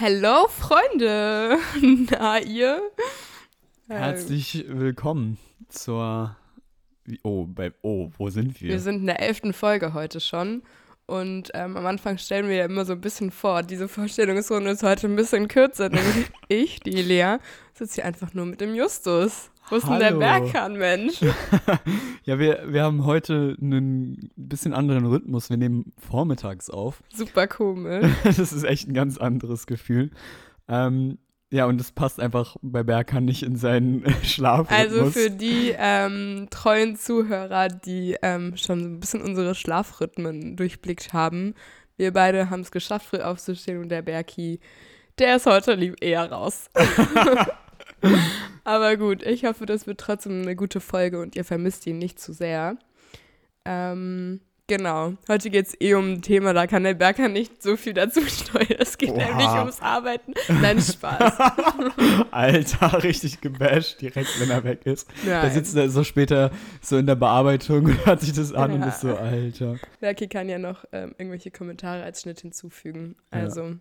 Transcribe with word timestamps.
Hallo 0.00 0.46
Freunde, 0.46 1.58
na 2.10 2.38
ihr? 2.38 2.80
Herzlich 3.88 4.64
willkommen 4.68 5.38
zur. 5.68 6.36
Oh, 7.24 7.46
bei, 7.46 7.72
oh, 7.82 8.08
wo 8.16 8.30
sind 8.30 8.60
wir? 8.60 8.68
Wir 8.68 8.78
sind 8.78 9.00
in 9.00 9.06
der 9.06 9.20
elften 9.20 9.52
Folge 9.52 9.94
heute 9.94 10.20
schon. 10.20 10.62
Und 11.06 11.50
ähm, 11.54 11.76
am 11.76 11.84
Anfang 11.84 12.16
stellen 12.16 12.48
wir 12.48 12.54
ja 12.54 12.64
immer 12.66 12.84
so 12.84 12.92
ein 12.92 13.00
bisschen 13.00 13.32
vor. 13.32 13.64
Diese 13.64 13.88
Vorstellungsrunde 13.88 14.70
ist 14.70 14.84
heute 14.84 15.08
ein 15.08 15.16
bisschen 15.16 15.48
kürzer, 15.48 15.88
nämlich 15.88 16.26
ich, 16.46 16.78
die 16.78 17.02
Lea, 17.02 17.38
sitze 17.74 17.96
hier 17.96 18.04
einfach 18.04 18.34
nur 18.34 18.46
mit 18.46 18.60
dem 18.60 18.76
Justus. 18.76 19.50
Wo 19.70 19.76
ist 19.76 19.88
denn 19.88 19.98
der 19.98 20.12
Berghahn, 20.12 20.78
Mensch? 20.78 21.20
ja, 22.24 22.38
wir, 22.38 22.64
wir 22.68 22.82
haben 22.82 23.04
heute 23.04 23.56
einen 23.60 24.30
bisschen 24.36 24.72
anderen 24.72 25.06
Rhythmus. 25.06 25.50
Wir 25.50 25.56
nehmen 25.56 25.92
vormittags 25.98 26.70
auf. 26.70 27.02
Super 27.14 27.46
komisch. 27.46 28.06
das 28.24 28.38
ist 28.38 28.64
echt 28.64 28.88
ein 28.88 28.94
ganz 28.94 29.18
anderes 29.18 29.66
Gefühl. 29.66 30.10
Ähm, 30.68 31.18
ja, 31.50 31.64
und 31.64 31.78
das 31.78 31.92
passt 31.92 32.20
einfach 32.20 32.56
bei 32.60 32.82
Berghahn 32.82 33.24
nicht 33.24 33.42
in 33.42 33.56
seinen 33.56 34.04
Schlaf. 34.22 34.70
Also 34.70 35.10
für 35.10 35.30
die 35.30 35.74
ähm, 35.76 36.48
treuen 36.50 36.96
Zuhörer, 36.96 37.68
die 37.68 38.16
ähm, 38.22 38.56
schon 38.56 38.80
ein 38.80 39.00
bisschen 39.00 39.22
unsere 39.22 39.54
Schlafrhythmen 39.54 40.56
durchblickt 40.56 41.12
haben, 41.12 41.54
wir 41.96 42.12
beide 42.12 42.48
haben 42.48 42.60
es 42.60 42.70
geschafft, 42.70 43.06
früh 43.06 43.20
aufzustehen 43.20 43.80
und 43.82 43.88
der 43.88 44.02
Berki, 44.02 44.60
der 45.18 45.36
ist 45.36 45.46
heute 45.46 45.74
lieb 45.74 45.96
eher 46.00 46.30
raus. 46.30 46.70
Aber 48.64 48.96
gut, 48.96 49.22
ich 49.22 49.44
hoffe, 49.44 49.66
das 49.66 49.86
wird 49.86 50.00
trotzdem 50.00 50.42
eine 50.42 50.56
gute 50.56 50.80
Folge 50.80 51.20
und 51.20 51.36
ihr 51.36 51.44
vermisst 51.44 51.86
ihn 51.86 51.98
nicht 51.98 52.20
zu 52.20 52.32
sehr. 52.32 52.76
Ähm, 53.64 54.40
Genau. 54.70 55.14
Heute 55.28 55.48
geht 55.48 55.66
es 55.66 55.80
eh 55.80 55.94
um 55.94 56.12
ein 56.12 56.20
Thema, 56.20 56.52
da 56.52 56.66
kann 56.66 56.84
der 56.84 56.92
Berger 56.92 57.30
nicht 57.30 57.62
so 57.62 57.78
viel 57.78 57.94
dazu 57.94 58.20
steuern. 58.26 58.76
Es 58.78 58.98
geht 58.98 59.08
Oha. 59.08 59.24
nämlich 59.24 59.48
ums 59.48 59.80
Arbeiten. 59.80 60.34
Nein, 60.60 60.78
Spaß. 60.78 61.38
Alter, 62.30 63.02
richtig 63.02 63.40
gebasht 63.40 64.02
direkt, 64.02 64.38
wenn 64.38 64.50
er 64.50 64.64
weg 64.64 64.84
ist. 64.84 65.08
Nein. 65.24 65.40
Da 65.40 65.48
sitzt 65.48 65.74
er 65.74 65.88
so 65.88 66.04
später 66.04 66.50
so 66.82 66.98
in 66.98 67.06
der 67.06 67.14
Bearbeitung 67.14 67.86
und 67.86 68.04
hört 68.04 68.20
sich 68.20 68.34
das 68.34 68.52
an 68.52 68.72
ja. 68.72 68.76
und 68.76 68.82
ist 68.86 69.00
so, 69.00 69.16
Alter. 69.16 69.76
Berki 70.00 70.28
kann 70.28 70.50
ja 70.50 70.58
noch 70.58 70.84
ähm, 70.92 71.14
irgendwelche 71.16 71.50
Kommentare 71.50 72.02
als 72.02 72.20
Schnitt 72.20 72.42
hinzufügen. 72.42 73.16
Also, 73.30 73.62
ja. 73.62 73.76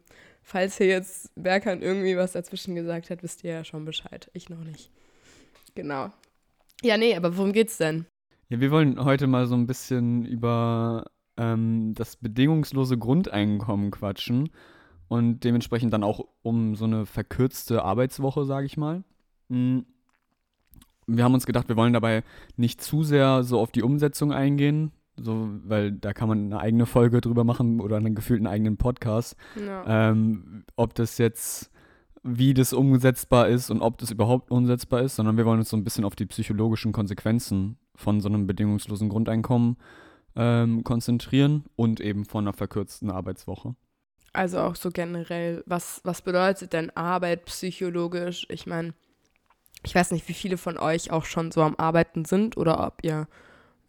Falls 0.48 0.78
hier 0.78 0.88
jetzt 0.88 1.30
Berkan 1.36 1.81
irgendwie 1.81 2.16
was 2.16 2.31
dazwischen 2.31 2.73
gesagt 2.73 3.09
hat, 3.09 3.22
wisst 3.22 3.44
ihr 3.44 3.52
ja 3.52 3.64
schon 3.66 3.84
Bescheid. 3.84 4.31
Ich 4.34 4.50
noch 4.50 4.64
nicht. 4.64 4.90
Genau. 5.76 6.09
Ja, 6.81 6.98
nee, 6.98 7.16
aber 7.16 7.36
worum 7.36 7.52
geht's 7.52 7.78
denn? 7.78 8.06
Ja, 8.48 8.62
wir 8.62 8.72
wollen 8.72 9.03
heute 9.03 9.28
mal 9.28 9.45
so 9.45 9.56
ein 9.56 9.68
bisschen 9.68 10.25
über 10.25 11.06
ähm, 11.36 11.94
das 11.95 12.16
bedingungslose 12.16 12.98
Grundeinkommen 12.98 13.92
quatschen 13.92 14.50
und 15.09 15.42
dementsprechend 15.42 15.92
dann 15.92 16.06
auch 16.06 16.25
um 16.44 16.75
so 16.75 16.86
eine 16.86 17.06
verkürzte 17.06 17.84
Arbeitswoche, 17.84 18.45
sage 18.45 18.68
ich 18.68 18.78
mal. 18.78 19.03
Mhm. 19.50 19.86
Wir 21.08 21.25
haben 21.25 21.34
uns 21.34 21.45
gedacht, 21.45 21.68
wir 21.68 21.75
wollen 21.75 21.94
dabei 21.94 22.23
nicht 22.56 22.81
zu 22.81 23.03
sehr 23.03 23.44
so 23.44 23.59
auf 23.59 23.72
die 23.72 23.84
Umsetzung 23.84 24.31
eingehen, 24.31 24.94
so, 25.20 25.50
weil 25.64 25.92
da 25.92 26.14
kann 26.14 26.30
man 26.30 26.46
eine 26.46 26.60
eigene 26.60 26.86
Folge 26.86 27.22
drüber 27.22 27.44
machen 27.44 27.80
oder 27.80 27.98
einen 27.98 28.16
gefühlten 28.16 28.48
eigenen 28.48 28.78
Podcast. 28.78 29.36
Ja. 29.56 30.09
Ähm, 30.09 30.64
ob 30.76 30.94
das 30.96 31.18
jetzt 31.18 31.72
wie 32.24 32.54
das 32.54 32.74
umsetzbar 32.74 33.48
ist 33.48 33.70
und 33.70 33.82
ob 33.82 33.98
das 33.98 34.12
überhaupt 34.12 34.52
umsetzbar 34.52 35.02
ist, 35.02 35.16
sondern 35.16 35.38
wir 35.38 35.46
wollen 35.46 35.59
uns 35.59 35.70
so 35.70 35.78
ein 35.78 35.84
bisschen 35.84 36.04
auf 36.04 36.16
die 36.16 36.26
psychologischen 36.26 36.92
Konsequenzen 36.92 37.78
von 37.96 38.20
so 38.22 38.28
einem 38.28 38.48
bedingungslosen 38.48 39.09
Grundeinkommen 39.09 39.78
ähm, 40.36 40.84
konzentrieren 40.84 41.66
und 41.76 42.00
eben 42.00 42.26
von 42.26 42.44
einer 42.44 42.54
verkürzten 42.54 43.09
Arbeitswoche. 43.09 43.76
Also 44.34 44.59
auch 44.59 44.76
so 44.76 44.92
generell, 44.92 45.64
was, 45.66 46.02
was 46.03 46.22
bedeutet 46.22 46.74
denn 46.74 46.91
Arbeit 46.96 47.46
psychologisch? 47.46 48.46
Ich 48.50 48.68
meine, 48.68 48.94
ich 49.84 49.96
weiß 49.96 50.12
nicht, 50.12 50.28
wie 50.28 50.34
viele 50.34 50.58
von 50.58 50.78
euch 50.78 51.12
auch 51.12 51.25
schon 51.25 51.52
so 51.52 51.62
am 51.62 51.75
Arbeiten 51.78 52.25
sind 52.25 52.58
oder 52.58 52.86
ob 52.86 53.03
ihr, 53.03 53.28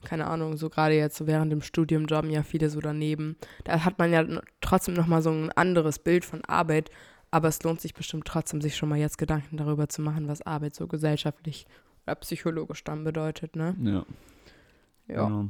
keine 0.04 0.26
Ahnung, 0.26 0.56
so 0.56 0.69
gerade 0.70 0.94
jetzt 0.94 1.16
so 1.16 1.26
während 1.26 1.50
dem 1.50 1.62
Studium 1.62 2.06
jobben 2.06 2.31
ja 2.31 2.42
viele 2.42 2.70
so 2.70 2.81
daneben. 2.81 3.36
Da 3.64 3.84
hat 3.84 3.98
man 3.98 4.12
ja 4.12 4.25
trotzdem 4.60 4.94
nochmal 4.94 5.22
so 5.22 5.31
ein 5.31 5.50
anderes 5.53 5.98
Bild 5.98 6.25
von 6.25 6.44
Arbeit, 6.44 6.91
aber 7.31 7.48
es 7.48 7.62
lohnt 7.62 7.81
sich 7.81 7.94
bestimmt 7.94 8.26
trotzdem, 8.26 8.60
sich 8.60 8.76
schon 8.76 8.88
mal 8.88 8.98
jetzt 8.98 9.19
Gedanken 9.19 9.56
darüber 9.56 9.88
zu 9.88 10.03
machen, 10.03 10.28
was 10.28 10.42
Arbeit 10.42 10.75
so 10.75 10.87
gesellschaftlich 10.87 11.66
oder 12.06 12.14
psychologisch 12.16 12.84
dann 12.84 13.04
bedeutet, 13.04 13.56
ne? 13.56 13.76
Ja. 13.82 14.06
Ja. 15.08 15.26
Genau. 15.26 15.48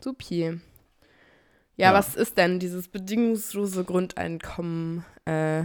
Supi. 0.00 0.60
Ja, 1.76 1.90
ja, 1.90 1.94
was 1.94 2.14
ist 2.14 2.36
denn 2.36 2.58
dieses 2.58 2.88
bedingungslose 2.88 3.84
Grundeinkommen 3.84 5.04
äh, 5.24 5.64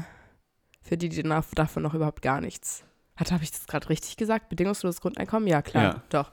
für 0.81 0.97
die, 0.97 1.09
die 1.09 1.23
davon 1.23 1.83
noch 1.83 1.93
überhaupt 1.93 2.21
gar 2.21 2.39
nichts? 2.39 2.83
Hat, 3.17 3.31
habe 3.31 3.43
ich 3.43 3.51
das 3.51 3.67
gerade 3.67 3.89
richtig 3.89 4.15
gesagt? 4.15 4.49
Bedingungsloses 4.49 5.01
Grundeinkommen? 5.01 5.47
Ja, 5.47 5.61
klar, 5.61 5.83
ja. 5.83 6.03
doch. 6.09 6.31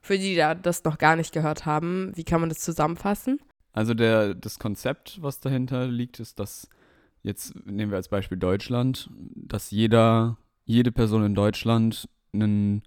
Für 0.00 0.18
die, 0.18 0.34
die 0.34 0.54
das 0.62 0.84
noch 0.84 0.98
gar 0.98 1.16
nicht 1.16 1.32
gehört 1.32 1.66
haben, 1.66 2.12
wie 2.14 2.24
kann 2.24 2.40
man 2.40 2.48
das 2.48 2.60
zusammenfassen? 2.60 3.40
Also 3.72 3.94
der, 3.94 4.34
das 4.34 4.58
Konzept, 4.58 5.18
was 5.22 5.40
dahinter 5.40 5.86
liegt, 5.86 6.20
ist, 6.20 6.38
dass 6.38 6.68
jetzt 7.22 7.54
nehmen 7.66 7.90
wir 7.92 7.96
als 7.96 8.08
Beispiel 8.08 8.38
Deutschland, 8.38 9.10
dass 9.34 9.70
jeder, 9.70 10.38
jede 10.64 10.90
Person 10.90 11.24
in 11.24 11.34
Deutschland 11.34 12.08
einen, 12.32 12.82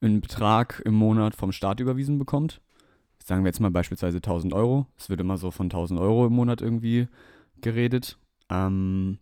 einen 0.00 0.20
Betrag 0.20 0.82
im 0.84 0.94
Monat 0.94 1.34
vom 1.34 1.52
Staat 1.52 1.80
überwiesen 1.80 2.18
bekommt. 2.18 2.60
Sagen 3.24 3.44
wir 3.44 3.48
jetzt 3.48 3.60
mal 3.60 3.70
beispielsweise 3.70 4.18
1000 4.18 4.52
Euro. 4.52 4.86
Es 4.96 5.08
wird 5.08 5.20
immer 5.20 5.38
so 5.38 5.50
von 5.50 5.66
1000 5.66 5.98
Euro 6.00 6.26
im 6.26 6.32
Monat 6.32 6.60
irgendwie 6.60 7.08
geredet. 7.60 8.18
Ähm, 8.50 9.18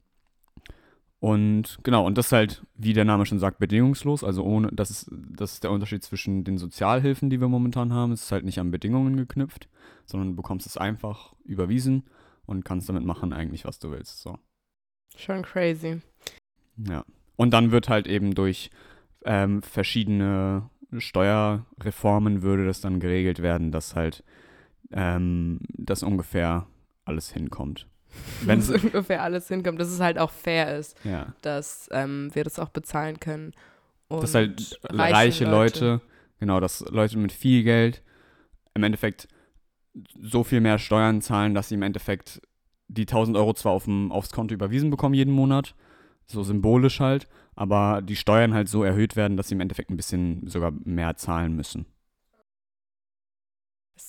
und 1.20 1.78
genau, 1.82 2.06
und 2.06 2.16
das 2.16 2.26
ist 2.26 2.32
halt, 2.32 2.62
wie 2.74 2.94
der 2.94 3.04
Name 3.04 3.26
schon 3.26 3.38
sagt, 3.38 3.58
bedingungslos. 3.58 4.24
Also 4.24 4.42
ohne, 4.42 4.70
das 4.72 4.90
ist, 4.90 5.10
das 5.12 5.52
ist 5.52 5.64
der 5.64 5.70
Unterschied 5.70 6.02
zwischen 6.02 6.44
den 6.44 6.56
Sozialhilfen, 6.56 7.28
die 7.28 7.40
wir 7.40 7.48
momentan 7.48 7.92
haben. 7.92 8.12
Es 8.12 8.24
ist 8.24 8.32
halt 8.32 8.46
nicht 8.46 8.58
an 8.58 8.70
Bedingungen 8.70 9.16
geknüpft, 9.16 9.68
sondern 10.06 10.30
du 10.30 10.36
bekommst 10.36 10.66
es 10.66 10.78
einfach 10.78 11.34
überwiesen 11.44 12.04
und 12.46 12.64
kannst 12.64 12.88
damit 12.88 13.04
machen 13.04 13.34
eigentlich, 13.34 13.66
was 13.66 13.78
du 13.78 13.90
willst. 13.90 14.22
So. 14.22 14.38
Schon 15.14 15.42
crazy. 15.42 16.00
Ja. 16.88 17.04
Und 17.36 17.50
dann 17.50 17.70
wird 17.70 17.90
halt 17.90 18.06
eben 18.06 18.34
durch 18.34 18.70
ähm, 19.26 19.62
verschiedene 19.62 20.70
Steuerreformen 20.96 22.42
würde 22.42 22.64
das 22.64 22.80
dann 22.80 22.98
geregelt 22.98 23.42
werden, 23.42 23.72
dass 23.72 23.94
halt 23.94 24.24
ähm, 24.90 25.60
das 25.68 26.02
ungefähr 26.02 26.66
alles 27.04 27.30
hinkommt. 27.30 27.89
Wenn 28.42 28.58
es 28.58 28.70
ungefähr 28.84 29.22
alles 29.22 29.48
hinkommt, 29.48 29.80
dass 29.80 29.88
es 29.88 30.00
halt 30.00 30.18
auch 30.18 30.30
fair 30.30 30.76
ist, 30.76 30.96
ja. 31.04 31.34
dass 31.42 31.88
ähm, 31.92 32.30
wir 32.32 32.44
das 32.44 32.58
auch 32.58 32.70
bezahlen 32.70 33.20
können. 33.20 33.52
Und 34.08 34.22
dass 34.22 34.34
halt 34.34 34.80
reiche 34.84 35.44
Leute, 35.44 35.52
Leute, 35.90 36.00
genau, 36.40 36.60
dass 36.60 36.80
Leute 36.80 37.18
mit 37.18 37.32
viel 37.32 37.62
Geld 37.62 38.02
im 38.74 38.82
Endeffekt 38.82 39.28
so 40.20 40.44
viel 40.44 40.60
mehr 40.60 40.78
Steuern 40.78 41.20
zahlen, 41.20 41.54
dass 41.54 41.68
sie 41.68 41.74
im 41.74 41.82
Endeffekt 41.82 42.40
die 42.88 43.02
1000 43.02 43.36
Euro 43.36 43.54
zwar 43.54 43.72
auf 43.72 43.84
dem, 43.84 44.10
aufs 44.10 44.32
Konto 44.32 44.54
überwiesen 44.54 44.90
bekommen 44.90 45.14
jeden 45.14 45.32
Monat, 45.32 45.74
so 46.26 46.42
symbolisch 46.42 47.00
halt, 47.00 47.28
aber 47.54 48.02
die 48.02 48.16
Steuern 48.16 48.54
halt 48.54 48.68
so 48.68 48.82
erhöht 48.82 49.16
werden, 49.16 49.36
dass 49.36 49.48
sie 49.48 49.54
im 49.54 49.60
Endeffekt 49.60 49.90
ein 49.90 49.96
bisschen 49.96 50.46
sogar 50.46 50.72
mehr 50.84 51.16
zahlen 51.16 51.54
müssen. 51.54 51.86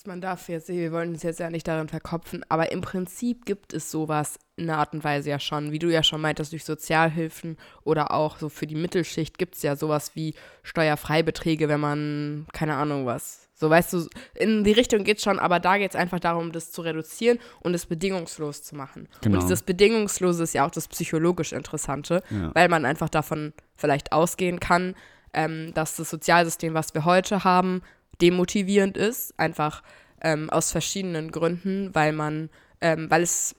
Man 0.05 0.21
darf 0.21 0.49
jetzt, 0.49 0.69
wir 0.69 0.91
wollen 0.91 1.13
uns 1.13 1.23
jetzt 1.23 1.39
ja 1.39 1.49
nicht 1.49 1.67
darin 1.67 1.87
verkopfen, 1.87 2.43
aber 2.49 2.71
im 2.71 2.81
Prinzip 2.81 3.45
gibt 3.45 3.73
es 3.73 3.91
sowas 3.91 4.39
in 4.55 4.69
einer 4.69 4.79
Art 4.79 4.93
und 4.93 5.03
Weise 5.03 5.29
ja 5.29 5.39
schon, 5.39 5.71
wie 5.71 5.79
du 5.79 5.91
ja 5.91 6.01
schon 6.03 6.21
meintest, 6.21 6.51
durch 6.51 6.65
Sozialhilfen 6.65 7.57
oder 7.83 8.11
auch 8.11 8.37
so 8.37 8.49
für 8.49 8.67
die 8.67 8.75
Mittelschicht 8.75 9.37
gibt 9.37 9.55
es 9.55 9.61
ja 9.61 9.75
sowas 9.75 10.15
wie 10.15 10.33
Steuerfreibeträge, 10.63 11.69
wenn 11.69 11.79
man, 11.79 12.47
keine 12.53 12.75
Ahnung 12.75 13.05
was, 13.05 13.49
so, 13.61 13.69
weißt 13.69 13.93
du, 13.93 14.07
in 14.33 14.63
die 14.63 14.71
Richtung 14.71 15.03
geht 15.03 15.17
es 15.17 15.23
schon, 15.23 15.37
aber 15.37 15.59
da 15.59 15.77
geht 15.77 15.91
es 15.91 15.95
einfach 15.95 16.19
darum, 16.19 16.51
das 16.51 16.71
zu 16.71 16.81
reduzieren 16.81 17.37
und 17.59 17.75
es 17.75 17.85
bedingungslos 17.85 18.63
zu 18.63 18.75
machen. 18.75 19.07
Genau. 19.21 19.35
Und 19.35 19.43
dieses 19.43 19.61
Bedingungslose 19.61 20.41
ist 20.41 20.55
ja 20.55 20.65
auch 20.65 20.71
das 20.71 20.87
psychologisch 20.87 21.53
Interessante, 21.53 22.23
ja. 22.31 22.49
weil 22.55 22.69
man 22.69 22.85
einfach 22.85 23.09
davon 23.09 23.53
vielleicht 23.75 24.13
ausgehen 24.13 24.59
kann, 24.59 24.95
ähm, 25.33 25.75
dass 25.75 25.95
das 25.95 26.09
Sozialsystem, 26.09 26.73
was 26.73 26.95
wir 26.95 27.05
heute 27.05 27.43
haben, 27.43 27.83
demotivierend 28.21 28.97
ist, 28.97 29.37
einfach 29.39 29.83
ähm, 30.21 30.49
aus 30.49 30.71
verschiedenen 30.71 31.31
Gründen, 31.31 31.93
weil 31.93 32.13
man, 32.13 32.49
ähm, 32.79 33.09
weil 33.09 33.23
es 33.23 33.55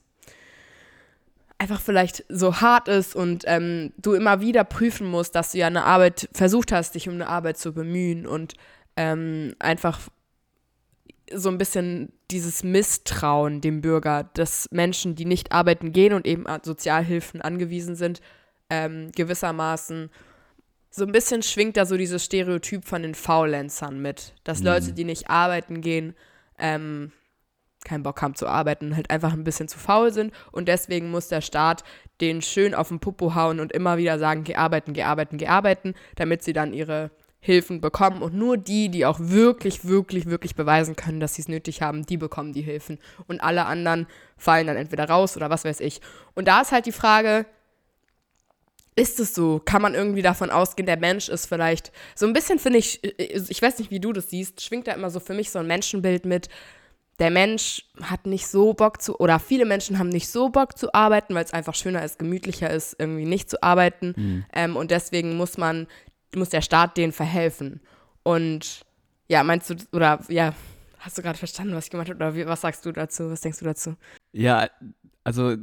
einfach 1.57 1.81
vielleicht 1.81 2.25
so 2.29 2.61
hart 2.61 2.87
ist 2.87 3.15
und 3.15 3.43
ähm, 3.47 3.93
du 3.97 4.13
immer 4.13 4.41
wieder 4.41 4.63
prüfen 4.63 5.07
musst, 5.07 5.35
dass 5.35 5.51
du 5.51 5.59
ja 5.59 5.67
eine 5.67 5.85
Arbeit 5.85 6.29
versucht 6.33 6.71
hast, 6.71 6.95
dich 6.95 7.07
um 7.07 7.15
eine 7.15 7.27
Arbeit 7.27 7.57
zu 7.57 7.73
bemühen 7.73 8.25
und 8.25 8.55
ähm, 8.97 9.55
einfach 9.59 9.99
so 11.31 11.49
ein 11.49 11.57
bisschen 11.57 12.11
dieses 12.31 12.63
Misstrauen 12.63 13.61
dem 13.61 13.81
Bürger, 13.81 14.29
dass 14.33 14.67
Menschen, 14.71 15.15
die 15.15 15.25
nicht 15.25 15.51
arbeiten 15.51 15.93
gehen 15.93 16.13
und 16.13 16.27
eben 16.27 16.47
an 16.47 16.61
Sozialhilfen 16.63 17.41
angewiesen 17.41 17.95
sind, 17.95 18.21
ähm, 18.69 19.11
gewissermaßen 19.15 20.09
so 20.95 21.03
ein 21.05 21.11
bisschen 21.11 21.41
schwingt 21.41 21.75
da 21.75 21.85
so 21.87 21.97
dieses 21.97 22.23
Stereotyp 22.23 22.85
von 22.85 23.01
den 23.01 23.15
Faulenzern 23.15 23.99
mit, 23.99 24.33
dass 24.43 24.59
mhm. 24.59 24.67
Leute, 24.67 24.93
die 24.93 25.05
nicht 25.05 25.27
arbeiten 25.27 25.81
gehen, 25.81 26.15
ähm, 26.59 27.11
keinen 27.83 28.03
Bock 28.03 28.21
haben 28.21 28.35
zu 28.35 28.47
arbeiten, 28.47 28.95
halt 28.95 29.09
einfach 29.09 29.33
ein 29.33 29.43
bisschen 29.43 29.67
zu 29.67 29.79
faul 29.79 30.13
sind 30.13 30.31
und 30.51 30.67
deswegen 30.67 31.09
muss 31.09 31.29
der 31.29 31.41
Staat 31.41 31.83
den 32.21 32.43
schön 32.43 32.75
auf 32.75 32.89
den 32.89 32.99
Popo 32.99 33.33
hauen 33.33 33.59
und 33.59 33.71
immer 33.71 33.97
wieder 33.97 34.19
sagen, 34.19 34.43
geh 34.43 34.55
arbeiten, 34.55 34.93
geh 34.93 35.01
arbeiten, 35.01 35.37
geh 35.37 35.47
arbeiten, 35.47 35.95
damit 36.15 36.43
sie 36.43 36.53
dann 36.53 36.73
ihre 36.73 37.09
Hilfen 37.39 37.81
bekommen 37.81 38.21
und 38.21 38.35
nur 38.35 38.55
die, 38.55 38.89
die 38.89 39.05
auch 39.05 39.17
wirklich, 39.19 39.85
wirklich, 39.85 40.27
wirklich 40.27 40.55
beweisen 40.55 40.95
können, 40.95 41.19
dass 41.19 41.33
sie 41.33 41.41
es 41.41 41.47
nötig 41.47 41.81
haben, 41.81 42.05
die 42.05 42.17
bekommen 42.17 42.53
die 42.53 42.61
Hilfen 42.61 42.99
und 43.27 43.41
alle 43.41 43.65
anderen 43.65 44.05
fallen 44.37 44.67
dann 44.67 44.77
entweder 44.77 45.09
raus 45.09 45.35
oder 45.35 45.49
was 45.49 45.65
weiß 45.65 45.79
ich. 45.79 46.01
Und 46.35 46.47
da 46.47 46.61
ist 46.61 46.71
halt 46.71 46.85
die 46.85 46.93
Frage, 46.93 47.47
ist 48.95 49.19
es 49.19 49.33
so? 49.33 49.61
Kann 49.63 49.81
man 49.81 49.95
irgendwie 49.95 50.21
davon 50.21 50.49
ausgehen, 50.49 50.85
der 50.85 50.99
Mensch 50.99 51.29
ist 51.29 51.47
vielleicht 51.47 51.91
so 52.15 52.25
ein 52.25 52.33
bisschen, 52.33 52.59
finde 52.59 52.79
ich, 52.79 53.03
ich 53.03 53.61
weiß 53.61 53.79
nicht, 53.79 53.91
wie 53.91 53.99
du 53.99 54.13
das 54.13 54.29
siehst, 54.29 54.61
schwingt 54.61 54.87
da 54.87 54.93
immer 54.93 55.09
so 55.09 55.19
für 55.19 55.33
mich 55.33 55.49
so 55.49 55.59
ein 55.59 55.67
Menschenbild 55.67 56.25
mit. 56.25 56.49
Der 57.19 57.29
Mensch 57.29 57.85
hat 58.01 58.25
nicht 58.25 58.47
so 58.47 58.73
Bock 58.73 59.01
zu, 59.01 59.19
oder 59.19 59.39
viele 59.39 59.65
Menschen 59.65 59.99
haben 59.99 60.09
nicht 60.09 60.27
so 60.29 60.49
Bock 60.49 60.77
zu 60.77 60.93
arbeiten, 60.93 61.35
weil 61.35 61.45
es 61.45 61.53
einfach 61.53 61.75
schöner 61.75 62.03
ist, 62.03 62.17
gemütlicher 62.17 62.69
ist, 62.69 62.95
irgendwie 62.97 63.25
nicht 63.25 63.49
zu 63.49 63.61
arbeiten. 63.61 64.13
Mhm. 64.15 64.45
Ähm, 64.53 64.75
und 64.75 64.91
deswegen 64.91 65.37
muss 65.37 65.57
man, 65.57 65.87
muss 66.35 66.49
der 66.49 66.61
Staat 66.61 66.97
denen 66.97 67.11
verhelfen. 67.13 67.81
Und 68.23 68.83
ja, 69.27 69.43
meinst 69.43 69.69
du, 69.69 69.75
oder 69.91 70.19
ja, 70.27 70.53
hast 70.99 71.17
du 71.17 71.21
gerade 71.21 71.37
verstanden, 71.37 71.75
was 71.75 71.85
ich 71.85 71.91
gemacht 71.91 72.09
habe? 72.09 72.17
Oder 72.17 72.35
wie, 72.35 72.47
was 72.47 72.61
sagst 72.61 72.85
du 72.85 72.91
dazu? 72.91 73.29
Was 73.29 73.41
denkst 73.41 73.59
du 73.59 73.65
dazu? 73.65 73.95
Ja, 74.31 74.69
also 75.23 75.55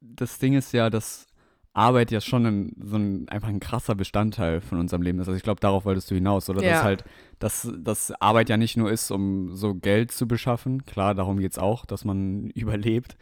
das 0.00 0.38
Ding 0.38 0.54
ist 0.54 0.72
ja, 0.72 0.90
dass 0.90 1.26
Arbeit 1.74 2.10
ja 2.10 2.20
schon 2.20 2.46
ein, 2.46 2.72
so 2.82 2.96
ein, 2.96 3.28
einfach 3.28 3.48
ein 3.48 3.60
krasser 3.60 3.94
Bestandteil 3.94 4.60
von 4.60 4.78
unserem 4.78 5.02
Leben 5.02 5.18
ist. 5.20 5.28
Also 5.28 5.36
ich 5.36 5.42
glaube, 5.42 5.60
darauf 5.60 5.84
wolltest 5.84 6.10
du 6.10 6.14
hinaus, 6.14 6.50
oder? 6.50 6.62
Ja. 6.62 6.72
Dass 6.72 6.82
halt, 6.82 7.04
dass, 7.38 7.72
dass 7.78 8.12
Arbeit 8.20 8.50
ja 8.50 8.56
nicht 8.56 8.76
nur 8.76 8.90
ist, 8.90 9.10
um 9.10 9.54
so 9.54 9.74
Geld 9.74 10.12
zu 10.12 10.28
beschaffen, 10.28 10.84
klar, 10.84 11.14
darum 11.14 11.38
geht 11.38 11.52
es 11.52 11.58
auch, 11.58 11.86
dass 11.86 12.04
man 12.04 12.50
überlebt, 12.54 13.16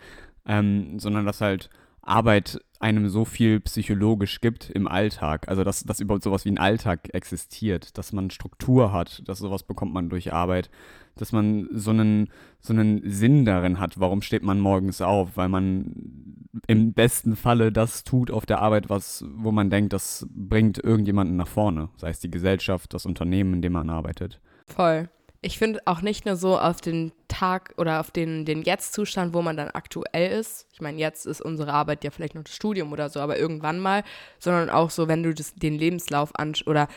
ähm, 0.46 0.98
sondern 0.98 1.26
dass 1.26 1.40
halt 1.40 1.70
Arbeit 2.10 2.60
einem 2.80 3.08
so 3.10 3.24
viel 3.26 3.60
psychologisch 3.60 4.40
gibt 4.40 4.70
im 4.70 4.88
Alltag. 4.88 5.48
Also 5.48 5.64
dass, 5.64 5.84
dass 5.84 6.00
überhaupt 6.00 6.24
sowas 6.24 6.44
wie 6.44 6.50
ein 6.50 6.58
Alltag 6.58 7.10
existiert, 7.12 7.96
dass 7.98 8.12
man 8.12 8.30
Struktur 8.30 8.92
hat, 8.92 9.22
dass 9.28 9.38
sowas 9.38 9.62
bekommt 9.62 9.92
man 9.92 10.08
durch 10.08 10.32
Arbeit, 10.32 10.70
dass 11.16 11.32
man 11.32 11.68
so 11.72 11.90
einen, 11.90 12.30
so 12.58 12.72
einen 12.72 13.02
Sinn 13.04 13.44
darin 13.44 13.78
hat, 13.78 14.00
warum 14.00 14.22
steht 14.22 14.42
man 14.42 14.60
morgens 14.60 15.02
auf, 15.02 15.36
weil 15.36 15.50
man 15.50 16.46
im 16.66 16.94
besten 16.94 17.36
Falle 17.36 17.70
das 17.70 18.02
tut 18.02 18.30
auf 18.30 18.46
der 18.46 18.60
Arbeit, 18.60 18.88
was, 18.88 19.24
wo 19.34 19.52
man 19.52 19.68
denkt, 19.68 19.92
das 19.92 20.26
bringt 20.30 20.78
irgendjemanden 20.78 21.36
nach 21.36 21.48
vorne, 21.48 21.90
sei 21.96 22.08
es 22.08 22.20
die 22.20 22.30
Gesellschaft, 22.30 22.94
das 22.94 23.04
Unternehmen, 23.04 23.54
in 23.54 23.62
dem 23.62 23.74
man 23.74 23.90
arbeitet. 23.90 24.40
Voll 24.66 25.10
ich 25.42 25.58
finde 25.58 25.80
auch 25.86 26.02
nicht 26.02 26.26
nur 26.26 26.36
so 26.36 26.58
auf 26.58 26.80
den 26.80 27.12
Tag 27.28 27.72
oder 27.78 28.00
auf 28.00 28.10
den, 28.10 28.44
den 28.44 28.62
Jetzt-Zustand, 28.62 29.32
wo 29.32 29.40
man 29.40 29.56
dann 29.56 29.70
aktuell 29.70 30.38
ist. 30.38 30.66
Ich 30.72 30.82
meine, 30.82 30.98
jetzt 30.98 31.26
ist 31.26 31.40
unsere 31.40 31.72
Arbeit 31.72 32.04
ja 32.04 32.10
vielleicht 32.10 32.34
noch 32.34 32.44
das 32.44 32.54
Studium 32.54 32.92
oder 32.92 33.08
so, 33.08 33.20
aber 33.20 33.38
irgendwann 33.38 33.78
mal, 33.78 34.04
sondern 34.38 34.68
auch 34.68 34.90
so, 34.90 35.08
wenn 35.08 35.22
du 35.22 35.32
das, 35.32 35.54
den 35.54 35.78
Lebenslauf 35.78 36.34
anschaust 36.34 36.68
oder 36.68 36.88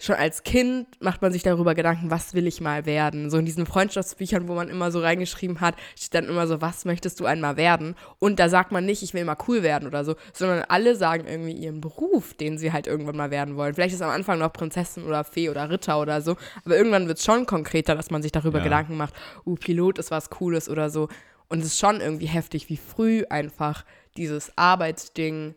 schon 0.00 0.16
als 0.16 0.42
Kind 0.42 0.88
macht 1.00 1.20
man 1.20 1.30
sich 1.30 1.42
darüber 1.42 1.74
Gedanken, 1.74 2.10
was 2.10 2.32
will 2.32 2.46
ich 2.46 2.60
mal 2.60 2.86
werden? 2.86 3.30
So 3.30 3.36
in 3.36 3.44
diesen 3.44 3.66
Freundschaftsbüchern, 3.66 4.48
wo 4.48 4.54
man 4.54 4.68
immer 4.68 4.90
so 4.90 5.00
reingeschrieben 5.00 5.60
hat, 5.60 5.76
steht 5.96 6.14
dann 6.14 6.24
immer 6.24 6.46
so, 6.46 6.60
was 6.62 6.86
möchtest 6.86 7.20
du 7.20 7.26
einmal 7.26 7.58
werden? 7.58 7.94
Und 8.18 8.40
da 8.40 8.48
sagt 8.48 8.72
man 8.72 8.86
nicht, 8.86 9.02
ich 9.02 9.12
will 9.12 9.24
mal 9.24 9.36
cool 9.46 9.62
werden 9.62 9.86
oder 9.86 10.04
so, 10.04 10.16
sondern 10.32 10.64
alle 10.68 10.96
sagen 10.96 11.26
irgendwie 11.28 11.52
ihren 11.52 11.82
Beruf, 11.82 12.32
den 12.32 12.56
sie 12.56 12.72
halt 12.72 12.86
irgendwann 12.86 13.16
mal 13.16 13.30
werden 13.30 13.56
wollen. 13.56 13.74
Vielleicht 13.74 13.94
ist 13.94 14.02
am 14.02 14.10
Anfang 14.10 14.38
noch 14.38 14.52
Prinzessin 14.52 15.04
oder 15.04 15.22
Fee 15.22 15.50
oder 15.50 15.68
Ritter 15.68 16.00
oder 16.00 16.22
so, 16.22 16.36
aber 16.64 16.76
irgendwann 16.76 17.06
wird 17.06 17.18
es 17.18 17.24
schon 17.24 17.44
konkreter, 17.44 17.94
dass 17.94 18.10
man 18.10 18.22
sich 18.22 18.32
darüber 18.32 18.58
ja. 18.58 18.64
Gedanken 18.64 18.96
macht, 18.96 19.14
uh, 19.44 19.54
Pilot 19.54 19.98
ist 19.98 20.10
was 20.10 20.30
Cooles 20.30 20.70
oder 20.70 20.88
so. 20.88 21.08
Und 21.48 21.60
es 21.60 21.66
ist 21.66 21.78
schon 21.78 22.00
irgendwie 22.00 22.26
heftig, 22.26 22.70
wie 22.70 22.78
früh 22.78 23.24
einfach 23.28 23.84
dieses 24.16 24.56
Arbeitsding 24.56 25.54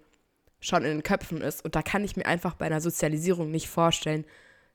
schon 0.64 0.84
in 0.84 0.92
den 0.92 1.04
Köpfen 1.04 1.42
ist. 1.42 1.64
Und 1.64 1.76
da 1.76 1.82
kann 1.82 2.04
ich 2.04 2.16
mir 2.16 2.26
einfach 2.26 2.56
bei 2.56 2.66
einer 2.66 2.82
Sozialisierung 2.82 3.52
nicht 3.52 3.68
vorstellen, 3.68 4.26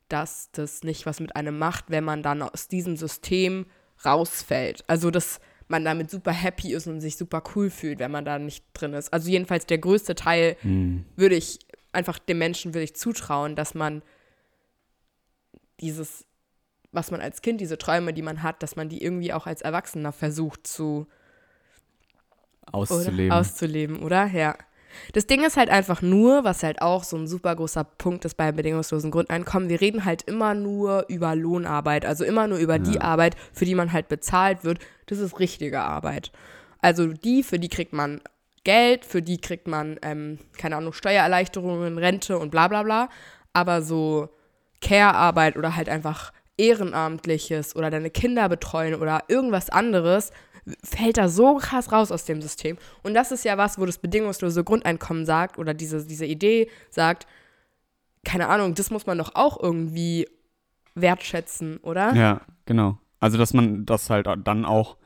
dass 0.08 0.50
das 0.52 0.84
nicht 0.84 1.06
was 1.06 1.20
mit 1.20 1.34
einem 1.34 1.58
macht, 1.58 1.86
wenn 1.88 2.04
man 2.04 2.22
dann 2.22 2.42
aus 2.42 2.68
diesem 2.68 2.96
System 2.96 3.66
rausfällt. 4.04 4.84
Also, 4.86 5.10
dass 5.10 5.40
man 5.66 5.84
damit 5.84 6.10
super 6.10 6.32
happy 6.32 6.72
ist 6.72 6.86
und 6.86 7.00
sich 7.00 7.16
super 7.16 7.42
cool 7.54 7.70
fühlt, 7.70 7.98
wenn 7.98 8.10
man 8.10 8.24
da 8.24 8.38
nicht 8.38 8.64
drin 8.72 8.94
ist. 8.94 9.12
Also 9.12 9.28
jedenfalls 9.28 9.66
der 9.66 9.78
größte 9.78 10.14
Teil 10.14 10.56
mhm. 10.62 11.04
würde 11.14 11.34
ich 11.34 11.58
einfach 11.92 12.18
dem 12.18 12.38
Menschen 12.38 12.74
würde 12.74 12.84
ich 12.84 12.96
zutrauen, 12.96 13.54
dass 13.54 13.74
man 13.74 14.02
dieses, 15.80 16.24
was 16.90 17.10
man 17.10 17.20
als 17.20 17.42
Kind, 17.42 17.60
diese 17.60 17.76
Träume, 17.76 18.14
die 18.14 18.22
man 18.22 18.42
hat, 18.42 18.62
dass 18.62 18.76
man 18.76 18.88
die 18.88 19.02
irgendwie 19.02 19.32
auch 19.32 19.46
als 19.46 19.60
Erwachsener 19.60 20.12
versucht 20.12 20.66
zu 20.66 21.06
auszuleben. 22.72 23.26
Oder? 23.26 23.36
Auszuleben, 23.36 24.02
oder? 24.02 24.26
Ja. 24.28 24.56
Das 25.12 25.26
Ding 25.26 25.44
ist 25.44 25.56
halt 25.56 25.70
einfach 25.70 26.02
nur, 26.02 26.44
was 26.44 26.62
halt 26.62 26.82
auch 26.82 27.04
so 27.04 27.16
ein 27.16 27.26
super 27.26 27.54
großer 27.56 27.84
Punkt 27.84 28.24
ist 28.24 28.36
beim 28.36 28.56
bedingungslosen 28.56 29.10
Grundeinkommen, 29.10 29.68
wir 29.68 29.80
reden 29.80 30.04
halt 30.04 30.22
immer 30.22 30.54
nur 30.54 31.04
über 31.08 31.34
Lohnarbeit, 31.34 32.04
also 32.04 32.24
immer 32.24 32.46
nur 32.46 32.58
über 32.58 32.76
ja. 32.76 32.82
die 32.82 33.00
Arbeit, 33.00 33.36
für 33.52 33.64
die 33.64 33.74
man 33.74 33.92
halt 33.92 34.08
bezahlt 34.08 34.64
wird. 34.64 34.78
Das 35.06 35.18
ist 35.18 35.38
richtige 35.38 35.80
Arbeit. 35.80 36.32
Also 36.80 37.06
die, 37.08 37.42
für 37.42 37.58
die 37.58 37.68
kriegt 37.68 37.92
man 37.92 38.20
Geld, 38.64 39.04
für 39.04 39.22
die 39.22 39.38
kriegt 39.38 39.66
man, 39.66 39.98
ähm, 40.02 40.38
keine 40.58 40.76
Ahnung, 40.76 40.92
Steuererleichterungen, 40.92 41.98
Rente 41.98 42.38
und 42.38 42.50
bla 42.50 42.68
bla 42.68 42.82
bla. 42.82 43.08
Aber 43.52 43.82
so 43.82 44.28
Care-Arbeit 44.80 45.56
oder 45.56 45.74
halt 45.74 45.88
einfach 45.88 46.32
Ehrenamtliches 46.58 47.76
oder 47.76 47.90
deine 47.90 48.10
Kinder 48.10 48.48
betreuen 48.48 48.94
oder 48.94 49.24
irgendwas 49.28 49.70
anderes, 49.70 50.32
fällt 50.82 51.16
da 51.16 51.28
so 51.28 51.56
krass 51.56 51.92
raus 51.92 52.12
aus 52.12 52.24
dem 52.24 52.42
System. 52.42 52.76
Und 53.02 53.14
das 53.14 53.32
ist 53.32 53.44
ja 53.44 53.58
was, 53.58 53.78
wo 53.78 53.86
das 53.86 53.98
bedingungslose 53.98 54.64
Grundeinkommen 54.64 55.26
sagt 55.26 55.58
oder 55.58 55.74
diese, 55.74 56.06
diese 56.06 56.26
Idee 56.26 56.70
sagt, 56.90 57.26
keine 58.24 58.48
Ahnung, 58.48 58.74
das 58.74 58.90
muss 58.90 59.06
man 59.06 59.18
doch 59.18 59.34
auch 59.34 59.60
irgendwie 59.62 60.28
wertschätzen, 60.94 61.78
oder? 61.78 62.14
Ja, 62.14 62.40
genau. 62.66 62.98
Also, 63.20 63.38
dass 63.38 63.54
man 63.54 63.86
das 63.86 64.10
halt 64.10 64.28
dann 64.44 64.64
auch 64.64 64.96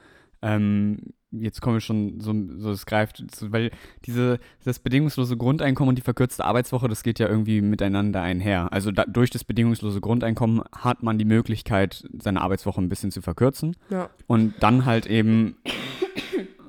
ähm, 0.43 1.15
jetzt 1.33 1.61
kommen 1.61 1.77
wir 1.77 1.81
schon 1.81 2.21
so, 2.21 2.35
so 2.59 2.71
es 2.71 2.87
greift, 2.87 3.25
weil 3.53 3.71
diese, 4.05 4.39
das 4.65 4.79
bedingungslose 4.79 5.37
Grundeinkommen 5.37 5.91
und 5.91 5.97
die 5.97 6.03
verkürzte 6.03 6.45
Arbeitswoche, 6.45 6.89
das 6.89 7.03
geht 7.03 7.19
ja 7.19 7.29
irgendwie 7.29 7.61
miteinander 7.61 8.23
einher. 8.23 8.73
Also 8.73 8.91
da, 8.91 9.05
durch 9.05 9.31
das 9.31 9.45
bedingungslose 9.45 10.01
Grundeinkommen 10.01 10.63
hat 10.77 11.03
man 11.03 11.19
die 11.19 11.25
Möglichkeit, 11.25 12.05
seine 12.21 12.41
Arbeitswoche 12.43 12.81
ein 12.81 12.89
bisschen 12.89 13.11
zu 13.11 13.23
verkürzen. 13.23 13.77
Ja. 13.91 14.11
Und 14.27 14.55
dann 14.61 14.85
halt 14.85 15.07
eben. 15.07 15.57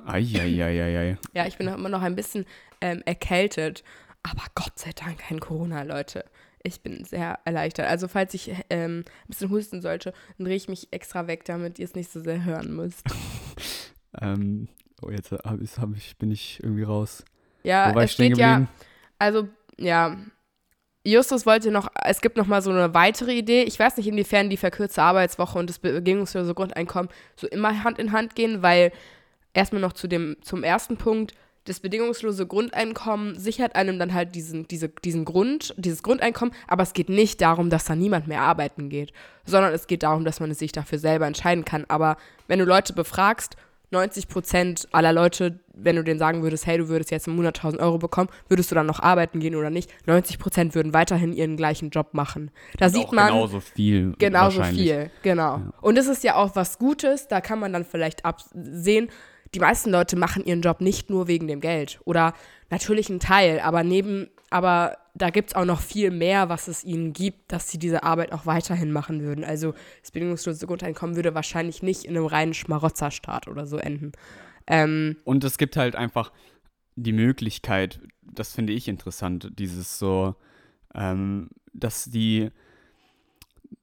Eieieiei. 0.06 1.16
Ja, 1.32 1.46
ich 1.46 1.56
bin 1.56 1.66
immer 1.66 1.88
noch 1.88 2.02
ein 2.02 2.14
bisschen 2.14 2.44
ähm, 2.80 3.02
erkältet. 3.06 3.82
Aber 4.22 4.42
Gott 4.54 4.78
sei 4.78 4.90
Dank 4.94 5.18
kein 5.18 5.40
Corona, 5.40 5.82
Leute. 5.82 6.24
Ich 6.62 6.80
bin 6.80 7.04
sehr 7.04 7.38
erleichtert. 7.44 7.86
Also, 7.86 8.08
falls 8.08 8.32
ich 8.32 8.50
ähm, 8.70 9.00
ein 9.00 9.28
bisschen 9.28 9.50
husten 9.50 9.82
sollte, 9.82 10.14
dann 10.38 10.46
drehe 10.46 10.56
ich 10.56 10.68
mich 10.68 10.88
extra 10.92 11.26
weg, 11.26 11.44
damit 11.44 11.78
ihr 11.78 11.84
es 11.84 11.94
nicht 11.94 12.10
so 12.10 12.22
sehr 12.22 12.44
hören 12.44 12.74
müsst. 12.74 13.04
Ähm, 14.20 14.68
oh, 15.02 15.10
jetzt 15.10 15.32
hab 15.32 15.60
ich, 15.60 15.78
hab 15.78 15.96
ich, 15.96 16.16
bin 16.16 16.30
ich 16.30 16.60
irgendwie 16.62 16.84
raus. 16.84 17.24
Ja, 17.62 17.98
es 17.98 18.12
steht 18.12 18.36
ja, 18.36 18.66
also, 19.18 19.48
ja, 19.78 20.16
Justus 21.06 21.44
wollte 21.44 21.70
noch, 21.70 21.88
es 22.04 22.22
gibt 22.22 22.36
noch 22.36 22.46
mal 22.46 22.62
so 22.62 22.70
eine 22.70 22.94
weitere 22.94 23.32
Idee. 23.36 23.62
Ich 23.64 23.78
weiß 23.78 23.96
nicht, 23.98 24.06
inwiefern 24.06 24.48
die 24.48 24.56
verkürzte 24.56 25.02
Arbeitswoche 25.02 25.58
und 25.58 25.68
das 25.68 25.78
bedingungslose 25.78 26.54
Grundeinkommen 26.54 27.10
so 27.36 27.46
immer 27.46 27.84
Hand 27.84 27.98
in 27.98 28.12
Hand 28.12 28.34
gehen, 28.34 28.62
weil 28.62 28.90
erstmal 29.52 29.82
noch 29.82 29.92
zu 29.92 30.08
dem, 30.08 30.36
zum 30.40 30.64
ersten 30.64 30.96
Punkt, 30.96 31.34
das 31.64 31.80
bedingungslose 31.80 32.46
Grundeinkommen 32.46 33.38
sichert 33.38 33.74
einem 33.74 33.98
dann 33.98 34.12
halt 34.12 34.34
diesen, 34.34 34.68
diese, 34.68 34.88
diesen 34.88 35.24
Grund, 35.24 35.74
dieses 35.78 36.02
Grundeinkommen, 36.02 36.54
aber 36.68 36.82
es 36.82 36.92
geht 36.92 37.08
nicht 37.08 37.40
darum, 37.40 37.70
dass 37.70 37.86
da 37.86 37.94
niemand 37.94 38.26
mehr 38.26 38.42
arbeiten 38.42 38.90
geht, 38.90 39.12
sondern 39.46 39.72
es 39.72 39.86
geht 39.86 40.02
darum, 40.02 40.24
dass 40.24 40.40
man 40.40 40.50
es 40.50 40.58
sich 40.58 40.72
dafür 40.72 40.98
selber 40.98 41.26
entscheiden 41.26 41.64
kann. 41.64 41.86
Aber 41.88 42.16
wenn 42.48 42.58
du 42.58 42.66
Leute 42.66 42.92
befragst, 42.92 43.56
90 43.90 44.28
Prozent 44.28 44.88
aller 44.92 45.12
Leute, 45.12 45.60
wenn 45.72 45.96
du 45.96 46.02
denen 46.02 46.18
sagen 46.18 46.42
würdest, 46.42 46.66
hey, 46.66 46.78
du 46.78 46.88
würdest 46.88 47.10
jetzt 47.10 47.28
im 47.28 47.36
Monat 47.36 47.58
1000 47.58 47.80
Euro 47.80 47.98
bekommen, 47.98 48.28
würdest 48.48 48.70
du 48.70 48.74
dann 48.74 48.86
noch 48.86 49.00
arbeiten 49.00 49.40
gehen 49.40 49.54
oder 49.54 49.70
nicht? 49.70 49.92
90 50.06 50.38
Prozent 50.38 50.74
würden 50.74 50.92
weiterhin 50.92 51.32
ihren 51.32 51.56
gleichen 51.56 51.90
Job 51.90 52.08
machen. 52.12 52.50
Da 52.78 52.86
Und 52.86 52.94
sieht 52.94 53.12
man. 53.12 53.28
Genauso 53.28 53.60
viel. 53.60 54.14
Genauso 54.18 54.62
viel, 54.64 55.10
genau. 55.22 55.58
Ja. 55.58 55.72
Und 55.80 55.96
es 55.96 56.06
ist 56.08 56.24
ja 56.24 56.36
auch 56.36 56.56
was 56.56 56.78
Gutes, 56.78 57.28
da 57.28 57.40
kann 57.40 57.60
man 57.60 57.72
dann 57.72 57.84
vielleicht 57.84 58.24
absehen, 58.24 59.08
die 59.54 59.60
meisten 59.60 59.90
Leute 59.90 60.16
machen 60.16 60.44
ihren 60.44 60.62
Job 60.62 60.80
nicht 60.80 61.10
nur 61.10 61.28
wegen 61.28 61.46
dem 61.46 61.60
Geld. 61.60 62.00
Oder 62.04 62.34
natürlich 62.70 63.08
ein 63.08 63.20
Teil, 63.20 63.60
aber 63.60 63.84
neben, 63.84 64.28
aber 64.50 64.96
da 65.14 65.30
gibt 65.30 65.50
es 65.50 65.54
auch 65.54 65.64
noch 65.64 65.80
viel 65.80 66.10
mehr, 66.10 66.48
was 66.48 66.66
es 66.66 66.82
ihnen 66.82 67.12
gibt, 67.12 67.52
dass 67.52 67.70
sie 67.70 67.78
diese 67.78 68.02
Arbeit 68.02 68.32
auch 68.32 68.46
weiterhin 68.46 68.90
machen 68.90 69.22
würden. 69.22 69.44
Also 69.44 69.74
das 70.00 70.10
bedingungslose 70.10 70.66
Grundeinkommen 70.66 71.14
würde 71.14 71.34
wahrscheinlich 71.34 71.82
nicht 71.82 72.04
in 72.04 72.16
einem 72.16 72.26
reinen 72.26 72.54
Schmarotzerstaat 72.54 73.46
oder 73.46 73.66
so 73.66 73.76
enden. 73.76 74.12
Ähm, 74.66 75.16
Und 75.24 75.44
es 75.44 75.56
gibt 75.56 75.76
halt 75.76 75.94
einfach 75.94 76.32
die 76.96 77.12
Möglichkeit, 77.12 78.00
das 78.22 78.52
finde 78.52 78.72
ich 78.72 78.88
interessant, 78.88 79.52
dieses 79.58 79.98
so, 79.98 80.34
ähm, 80.94 81.50
dass 81.72 82.04
die 82.04 82.50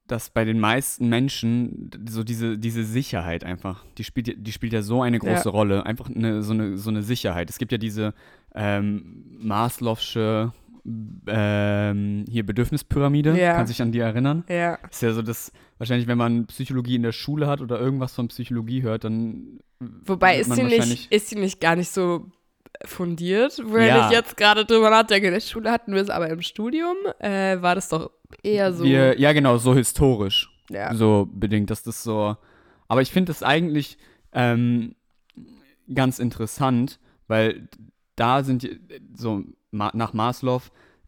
dass 0.08 0.30
bei 0.30 0.44
den 0.44 0.60
meisten 0.60 1.08
Menschen 1.08 1.90
so 2.06 2.26
diese, 2.26 2.58
diese 2.58 2.84
Sicherheit 2.84 3.46
einfach, 3.46 3.86
die 3.98 4.04
spielt, 4.04 4.46
die 4.46 4.52
spielt 4.52 4.74
ja 4.74 4.82
so 4.82 5.02
eine 5.02 5.20
große 5.20 5.46
ja. 5.46 5.52
Rolle. 5.52 5.86
Einfach 5.86 6.10
eine, 6.10 6.44
so, 6.44 6.52
eine, 6.52 6.78
so 6.78 6.90
eine 6.90 7.02
Sicherheit. 7.02 7.50
Es 7.50 7.58
gibt 7.58 7.72
ja 7.72 7.78
diese 7.78 8.14
ähm, 8.54 9.40
Maslow'sche 9.42 10.52
ähm, 10.86 12.26
hier 12.30 12.46
Bedürfnispyramide. 12.46 13.38
Ja. 13.40 13.56
Kann 13.56 13.68
sich 13.68 13.82
an 13.82 13.92
die 13.92 14.00
erinnern? 14.00 14.44
Ja. 14.48 14.80
Ist 14.90 15.02
ja 15.02 15.14
so 15.14 15.22
das, 15.22 15.52
wahrscheinlich, 15.78 16.08
wenn 16.08 16.18
man 16.18 16.48
Psychologie 16.48 16.96
in 16.96 17.04
der 17.04 17.12
Schule 17.12 17.48
hat 17.48 17.62
oder 17.62 17.80
irgendwas 17.80 18.14
von 18.14 18.28
Psychologie 18.28 18.82
hört, 18.82 19.04
dann. 19.04 19.60
Wobei 19.80 20.40
ist 20.40 20.54
sie, 20.54 20.64
nicht, 20.64 21.12
ist 21.12 21.30
sie 21.30 21.36
nicht 21.38 21.60
gar 21.60 21.76
nicht 21.76 21.90
so 21.90 22.32
fundiert, 22.86 23.62
wenn 23.66 23.88
ja. 23.88 24.08
ich 24.08 24.12
jetzt 24.12 24.38
gerade 24.38 24.66
drüber 24.66 24.90
nachdenke. 24.90 25.28
In 25.28 25.34
der 25.34 25.40
Schule 25.40 25.72
hatten 25.72 25.94
wir 25.94 26.02
es 26.02 26.10
aber 26.10 26.30
im 26.30 26.42
Studium, 26.42 26.96
äh, 27.20 27.62
war 27.62 27.76
das 27.76 27.90
doch 27.90 28.12
eher 28.44 28.74
so. 28.74 28.84
Wir, 28.84 29.20
ja, 29.20 29.34
genau, 29.34 29.58
so 29.58 29.76
historisch. 29.76 30.50
Ja. 30.70 30.94
So 30.94 31.28
bedingt, 31.32 31.70
dass 31.70 31.84
das 31.84 32.04
so. 32.04 32.38
Aber 32.88 33.02
ich 33.02 33.12
finde 33.12 33.32
das 33.32 33.44
eigentlich 33.44 33.98
ähm, 34.34 34.96
ganz 35.94 36.20
interessant, 36.20 37.00
weil 37.28 37.68
da 38.16 38.44
sind 38.44 38.68
so 39.16 39.44
nach 39.72 40.14
Maslow 40.14 40.62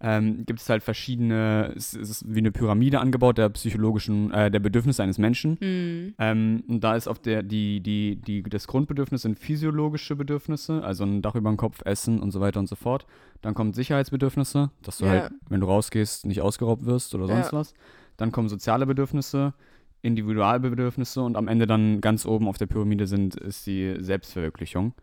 ähm, 0.04 0.46
gibt 0.46 0.60
es 0.60 0.70
halt 0.70 0.84
verschiedene, 0.84 1.74
es 1.78 1.94
ist 1.94 2.26
wie 2.28 2.40
eine 2.40 2.52
Pyramide 2.52 3.00
angebaut 3.00 3.38
der 3.38 3.48
psychologischen, 3.50 4.32
äh, 4.32 4.52
der 4.52 4.60
Bedürfnisse 4.60 5.02
eines 5.02 5.18
Menschen. 5.18 5.58
Mhm. 5.62 6.14
Ähm, 6.20 6.64
und 6.68 6.84
da 6.84 6.98
ist 6.98 7.08
auf 7.08 7.20
der, 7.20 7.42
die, 7.42 7.80
die, 7.80 8.18
die, 8.18 8.44
das 8.44 8.68
Grundbedürfnis 8.68 9.22
sind 9.22 9.40
physiologische 9.40 10.18
Bedürfnisse, 10.18 10.84
also 10.84 11.06
ein 11.06 11.22
Dach 11.22 11.36
über 11.36 11.50
dem 11.50 11.56
Kopf, 11.56 11.82
Essen 11.86 12.20
und 12.20 12.32
so 12.32 12.42
weiter 12.42 12.60
und 12.60 12.68
so 12.68 12.76
fort. 12.76 13.06
Dann 13.42 13.54
kommen 13.54 13.72
Sicherheitsbedürfnisse, 13.72 14.72
dass 14.82 14.98
du 14.98 15.06
ja. 15.06 15.12
halt, 15.12 15.32
wenn 15.48 15.62
du 15.62 15.68
rausgehst, 15.68 16.26
nicht 16.26 16.42
ausgeraubt 16.42 16.86
wirst 16.86 17.16
oder 17.16 17.28
sonst 17.28 17.54
ja. 17.54 17.60
was. 17.60 17.74
Dann 18.18 18.34
kommen 18.34 18.50
soziale 18.50 18.86
Bedürfnisse, 18.86 19.54
Individualbedürfnisse 20.02 21.22
und 21.22 21.38
am 21.38 21.48
Ende 21.48 21.66
dann 21.66 22.02
ganz 22.02 22.26
oben 22.26 22.50
auf 22.50 22.58
der 22.58 22.66
Pyramide 22.66 23.08
sind, 23.08 23.36
ist 23.36 23.66
die 23.68 23.96
Selbstverwirklichung. 24.00 24.94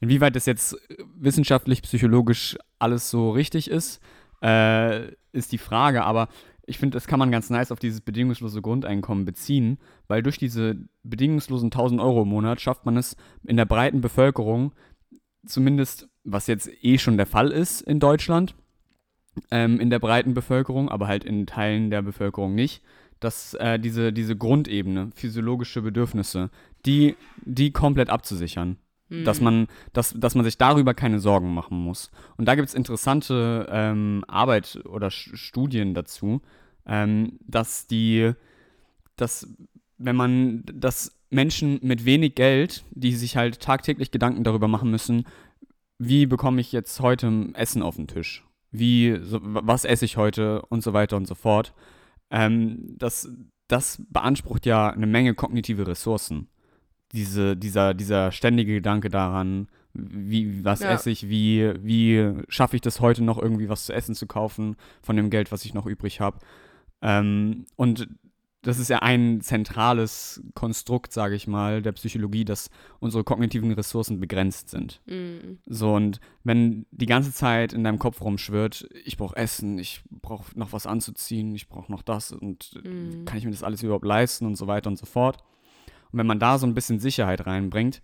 Inwieweit 0.00 0.36
das 0.36 0.46
jetzt 0.46 0.76
wissenschaftlich, 1.16 1.82
psychologisch 1.82 2.56
alles 2.78 3.10
so 3.10 3.30
richtig 3.30 3.70
ist, 3.70 4.00
äh, 4.42 5.12
ist 5.32 5.52
die 5.52 5.58
Frage. 5.58 6.04
Aber 6.04 6.28
ich 6.66 6.78
finde, 6.78 6.96
das 6.96 7.06
kann 7.06 7.18
man 7.18 7.30
ganz 7.30 7.50
nice 7.50 7.72
auf 7.72 7.78
dieses 7.78 8.00
bedingungslose 8.00 8.62
Grundeinkommen 8.62 9.24
beziehen, 9.24 9.78
weil 10.08 10.22
durch 10.22 10.38
diese 10.38 10.76
bedingungslosen 11.02 11.66
1000 11.70 12.00
Euro 12.00 12.22
im 12.22 12.28
Monat 12.28 12.60
schafft 12.60 12.86
man 12.86 12.96
es 12.96 13.16
in 13.44 13.56
der 13.56 13.66
breiten 13.66 14.00
Bevölkerung, 14.00 14.72
zumindest 15.44 16.08
was 16.24 16.46
jetzt 16.46 16.70
eh 16.82 16.98
schon 16.98 17.16
der 17.16 17.26
Fall 17.26 17.50
ist 17.50 17.82
in 17.82 18.00
Deutschland, 18.00 18.54
ähm, 19.50 19.78
in 19.78 19.90
der 19.90 19.98
breiten 19.98 20.32
Bevölkerung, 20.32 20.88
aber 20.88 21.06
halt 21.06 21.24
in 21.24 21.46
Teilen 21.46 21.90
der 21.90 22.02
Bevölkerung 22.02 22.54
nicht, 22.54 22.82
dass 23.20 23.54
äh, 23.54 23.78
diese, 23.78 24.12
diese 24.12 24.36
Grundebene, 24.36 25.10
physiologische 25.14 25.82
Bedürfnisse, 25.82 26.50
die, 26.86 27.16
die 27.44 27.72
komplett 27.72 28.08
abzusichern. 28.08 28.78
Dass, 29.10 29.38
hm. 29.38 29.44
man, 29.44 29.66
dass, 29.92 30.14
dass 30.16 30.34
man 30.34 30.44
sich 30.44 30.56
darüber 30.56 30.94
keine 30.94 31.20
Sorgen 31.20 31.52
machen 31.52 31.78
muss. 31.78 32.10
Und 32.36 32.46
da 32.46 32.54
gibt 32.54 32.68
es 32.68 32.74
interessante 32.74 33.68
ähm, 33.70 34.24
Arbeit 34.28 34.80
oder 34.86 35.10
Sch 35.10 35.30
Studien 35.34 35.92
dazu, 35.92 36.40
ähm, 36.86 37.38
dass 37.46 37.86
die, 37.86 38.32
dass 39.16 39.46
wenn 39.98 40.16
man, 40.16 40.62
dass 40.64 41.16
Menschen 41.30 41.80
mit 41.82 42.04
wenig 42.04 42.34
Geld, 42.34 42.84
die 42.92 43.12
sich 43.12 43.36
halt 43.36 43.60
tagtäglich 43.60 44.10
Gedanken 44.10 44.42
darüber 44.42 44.68
machen 44.68 44.90
müssen, 44.90 45.24
wie 45.98 46.26
bekomme 46.26 46.60
ich 46.60 46.72
jetzt 46.72 47.00
heute 47.00 47.50
Essen 47.54 47.82
auf 47.82 47.96
den 47.96 48.08
Tisch? 48.08 48.44
Wie, 48.70 49.18
so, 49.22 49.38
was 49.42 49.84
esse 49.84 50.04
ich 50.04 50.16
heute 50.16 50.62
und 50.62 50.82
so 50.82 50.92
weiter 50.92 51.16
und 51.16 51.26
so 51.26 51.34
fort. 51.34 51.74
Ähm, 52.30 52.96
das, 52.98 53.28
das 53.68 54.02
beansprucht 54.08 54.66
ja 54.66 54.90
eine 54.90 55.06
Menge 55.06 55.34
kognitive 55.34 55.86
Ressourcen 55.86 56.48
diese, 57.14 57.56
dieser, 57.56 57.94
dieser 57.94 58.32
ständige 58.32 58.74
Gedanke 58.74 59.08
daran, 59.08 59.68
wie, 59.94 60.64
was 60.64 60.80
ja. 60.80 60.90
esse 60.90 61.10
ich, 61.10 61.28
wie, 61.28 61.72
wie 61.80 62.32
schaffe 62.48 62.76
ich 62.76 62.82
das 62.82 63.00
heute 63.00 63.22
noch 63.22 63.40
irgendwie 63.40 63.68
was 63.68 63.86
zu 63.86 63.92
essen 63.92 64.14
zu 64.14 64.26
kaufen 64.26 64.76
von 65.02 65.16
dem 65.16 65.30
Geld, 65.30 65.52
was 65.52 65.64
ich 65.64 65.72
noch 65.72 65.86
übrig 65.86 66.20
habe. 66.20 66.38
Ähm, 67.00 67.66
und 67.76 68.08
das 68.62 68.78
ist 68.78 68.88
ja 68.88 69.00
ein 69.00 69.40
zentrales 69.42 70.42
Konstrukt, 70.54 71.12
sage 71.12 71.34
ich 71.34 71.46
mal, 71.46 71.82
der 71.82 71.92
Psychologie, 71.92 72.44
dass 72.44 72.70
unsere 72.98 73.22
kognitiven 73.22 73.70
Ressourcen 73.72 74.20
begrenzt 74.20 74.70
sind. 74.70 75.00
Mhm. 75.06 75.58
So, 75.66 75.94
und 75.94 76.18
wenn 76.44 76.86
die 76.90 77.06
ganze 77.06 77.32
Zeit 77.32 77.72
in 77.72 77.84
deinem 77.84 77.98
Kopf 77.98 78.22
rumschwirrt, 78.22 78.88
ich 79.04 79.16
brauche 79.18 79.36
Essen, 79.36 79.78
ich 79.78 80.02
brauche 80.10 80.58
noch 80.58 80.72
was 80.72 80.86
anzuziehen, 80.86 81.54
ich 81.54 81.68
brauche 81.68 81.92
noch 81.92 82.02
das 82.02 82.32
und 82.32 82.80
mhm. 82.82 83.26
kann 83.26 83.38
ich 83.38 83.44
mir 83.44 83.50
das 83.50 83.62
alles 83.62 83.82
überhaupt 83.82 84.06
leisten 84.06 84.46
und 84.46 84.56
so 84.56 84.66
weiter 84.66 84.88
und 84.88 84.98
so 84.98 85.06
fort, 85.06 85.44
wenn 86.16 86.26
man 86.26 86.38
da 86.38 86.58
so 86.58 86.66
ein 86.66 86.74
bisschen 86.74 86.98
Sicherheit 86.98 87.46
reinbringt, 87.46 88.02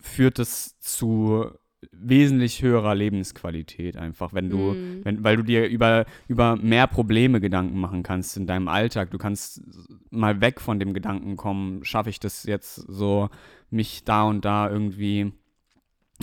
führt 0.00 0.38
es 0.38 0.78
zu 0.80 1.50
wesentlich 1.90 2.62
höherer 2.62 2.94
Lebensqualität 2.94 3.96
einfach, 3.96 4.32
wenn 4.32 4.48
du, 4.48 4.72
mm. 4.72 5.00
wenn, 5.04 5.24
weil 5.24 5.36
du 5.36 5.42
dir 5.42 5.68
über, 5.68 6.04
über 6.28 6.56
mehr 6.56 6.86
Probleme 6.86 7.40
Gedanken 7.40 7.78
machen 7.80 8.02
kannst 8.02 8.36
in 8.36 8.46
deinem 8.46 8.68
Alltag. 8.68 9.10
Du 9.10 9.18
kannst 9.18 9.62
mal 10.10 10.40
weg 10.40 10.60
von 10.60 10.78
dem 10.78 10.94
Gedanken 10.94 11.36
kommen, 11.36 11.84
schaffe 11.84 12.10
ich 12.10 12.20
das 12.20 12.44
jetzt 12.44 12.76
so, 12.76 13.30
mich 13.70 14.04
da 14.04 14.24
und 14.24 14.44
da 14.44 14.70
irgendwie 14.70 15.32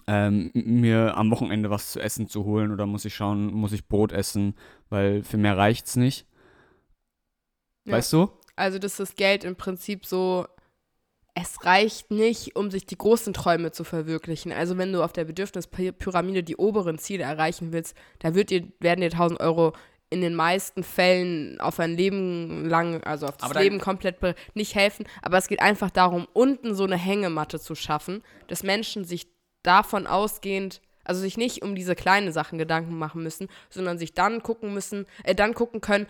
ähm, 0.08 0.52
mir 0.54 1.18
am 1.18 1.30
Wochenende 1.32 1.70
was 1.70 1.92
zu 1.92 2.00
essen 2.00 2.28
zu 2.28 2.46
holen 2.46 2.72
oder 2.72 2.86
muss 2.86 3.06
ich 3.06 3.16
schauen, 3.16 3.54
muss 3.54 3.74
ich 3.74 3.88
Brot 3.88 4.12
essen, 4.12 4.56
weil 4.90 5.24
für 5.24 5.38
mehr 5.38 5.58
reicht 5.58 5.88
es 5.88 5.96
nicht. 5.98 6.26
Ja. 7.86 7.94
Weißt 7.94 8.14
du? 8.14 8.30
Also, 8.56 8.80
dass 8.80 8.98
das 8.98 9.16
Geld 9.16 9.44
im 9.44 9.56
Prinzip 9.56 10.06
so 10.06 10.46
es 11.42 11.66
reicht 11.66 12.12
nicht, 12.12 12.56
um 12.56 12.72
sich 12.72 12.86
die 12.86 12.98
großen 12.98 13.34
Träume 13.34 13.72
zu 13.72 13.84
verwirklichen. 13.84 14.52
Also 14.52 14.78
wenn 14.78 14.94
du 14.94 15.04
auf 15.04 15.14
der 15.14 15.26
Bedürfnispyramide 15.26 16.44
die 16.44 16.58
oberen 16.58 16.98
Ziele 16.98 17.24
erreichen 17.24 17.72
willst, 17.72 17.96
da 18.20 18.36
wird 18.36 18.50
dir, 18.50 18.68
werden 18.80 19.02
dir 19.02 19.12
1000 19.12 19.40
Euro 19.40 19.74
in 20.10 20.22
den 20.22 20.34
meisten 20.34 20.84
Fällen 20.84 21.60
auf 21.62 21.80
ein 21.80 21.96
Leben 21.96 22.66
lang, 22.66 23.04
also 23.04 23.28
auf 23.28 23.38
das 23.38 23.54
Leben 23.54 23.80
komplett 23.80 24.18
nicht 24.56 24.74
helfen. 24.74 25.06
Aber 25.22 25.38
es 25.38 25.48
geht 25.48 25.62
einfach 25.62 25.92
darum, 25.92 26.28
unten 26.34 26.74
so 26.74 26.84
eine 26.84 26.98
Hängematte 26.98 27.60
zu 27.60 27.76
schaffen, 27.76 28.24
dass 28.48 28.64
Menschen 28.64 29.06
sich 29.06 29.28
davon 29.62 30.08
ausgehend 30.08 30.82
also 31.10 31.22
sich 31.22 31.38
nicht 31.38 31.64
um 31.64 31.74
diese 31.74 31.96
kleinen 31.96 32.32
Sachen 32.32 32.60
Gedanken 32.60 32.96
machen 32.96 33.24
müssen, 33.24 33.48
sondern 33.72 33.98
sich 33.98 34.14
dann 34.14 34.44
gucken 34.44 34.76
müssen, 34.76 35.08
äh, 35.24 35.34
dann 35.34 35.56
gucken 35.56 35.82
können, 35.82 36.06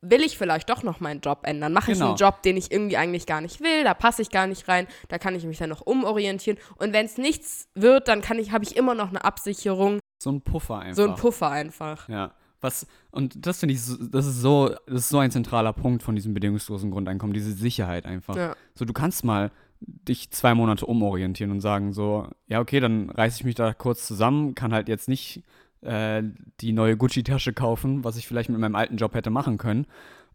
will 0.00 0.22
ich 0.22 0.38
vielleicht 0.38 0.70
doch 0.70 0.82
noch 0.82 1.00
meinen 1.00 1.20
Job 1.20 1.40
ändern? 1.42 1.72
Mache 1.72 1.92
ich 1.92 1.98
genau. 1.98 2.10
einen 2.10 2.16
Job, 2.16 2.42
den 2.42 2.56
ich 2.56 2.70
irgendwie 2.70 2.96
eigentlich 2.96 3.26
gar 3.26 3.40
nicht 3.40 3.60
will, 3.60 3.84
da 3.84 3.94
passe 3.94 4.22
ich 4.22 4.30
gar 4.30 4.46
nicht 4.46 4.68
rein, 4.68 4.86
da 5.08 5.18
kann 5.18 5.34
ich 5.34 5.44
mich 5.44 5.58
dann 5.58 5.70
noch 5.70 5.80
umorientieren. 5.80 6.58
Und 6.76 6.92
wenn 6.92 7.06
es 7.06 7.18
nichts 7.18 7.68
wird, 7.74 8.08
dann 8.08 8.20
kann 8.20 8.38
ich, 8.38 8.52
habe 8.52 8.64
ich 8.64 8.76
immer 8.76 8.94
noch 8.94 9.08
eine 9.08 9.24
Absicherung. 9.24 9.98
So 10.22 10.30
ein 10.30 10.40
Puffer 10.40 10.78
einfach. 10.78 10.96
So 10.96 11.08
ein 11.08 11.14
Puffer 11.16 11.50
einfach. 11.50 12.08
Ja. 12.08 12.32
Was, 12.60 12.86
und 13.12 13.46
das 13.46 13.60
finde 13.60 13.74
ich, 13.74 13.80
das 14.10 14.26
ist 14.26 14.40
so, 14.40 14.74
das 14.86 15.02
ist 15.02 15.08
so 15.10 15.18
ein 15.18 15.30
zentraler 15.30 15.72
Punkt 15.72 16.02
von 16.02 16.16
diesem 16.16 16.34
bedingungslosen 16.34 16.90
Grundeinkommen, 16.90 17.32
diese 17.32 17.52
Sicherheit 17.52 18.04
einfach. 18.04 18.36
Ja. 18.36 18.56
So, 18.74 18.84
du 18.84 18.92
kannst 18.92 19.24
mal 19.24 19.52
dich 19.80 20.30
zwei 20.32 20.54
Monate 20.54 20.86
umorientieren 20.86 21.52
und 21.52 21.60
sagen 21.60 21.92
so, 21.92 22.28
ja, 22.48 22.60
okay, 22.60 22.80
dann 22.80 23.10
reiße 23.10 23.36
ich 23.38 23.44
mich 23.44 23.54
da 23.54 23.72
kurz 23.74 24.06
zusammen, 24.06 24.56
kann 24.56 24.72
halt 24.72 24.88
jetzt 24.88 25.08
nicht 25.08 25.44
äh, 25.82 26.22
die 26.60 26.72
neue 26.72 26.96
Gucci-Tasche 26.96 27.52
kaufen, 27.52 28.04
was 28.04 28.16
ich 28.16 28.26
vielleicht 28.26 28.50
mit 28.50 28.58
meinem 28.58 28.74
alten 28.74 28.96
Job 28.96 29.14
hätte 29.14 29.30
machen 29.30 29.58
können. 29.58 29.86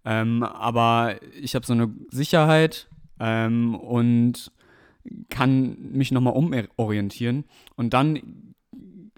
Ähm, 0.06 0.44
aber 0.44 1.16
ich 1.40 1.56
habe 1.56 1.66
so 1.66 1.74
eine 1.74 1.94
Sicherheit 2.10 2.88
ähm, 3.20 3.76
und 3.76 4.52
kann 5.30 5.78
mich 5.92 6.12
nochmal 6.12 6.34
umorientieren. 6.34 7.46
Und 7.76 7.94
dann 7.94 8.54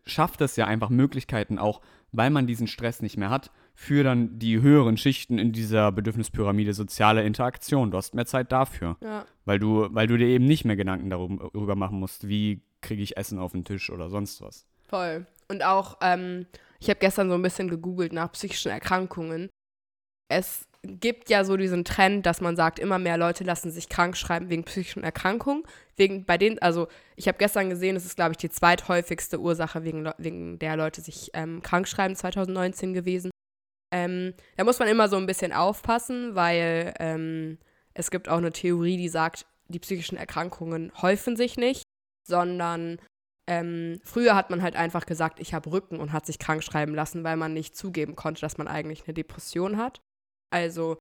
schafft 0.05 0.41
es 0.41 0.55
ja 0.55 0.67
einfach 0.67 0.89
Möglichkeiten 0.89 1.60
auch, 1.60 1.82
weil 2.12 2.29
man 2.29 2.48
diesen 2.48 2.67
Stress 2.67 3.01
nicht 3.01 3.17
mehr 3.17 3.29
hat, 3.29 3.51
für 3.74 4.03
dann 4.03 4.39
die 4.39 4.62
höheren 4.62 4.98
Schichten 4.98 5.38
in 5.38 5.51
dieser 5.51 5.91
Bedürfnispyramide 5.91 6.74
soziale 6.74 7.24
Interaktion. 7.24 7.91
Du 7.91 7.98
hast 7.98 8.15
mehr 8.15 8.25
Zeit 8.25 8.51
dafür. 8.51 8.98
Ja. 9.03 9.25
Weil, 9.44 9.60
du, 9.60 9.88
weil 9.91 10.08
du 10.08 10.17
dir 10.17 10.27
eben 10.27 10.46
nicht 10.46 10.65
mehr 10.65 10.77
Gedanken 10.77 11.10
darüber 11.10 11.75
machen 11.75 12.00
musst, 12.00 12.27
wie 12.27 12.62
kriege 12.82 13.03
ich 13.03 13.17
Essen 13.17 13.38
auf 13.38 13.51
den 13.51 13.65
Tisch 13.65 13.89
oder 13.89 14.10
sonst 14.10 14.41
was. 14.41 14.65
Voll. 14.88 15.25
Und 15.47 15.63
auch, 15.63 15.97
ähm, 16.01 16.47
ich 16.79 16.89
habe 16.89 16.99
gestern 16.99 17.29
so 17.29 17.35
ein 17.35 17.41
bisschen 17.41 17.69
gegoogelt 17.69 18.13
nach 18.13 18.31
psychischen 18.31 18.71
Erkrankungen. 18.71 19.49
Es 20.29 20.67
gibt 20.85 21.29
ja 21.29 21.43
so 21.43 21.57
diesen 21.57 21.83
Trend, 21.83 22.25
dass 22.25 22.41
man 22.41 22.55
sagt, 22.55 22.79
immer 22.79 22.99
mehr 22.99 23.17
Leute 23.17 23.43
lassen 23.43 23.71
sich 23.71 23.89
krank 23.89 24.17
schreiben 24.17 24.49
wegen 24.49 24.63
psychischen 24.63 25.03
Erkrankungen. 25.03 25.63
Wegen 25.95 26.25
bei 26.25 26.37
denen, 26.37 26.59
also 26.59 26.87
ich 27.15 27.27
habe 27.27 27.37
gestern 27.37 27.69
gesehen, 27.69 27.95
es 27.95 28.05
ist, 28.05 28.15
glaube 28.15 28.31
ich, 28.31 28.37
die 28.37 28.49
zweithäufigste 28.49 29.39
Ursache, 29.39 29.83
wegen, 29.83 30.11
wegen 30.17 30.59
der 30.59 30.77
Leute 30.77 31.01
sich 31.01 31.31
ähm, 31.33 31.61
krank 31.61 31.87
schreiben 31.87 32.15
2019 32.15 32.93
gewesen. 32.93 33.31
Ähm, 33.93 34.33
da 34.57 34.63
muss 34.63 34.79
man 34.79 34.87
immer 34.87 35.09
so 35.09 35.17
ein 35.17 35.25
bisschen 35.25 35.53
aufpassen, 35.53 36.35
weil 36.35 36.93
ähm, 36.99 37.59
es 37.93 38.11
gibt 38.11 38.29
auch 38.29 38.37
eine 38.37 38.51
Theorie, 38.51 38.97
die 38.97 39.09
sagt, 39.09 39.45
die 39.67 39.79
psychischen 39.79 40.17
Erkrankungen 40.17 40.91
häufen 41.01 41.35
sich 41.35 41.57
nicht, 41.57 41.83
sondern 42.27 42.99
ähm, 43.47 43.99
früher 44.03 44.35
hat 44.35 44.49
man 44.49 44.61
halt 44.61 44.75
einfach 44.75 45.05
gesagt, 45.05 45.39
ich 45.39 45.53
habe 45.53 45.71
Rücken 45.71 45.99
und 45.99 46.13
hat 46.13 46.25
sich 46.25 46.39
krank 46.39 46.63
schreiben 46.63 46.95
lassen, 46.95 47.23
weil 47.23 47.37
man 47.37 47.53
nicht 47.53 47.75
zugeben 47.77 48.15
konnte, 48.15 48.41
dass 48.41 48.57
man 48.57 48.67
eigentlich 48.67 49.03
eine 49.05 49.13
Depression 49.13 49.77
hat. 49.77 50.01
Also 50.49 50.97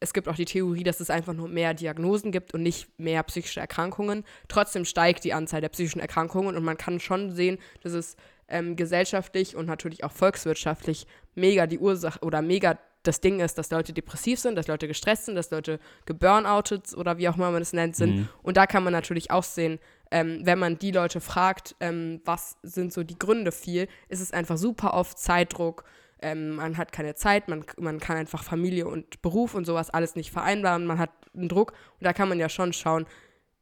es 0.00 0.12
gibt 0.12 0.28
auch 0.28 0.34
die 0.34 0.44
Theorie, 0.44 0.82
dass 0.82 1.00
es 1.00 1.08
einfach 1.08 1.32
nur 1.32 1.48
mehr 1.48 1.72
Diagnosen 1.72 2.32
gibt 2.32 2.52
und 2.52 2.62
nicht 2.62 2.88
mehr 2.98 3.22
psychische 3.22 3.60
Erkrankungen. 3.60 4.24
Trotzdem 4.48 4.84
steigt 4.84 5.24
die 5.24 5.32
Anzahl 5.32 5.62
der 5.62 5.70
psychischen 5.70 6.00
Erkrankungen 6.00 6.56
und 6.56 6.64
man 6.64 6.76
kann 6.76 7.00
schon 7.00 7.30
sehen, 7.30 7.58
dass 7.82 7.92
es 7.92 8.16
ähm, 8.48 8.76
gesellschaftlich 8.76 9.56
und 9.56 9.66
natürlich 9.66 10.04
auch 10.04 10.12
volkswirtschaftlich 10.12 11.06
mega 11.34 11.66
die 11.66 11.78
Ursache 11.78 12.20
oder 12.20 12.42
mega 12.42 12.78
das 13.02 13.20
Ding 13.20 13.40
ist, 13.40 13.56
dass 13.56 13.70
Leute 13.70 13.92
depressiv 13.92 14.38
sind, 14.40 14.56
dass 14.56 14.66
Leute 14.66 14.88
gestresst 14.88 15.26
sind, 15.26 15.36
dass 15.36 15.50
Leute 15.50 15.78
geburnoutet 16.06 16.92
oder 16.94 17.18
wie 17.18 17.28
auch 17.28 17.36
immer 17.36 17.50
man 17.50 17.62
es 17.62 17.72
nennt 17.72 17.96
sind. 17.96 18.16
Mhm. 18.16 18.28
Und 18.42 18.56
da 18.56 18.66
kann 18.66 18.84
man 18.84 18.92
natürlich 18.92 19.30
auch 19.30 19.44
sehen, 19.44 19.78
ähm, 20.10 20.40
wenn 20.44 20.58
man 20.58 20.78
die 20.78 20.92
Leute 20.92 21.20
fragt, 21.20 21.74
ähm, 21.80 22.20
was 22.24 22.56
sind 22.62 22.92
so 22.92 23.02
die 23.02 23.18
Gründe 23.18 23.52
viel, 23.52 23.88
ist 24.08 24.20
es 24.20 24.32
einfach 24.32 24.56
super 24.56 24.94
oft 24.94 25.18
Zeitdruck. 25.18 25.84
Ähm, 26.20 26.56
man 26.56 26.76
hat 26.76 26.92
keine 26.92 27.14
Zeit, 27.14 27.48
man, 27.48 27.64
man 27.78 28.00
kann 28.00 28.16
einfach 28.16 28.42
Familie 28.42 28.86
und 28.86 29.20
Beruf 29.20 29.54
und 29.54 29.66
sowas 29.66 29.90
alles 29.90 30.16
nicht 30.16 30.30
vereinbaren, 30.30 30.86
man 30.86 30.98
hat 30.98 31.10
einen 31.34 31.48
Druck 31.48 31.72
und 32.00 32.04
da 32.04 32.14
kann 32.14 32.28
man 32.28 32.38
ja 32.38 32.48
schon 32.48 32.72
schauen, 32.72 33.06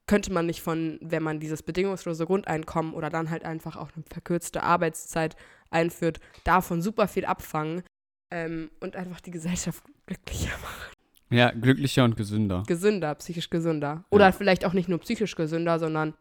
könnte 0.06 0.32
man 0.32 0.46
nicht 0.46 0.62
von, 0.62 0.98
wenn 1.00 1.22
man 1.22 1.40
dieses 1.40 1.62
bedingungslose 1.62 2.26
Grundeinkommen 2.26 2.94
oder 2.94 3.10
dann 3.10 3.30
halt 3.30 3.44
einfach 3.44 3.76
auch 3.76 3.90
eine 3.94 4.04
verkürzte 4.08 4.62
Arbeitszeit 4.62 5.34
einführt, 5.70 6.20
davon 6.44 6.80
super 6.80 7.08
viel 7.08 7.24
abfangen 7.24 7.82
ähm, 8.30 8.70
und 8.80 8.94
einfach 8.96 9.20
die 9.20 9.30
Gesellschaft 9.32 9.82
glücklicher 10.06 10.56
machen. 10.62 10.92
Ja, 11.30 11.50
glücklicher 11.50 12.04
und 12.04 12.16
gesünder. 12.16 12.62
Gesünder, 12.66 13.14
psychisch 13.16 13.50
gesünder. 13.50 14.04
Oder 14.10 14.26
ja. 14.26 14.32
vielleicht 14.32 14.64
auch 14.64 14.74
nicht 14.74 14.88
nur 14.88 15.00
psychisch 15.00 15.34
gesünder, 15.34 15.80
sondern 15.80 16.14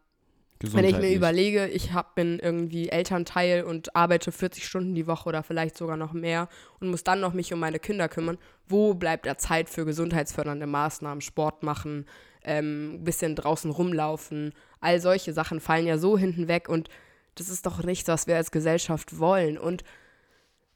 wenn 0.60 0.86
ich 0.86 0.98
mir 0.98 1.14
überlege, 1.14 1.68
ich 1.68 1.94
hab, 1.94 2.16
bin 2.16 2.40
irgendwie 2.40 2.90
Elternteil 2.90 3.64
und 3.64 3.96
arbeite 3.96 4.32
40 4.32 4.66
Stunden 4.66 4.96
die 4.96 5.08
Woche 5.08 5.28
oder 5.28 5.44
vielleicht 5.44 5.78
sogar 5.78 5.98
noch 5.98 6.14
mehr 6.14 6.48
und 6.80 6.90
muss 6.90 7.04
dann 7.04 7.20
noch 7.20 7.34
mich 7.34 7.54
um 7.54 7.60
meine 7.60 7.80
Kinder 7.80 8.08
kümmern, 8.08 8.38
wo 8.68 8.94
bleibt 8.94 9.26
da 9.26 9.38
Zeit 9.38 9.70
für 9.70 9.86
gesundheitsfördernde 9.86 10.68
Maßnahmen, 10.68 11.22
Sport 11.22 11.64
machen, 11.64 12.06
ähm, 12.44 13.04
bisschen 13.04 13.36
draußen 13.36 13.72
rumlaufen. 13.72 14.54
All 14.80 15.02
solche 15.02 15.34
Sachen 15.34 15.60
fallen 15.60 15.86
ja 15.86 15.98
so 15.98 16.18
hinten 16.18 16.48
weg 16.48 16.70
und 16.70 16.90
das 17.36 17.50
ist 17.50 17.66
doch 17.66 17.84
nichts, 17.84 18.08
was 18.08 18.28
wir 18.28 18.36
als 18.36 18.52
Gesellschaft 18.52 19.18
wollen. 19.20 19.58
Und 19.58 19.84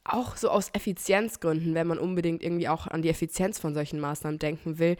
auch 0.03 0.37
so 0.37 0.49
aus 0.49 0.69
Effizienzgründen, 0.73 1.75
wenn 1.75 1.87
man 1.87 1.99
unbedingt 1.99 2.41
irgendwie 2.41 2.69
auch 2.69 2.87
an 2.87 3.01
die 3.01 3.09
Effizienz 3.09 3.59
von 3.59 3.73
solchen 3.73 3.99
Maßnahmen 3.99 4.39
denken 4.39 4.79
will, 4.79 4.97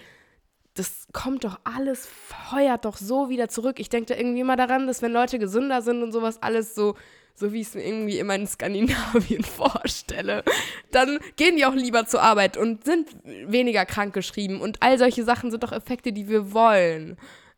das 0.80 1.08
kommt 1.14 1.44
doch 1.44 1.60
alles, 1.64 2.08
feuert 2.08 2.86
doch 2.86 2.98
so 2.98 3.30
wieder 3.30 3.50
zurück. 3.50 3.80
Ich 3.80 3.90
denke 3.90 4.14
da 4.14 4.20
irgendwie 4.20 4.42
immer 4.42 4.56
daran, 4.56 4.88
dass 4.88 5.02
wenn 5.02 5.12
Leute 5.12 5.40
gesünder 5.40 5.82
sind 5.82 6.04
und 6.04 6.12
sowas 6.12 6.42
alles 6.42 6.76
so 6.76 6.96
so 7.40 7.54
wie 7.54 7.62
ich 7.62 7.68
es 7.68 7.76
mir 7.76 7.86
irgendwie 7.86 8.18
immer 8.18 8.34
in 8.34 8.48
Skandinavien 8.48 9.44
vorstelle, 9.44 10.44
dann 10.92 11.20
gehen 11.36 11.56
die 11.56 11.66
auch 11.66 11.76
lieber 11.76 12.08
zur 12.08 12.24
Arbeit 12.24 12.58
und 12.58 12.84
sind 12.84 13.10
weniger 13.24 13.86
krankgeschrieben. 13.86 14.60
Und 14.60 14.82
all 14.82 14.98
solche 14.98 15.24
Sachen 15.24 15.52
sind 15.52 15.62
doch 15.62 15.72
Effekte, 15.72 16.12
die 16.12 16.28
wir 16.28 16.52
wollen. 16.52 17.16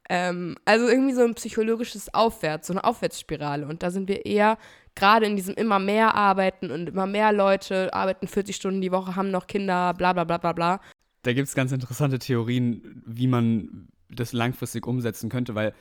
Ähm, 0.10 0.58
also 0.66 0.90
irgendwie 0.90 1.14
so 1.14 1.24
ein 1.24 1.34
psychologisches 1.36 2.14
Aufwärts, 2.14 2.68
so 2.68 2.74
eine 2.74 2.84
Aufwärtsspirale. 2.84 3.68
Und 3.68 3.82
da 3.82 3.90
sind 3.90 4.10
wir 4.10 4.26
eher 4.26 4.58
gerade 4.96 5.26
in 5.26 5.38
diesem 5.38 5.56
immer 5.56 5.80
mehr 5.80 6.14
Arbeiten 6.14 6.72
und 6.72 6.90
immer 6.90 7.06
mehr 7.06 7.32
Leute 7.32 7.94
arbeiten 7.94 8.28
40 8.28 8.58
Stunden 8.58 8.82
die 8.82 8.92
Woche, 8.92 9.16
haben 9.16 9.32
noch 9.32 9.48
Kinder, 9.48 9.94
bla 9.94 10.12
bla 10.12 10.26
bla 10.26 10.38
bla 10.40 10.52
bla. 10.52 10.82
Da 11.24 11.34
gibt 11.34 11.48
es 11.48 11.56
ganz 11.56 11.72
interessante 11.72 12.20
Theorien, 12.20 13.02
wie 13.06 13.28
man 13.28 13.88
das 14.10 14.34
langfristig 14.34 14.88
umsetzen 14.88 15.30
könnte, 15.30 15.56
weil 15.56 15.74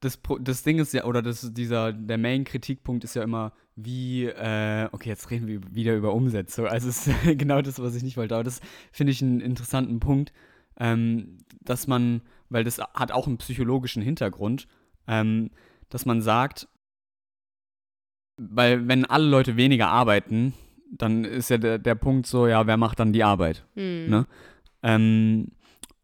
das, 0.00 0.20
das 0.40 0.62
Ding 0.62 0.78
ist 0.78 0.92
ja, 0.92 1.04
oder 1.04 1.22
das, 1.22 1.52
dieser, 1.52 1.92
der 1.92 2.18
Main-Kritikpunkt 2.18 3.02
ist 3.02 3.14
ja 3.14 3.22
immer, 3.22 3.52
wie, 3.74 4.26
äh, 4.26 4.88
okay, 4.92 5.08
jetzt 5.08 5.30
reden 5.30 5.48
wir 5.48 5.60
wieder 5.74 5.96
über 5.96 6.14
Umsetzung. 6.14 6.66
Also 6.66 6.88
es 6.88 7.06
ist 7.06 7.16
genau 7.38 7.62
das, 7.62 7.80
was 7.80 7.94
ich 7.94 8.02
nicht 8.02 8.16
wollte. 8.16 8.34
Aber 8.34 8.44
das 8.44 8.60
finde 8.92 9.12
ich 9.12 9.22
einen 9.22 9.40
interessanten 9.40 9.98
Punkt, 9.98 10.32
ähm, 10.78 11.38
dass 11.60 11.88
man, 11.88 12.22
weil 12.48 12.64
das 12.64 12.78
hat 12.78 13.10
auch 13.10 13.26
einen 13.26 13.38
psychologischen 13.38 14.02
Hintergrund, 14.02 14.68
ähm, 15.08 15.50
dass 15.88 16.06
man 16.06 16.22
sagt, 16.22 16.68
weil 18.36 18.86
wenn 18.86 19.04
alle 19.04 19.26
Leute 19.26 19.56
weniger 19.56 19.88
arbeiten, 19.88 20.54
dann 20.90 21.24
ist 21.24 21.50
ja 21.50 21.58
der, 21.58 21.78
der 21.78 21.96
Punkt 21.96 22.26
so, 22.26 22.46
ja, 22.46 22.66
wer 22.66 22.76
macht 22.76 23.00
dann 23.00 23.12
die 23.12 23.24
Arbeit? 23.24 23.66
Mhm. 23.74 24.06
Ne? 24.08 24.26
Ähm, 24.82 25.52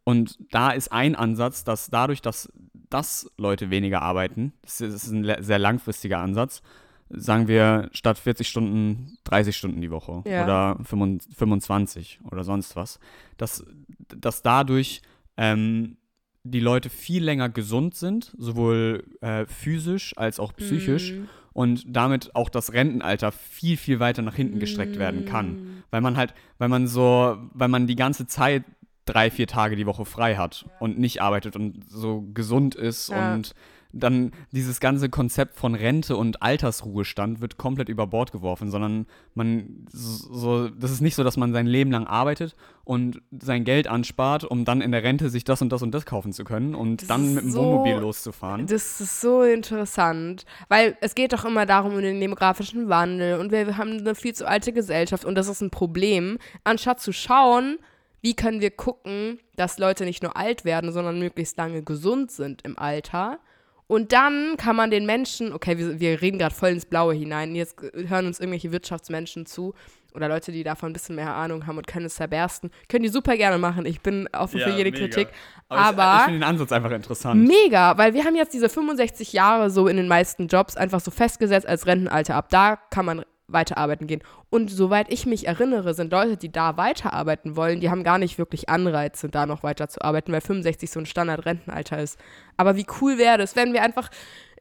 und 0.05 0.39
da 0.51 0.71
ist 0.71 0.93
ein 0.93 1.15
Ansatz, 1.15 1.65
dass 1.65 1.89
dadurch, 1.89 2.21
dass, 2.21 2.53
dass 2.91 3.31
Leute 3.39 3.71
weniger 3.71 4.03
arbeiten, 4.03 4.53
das 4.63 4.81
ist 4.81 5.11
ein 5.11 5.43
sehr 5.43 5.59
langfristiger 5.59 6.19
Ansatz, 6.19 6.63
sagen 7.09 7.49
wir 7.49 7.89
statt 7.93 8.19
40 8.19 8.49
Stunden 8.49 9.19
30 9.25 9.57
Stunden 9.57 9.81
die 9.81 9.91
Woche 9.91 10.23
ja. 10.27 10.45
oder 10.45 10.79
25 10.85 12.21
oder 12.31 12.45
sonst 12.45 12.77
was, 12.77 12.99
dass, 13.37 13.65
dass 14.09 14.43
dadurch 14.43 15.03
ähm, 15.37 15.97
die 16.45 16.61
Leute 16.61 16.91
viel 16.91 17.25
länger 17.25 17.49
gesund 17.49 17.95
sind, 17.95 18.35
sowohl 18.39 19.05
äh, 19.21 19.47
physisch 19.47 20.17
als 20.17 20.39
auch 20.39 20.55
psychisch. 20.55 21.13
Mm. 21.13 21.25
Und 21.55 21.85
damit 21.87 22.35
auch 22.35 22.51
das 22.51 22.73
Rentenalter 22.73 23.33
viel, 23.33 23.77
viel 23.77 24.01
weiter 24.01 24.21
nach 24.23 24.35
hinten 24.35 24.59
gestreckt 24.59 24.97
mm. 24.97 24.99
werden 24.99 25.25
kann. 25.25 25.53
Mhm. 25.53 25.83
Weil 25.91 26.01
man 26.01 26.17
halt, 26.17 26.35
weil 26.59 26.69
man 26.69 26.87
so, 26.87 27.39
weil 27.53 27.69
man 27.69 27.87
die 27.87 27.97
ganze 27.97 28.27
Zeit 28.27 28.65
drei, 29.07 29.31
vier 29.31 29.47
Tage 29.47 29.77
die 29.77 29.87
Woche 29.87 30.05
frei 30.05 30.37
hat 30.37 30.67
und 30.81 30.99
nicht 30.99 31.23
arbeitet 31.23 31.57
und 31.57 31.89
so 31.89 32.23
gesund 32.35 32.75
ist 32.75 33.09
ja. 33.09 33.35
und 33.35 33.55
dann 33.95 34.33
dieses 34.53 34.81
ganze 34.81 35.09
Konzept 35.09 35.57
von 35.57 35.75
Rente 35.75 36.17
und 36.17 36.43
Altersruhestand 36.43 37.41
wird 37.41 37.57
komplett 37.57 37.89
über 37.89 38.07
Bord 38.07 38.33
geworfen, 38.33 38.71
sondern 38.71 39.07
man 39.35 39.87
so, 39.91 40.69
das 40.69 40.91
ist 40.91 41.01
nicht 41.01 41.15
so, 41.15 41.25
dass 41.25 41.37
man 41.37 41.53
sein 41.53 41.67
Leben 41.67 41.91
lang 41.91 42.07
arbeitet 42.07 42.57
und 42.85 43.23
sein 43.39 43.65
Geld 43.65 43.87
anspart, 43.87 44.45
um 44.45 44.65
dann 44.65 44.81
in 44.81 44.93
der 44.93 45.03
Rente 45.03 45.31
sich 45.31 45.45
das 45.45 45.63
und 45.63 45.71
das 45.71 45.83
und 45.83 45.93
das 45.93 46.07
kaufen 46.07 46.33
zu 46.33 46.45
können 46.45 46.75
und 46.75 47.03
das 47.03 47.09
dann 47.09 47.35
mit 47.35 47.45
dem 47.45 47.51
so, 47.51 47.63
Wohnmobil 47.63 47.97
loszufahren. 47.97 48.67
Das 48.67 49.01
ist 49.01 49.21
so 49.21 49.43
interessant, 49.43 50.45
weil 50.69 50.97
es 51.01 51.15
geht 51.15 51.33
doch 51.33 51.45
immer 51.45 51.67
darum 51.67 51.95
um 51.95 52.03
den 52.03 52.21
demografischen 52.21 52.89
Wandel 52.89 53.39
und 53.39 53.53
wir 53.53 53.77
haben 53.77 53.99
eine 53.99 54.15
viel 54.15 54.35
zu 54.35 54.47
alte 54.47 54.73
Gesellschaft 54.73 55.25
und 55.25 55.35
das 55.37 55.49
ist 55.49 55.61
ein 55.61 55.71
Problem, 55.71 56.39
anstatt 56.65 57.01
zu 57.01 57.13
schauen, 57.13 57.79
wie 58.25 58.35
können 58.35 58.63
wir 58.63 58.71
gucken, 58.71 59.39
dass 59.55 59.79
Leute 59.79 60.07
nicht 60.07 60.23
nur 60.23 60.35
alt 60.35 60.65
werden, 60.65 60.93
sondern 60.93 61.19
möglichst 61.19 61.59
lange 61.59 61.83
gesund 61.83 62.31
sind 62.31 62.63
im 62.63 62.79
Alter. 62.79 63.39
Und 63.87 64.13
dann 64.13 64.57
kann 64.57 64.77
man 64.77 64.91
den 64.91 65.05
Menschen, 65.07 65.53
okay, 65.53 65.77
wir, 65.77 66.01
wir 66.01 66.23
reden 66.23 66.39
gerade 66.39 66.55
voll 66.55 66.71
ins 66.71 66.87
Blaue 66.87 67.15
hinein, 67.15 67.55
jetzt 67.55 67.77
hören 67.81 68.27
uns 68.27 68.41
irgendwelche 68.41 68.73
Wirtschaftsmenschen 68.73 69.47
zu 69.47 69.75
oder 70.15 70.29
Leute, 70.29 70.53
die 70.53 70.63
davon 70.63 70.91
ein 70.91 70.93
bisschen 70.93 71.17
mehr 71.17 71.35
Ahnung 71.35 71.67
haben 71.67 71.77
und 71.77 71.87
können 71.87 72.07
es 72.07 72.15
zerbersten, 72.15 72.71
können 72.89 73.03
die 73.03 73.09
super 73.09 73.37
gerne 73.37 73.59
machen. 73.59 73.85
Ich 73.85 74.01
bin 74.01 74.29
offen 74.33 74.61
ja, 74.61 74.69
für 74.69 74.73
jede 74.73 74.91
mega. 74.91 75.07
Kritik. 75.07 75.29
Aber, 75.69 76.03
Aber 76.03 76.15
ich, 76.15 76.19
ich 76.19 76.25
finde 76.27 76.39
den 76.41 76.49
Ansatz 76.49 76.73
einfach 76.73 76.93
interessant. 76.93 77.47
Mega, 77.47 77.99
weil 77.99 78.15
wir 78.15 78.25
haben 78.25 78.37
jetzt 78.37 78.55
diese 78.55 78.69
65 78.69 79.33
Jahre 79.33 79.71
so 79.71 79.89
in 79.89 79.97
den 79.97 80.07
meisten 80.07 80.47
Jobs 80.47 80.77
einfach 80.77 81.01
so 81.01 81.11
festgesetzt 81.11 81.67
als 81.67 81.87
Rentenalter 81.87 82.37
ab. 82.37 82.49
Da 82.51 82.77
kann 82.91 83.05
man 83.05 83.25
weiterarbeiten 83.55 84.07
gehen. 84.07 84.23
Und 84.51 84.71
soweit 84.71 85.11
ich 85.11 85.25
mich 85.25 85.47
erinnere, 85.47 85.95
sind 85.95 86.13
Leute, 86.13 86.37
die 86.37 86.53
da 86.53 86.77
weiterarbeiten 86.77 87.57
wollen, 87.57 87.81
die 87.81 87.89
haben 87.89 88.05
gar 88.05 88.19
nicht 88.19 88.37
wirklich 88.37 88.69
Anreize, 88.69 89.31
da 89.31 89.47
noch 89.47 89.63
weiterzuarbeiten, 89.63 90.35
weil 90.35 90.43
65 90.43 90.91
so 90.91 91.01
ein 91.01 91.07
Standard-Rentenalter 91.07 91.99
ist. 91.99 92.19
Aber 92.59 92.77
wie 92.77 92.87
cool 93.01 93.17
wäre 93.17 93.39
das, 93.39 93.57
wenn 93.57 93.73
wir 93.73 93.83
einfach 93.83 94.11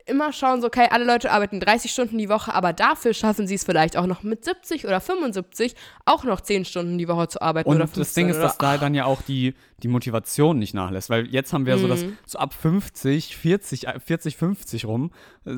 immer 0.06 0.34
schauen, 0.34 0.62
so, 0.62 0.68
okay, 0.68 0.88
alle 0.90 1.06
Leute 1.06 1.32
arbeiten 1.32 1.60
30 1.60 1.92
Stunden 1.92 2.18
die 2.18 2.30
Woche, 2.30 2.54
aber 2.54 2.74
dafür 2.74 3.14
schaffen 3.14 3.48
sie 3.48 3.56
es 3.56 3.64
vielleicht 3.64 3.98
auch 3.98 4.06
noch 4.06 4.24
mit 4.24 4.44
70 4.44 4.86
oder 4.86 5.00
75 5.00 5.76
auch 6.06 6.24
noch 6.24 6.42
10 6.42 6.66
Stunden 6.66 6.98
die 6.98 7.08
Woche 7.08 7.28
zu 7.28 7.42
arbeiten 7.42 7.70
und 7.70 7.76
oder 7.76 7.88
15. 7.88 8.02
das 8.02 8.14
Ding 8.14 8.30
ist, 8.30 8.38
dass 8.38 8.58
da 8.58 8.78
dann 8.78 8.94
ja 8.94 9.06
auch 9.06 9.22
die, 9.22 9.54
die 9.82 9.88
Motivation 9.88 10.60
nicht 10.60 10.74
nachlässt, 10.74 11.10
weil 11.10 11.28
jetzt 11.28 11.54
haben 11.54 11.66
wir 11.66 11.78
mhm. 11.78 11.82
so 11.82 11.88
das 11.88 12.06
so 12.26 12.40
ab 12.40 12.54
50, 12.54 13.38
40, 13.38 13.88
40, 14.06 14.38
50 14.38 14.86
rum 14.86 15.12
äh, 15.46 15.52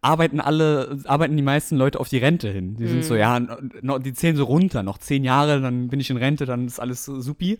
arbeiten 0.00 0.40
alle, 0.40 0.98
arbeiten 1.04 1.36
die 1.36 1.42
meisten 1.42 1.76
Leute 1.76 2.00
auf 2.00 2.08
die 2.08 2.18
Rente 2.18 2.50
hin. 2.50 2.76
Die 2.76 2.84
mhm. 2.84 2.88
sind 2.88 3.04
so, 3.04 3.14
ja, 3.16 3.38
die 3.40 4.12
zählen 4.12 4.36
so 4.36 4.44
runter, 4.44 4.82
noch 4.82 4.98
zehn 4.98 5.24
Jahre, 5.24 5.60
dann 5.60 5.88
bin 5.88 6.00
ich 6.00 6.10
in 6.10 6.16
Rente, 6.16 6.46
dann 6.46 6.66
ist 6.66 6.80
alles 6.80 7.04
so 7.04 7.20
supi. 7.20 7.58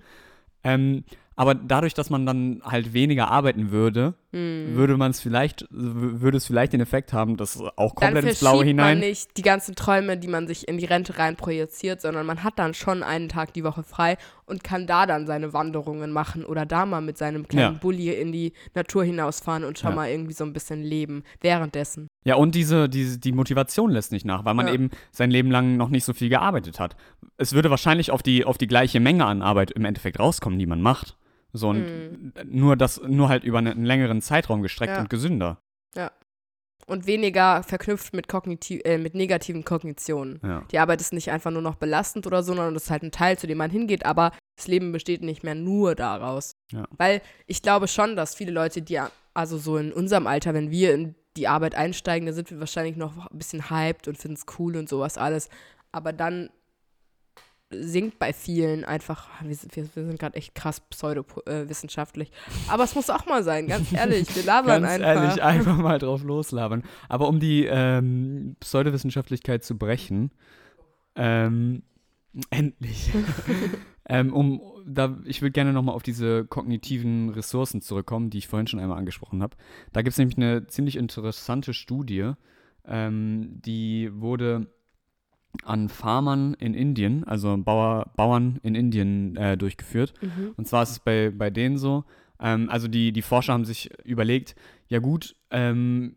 Ähm, 0.65 1.05
aber 1.37 1.55
dadurch, 1.55 1.95
dass 1.95 2.11
man 2.11 2.27
dann 2.27 2.63
halt 2.65 2.93
weniger 2.93 3.31
arbeiten 3.31 3.71
würde, 3.71 4.15
hm. 4.33 4.75
würde 4.75 4.97
man 4.97 5.11
es 5.11 5.21
vielleicht, 5.21 5.67
würde 5.71 6.39
es 6.39 6.47
vielleicht 6.47 6.73
den 6.73 6.81
Effekt 6.81 7.13
haben, 7.13 7.37
dass 7.37 7.61
auch 7.77 7.95
komplett 7.95 8.25
ins 8.25 8.41
Blaue 8.41 8.65
hinein. 8.65 8.99
man 8.99 9.09
nicht 9.09 9.37
die 9.37 9.43
ganzen 9.43 9.75
Träume, 9.75 10.17
die 10.17 10.29
man 10.29 10.47
sich 10.47 10.69
in 10.69 10.79
die 10.79 10.87
Rente 10.87 11.19
rein 11.19 11.37
projiziert, 11.37 12.01
sondern 12.01 12.25
man 12.25 12.43
hat 12.43 12.59
dann 12.59 12.73
schon 12.73 13.03
einen 13.03 13.29
Tag 13.29 13.53
die 13.53 13.63
Woche 13.63 13.83
frei 13.83 14.17
und 14.47 14.65
kann 14.65 14.87
da 14.87 15.07
dann 15.07 15.27
seine 15.27 15.53
Wanderungen 15.53 16.13
machen 16.13 16.45
oder 16.45 16.65
da 16.65 16.87
mal 16.87 17.03
mit 17.03 17.19
seinem 17.19 17.47
kleinen 17.47 17.75
ja. 17.75 17.79
Bulli 17.79 18.11
in 18.11 18.33
die 18.33 18.55
Natur 18.75 19.05
hinausfahren 19.05 19.65
und 19.65 19.79
schon 19.79 19.91
ja. 19.91 19.97
mal 19.97 20.09
irgendwie 20.09 20.33
so 20.33 20.45
ein 20.45 20.53
bisschen 20.53 20.83
leben 20.83 21.25
währenddessen. 21.41 22.09
Ja, 22.25 22.37
und 22.37 22.55
diese, 22.55 22.89
diese, 22.89 23.19
die 23.19 23.33
Motivation 23.33 23.91
lässt 23.91 24.13
nicht 24.13 24.25
nach, 24.25 24.45
weil 24.45 24.55
man 24.55 24.69
ja. 24.69 24.75
eben 24.75 24.91
sein 25.11 25.31
Leben 25.31 25.51
lang 25.51 25.77
noch 25.77 25.91
nicht 25.91 26.05
so 26.05 26.15
viel 26.15 26.29
gearbeitet 26.29 26.81
hat. 26.81 26.97
Es 27.37 27.53
würde 27.53 27.69
wahrscheinlich 27.69 28.11
auf 28.11 28.23
die, 28.23 28.45
auf 28.45 28.57
die 28.57 28.67
gleiche 28.67 29.01
Menge 29.01 29.27
an 29.27 29.43
Arbeit 29.43 29.73
im 29.73 29.85
Endeffekt 29.85 30.19
rauskommen, 30.19 30.59
die 30.59 30.67
man 30.67 30.81
macht. 30.81 31.17
So 31.53 31.69
und 31.69 31.81
mhm. 31.81 32.33
nur 32.45 32.77
das, 32.77 33.01
nur 33.03 33.29
halt 33.29 33.45
über 33.45 33.59
einen 33.59 33.85
längeren 33.85 34.23
Zeitraum 34.23 34.63
gestreckt 34.63 34.95
ja. 34.95 35.01
und 35.01 35.11
gesünder. 35.11 35.59
Ja. 35.95 36.11
und 36.87 37.07
weniger 37.07 37.63
verknüpft 37.63 38.15
mit, 38.15 38.29
kognitiv, 38.29 38.81
äh, 38.85 38.97
mit 38.97 39.15
negativen 39.15 39.65
Kognitionen. 39.65 40.41
Ja. 40.43 40.65
Die 40.71 40.79
Arbeit 40.79 41.01
ist 41.01 41.13
nicht 41.13 41.31
einfach 41.31 41.51
nur 41.51 41.63
noch 41.63 41.75
belastend 41.75 42.27
oder 42.27 42.43
so, 42.43 42.55
sondern 42.55 42.75
das 42.75 42.85
ist 42.85 42.91
halt 42.91 43.03
ein 43.03 43.13
Teil, 43.13 43.39
zu 43.39 43.47
dem 43.47 43.59
man 43.59 43.71
hingeht, 43.71 44.07
aber 44.07 44.33
das 44.57 44.69
Leben 44.69 44.91
besteht 44.93 45.23
nicht 45.23 45.45
mehr 45.45 45.55
nur 45.55 45.95
daraus. 45.95 46.53
Ja. 46.73 46.87
Weil 46.97 47.21
ich 47.47 47.63
glaube 47.63 47.89
schon, 47.89 48.17
dass 48.17 48.35
viele 48.35 48.53
Leute, 48.53 48.81
die, 48.81 49.01
also 49.35 49.59
so 49.59 49.77
in 49.77 49.93
unserem 49.93 50.27
Alter, 50.27 50.55
wenn 50.55 50.71
wir 50.71 50.95
in 50.95 51.15
die 51.37 51.49
Arbeit 51.49 51.75
einsteigen, 51.75 52.27
dann 52.27 52.35
sind 52.35 52.51
wir 52.51 52.61
wahrscheinlich 52.61 52.97
noch 52.97 53.31
ein 53.31 53.39
bisschen 53.39 53.71
hyped 53.71 54.09
und 54.09 54.19
finden 54.19 54.37
es 54.37 54.47
cool 54.59 54.77
und 54.77 54.89
sowas 54.89 55.19
alles. 55.19 55.49
Aber 55.93 56.13
dann 56.13 56.51
sinkt 57.73 58.19
bei 58.19 58.33
vielen 58.33 58.85
einfach, 58.85 59.29
wir 59.43 59.55
sind, 59.55 59.75
wir, 59.77 59.85
wir 59.95 60.07
sind 60.07 60.19
gerade 60.19 60.37
echt 60.37 60.55
krass 60.55 60.81
pseudowissenschaftlich. 60.81 62.31
Aber 62.69 62.85
es 62.85 62.95
muss 62.95 63.11
auch 63.11 63.27
mal 63.27 63.43
sein, 63.43 63.67
ganz 63.67 63.93
ehrlich. 63.93 64.35
Wir 64.35 64.45
labern 64.45 64.83
Ganz 64.83 64.95
einfach. 64.95 65.23
ehrlich, 65.23 65.43
einfach 65.43 65.77
mal 65.77 65.99
drauf 65.99 66.23
loslabern. 66.23 66.83
Aber 67.09 67.29
um 67.29 67.41
die 67.41 67.67
ähm, 67.67 68.57
Pseudowissenschaftlichkeit 68.61 69.65
zu 69.65 69.77
brechen, 69.77 70.31
ähm, 71.17 71.83
endlich. 72.51 73.11
ähm, 74.09 74.33
um, 74.33 74.61
da, 74.87 75.19
ich 75.25 75.43
würde 75.43 75.53
gerne 75.53 75.73
nochmal 75.73 75.95
auf 75.95 76.03
diese 76.03 76.45
kognitiven 76.45 77.31
Ressourcen 77.31 77.81
zurückkommen, 77.81 78.31
die 78.31 78.39
ich 78.39 78.49
vorhin 78.49 78.67
schon 78.67 78.81
einmal 78.81 78.99
angesprochen 78.99 79.43
habe. 79.43 79.57
Da 79.93 80.03
gibt 80.03 80.13
es 80.13 80.19
nämlich 80.19 80.37
eine 80.37 80.67
ziemlich 80.67 80.97
interessante 80.97 81.75
Studie, 81.75 82.33
ähm, 82.85 83.61
die 83.65 84.11
wurde 84.13 84.67
an 85.65 85.89
Farmern 85.89 86.55
in 86.55 86.75
Indien, 86.75 87.25
also 87.25 87.57
Bauer, 87.59 88.11
Bauern 88.17 88.59
in 88.63 88.75
Indien 88.75 89.37
äh, 89.37 89.57
durchgeführt. 89.57 90.15
Mhm. 90.21 90.53
Und 90.57 90.67
zwar 90.67 90.83
ist 90.83 90.91
es 90.91 90.99
bei, 90.99 91.31
bei 91.31 91.51
denen 91.51 91.79
so, 91.79 92.05
ähm, 92.41 92.69
also 92.71 92.89
die, 92.89 93.13
die 93.13 93.23
Forscher 93.23 93.53
haben 93.53 93.65
sich 93.65 93.91
überlegt, 94.05 94.55
ja 94.89 94.99
gut, 94.99 95.37
ähm, 95.51 96.17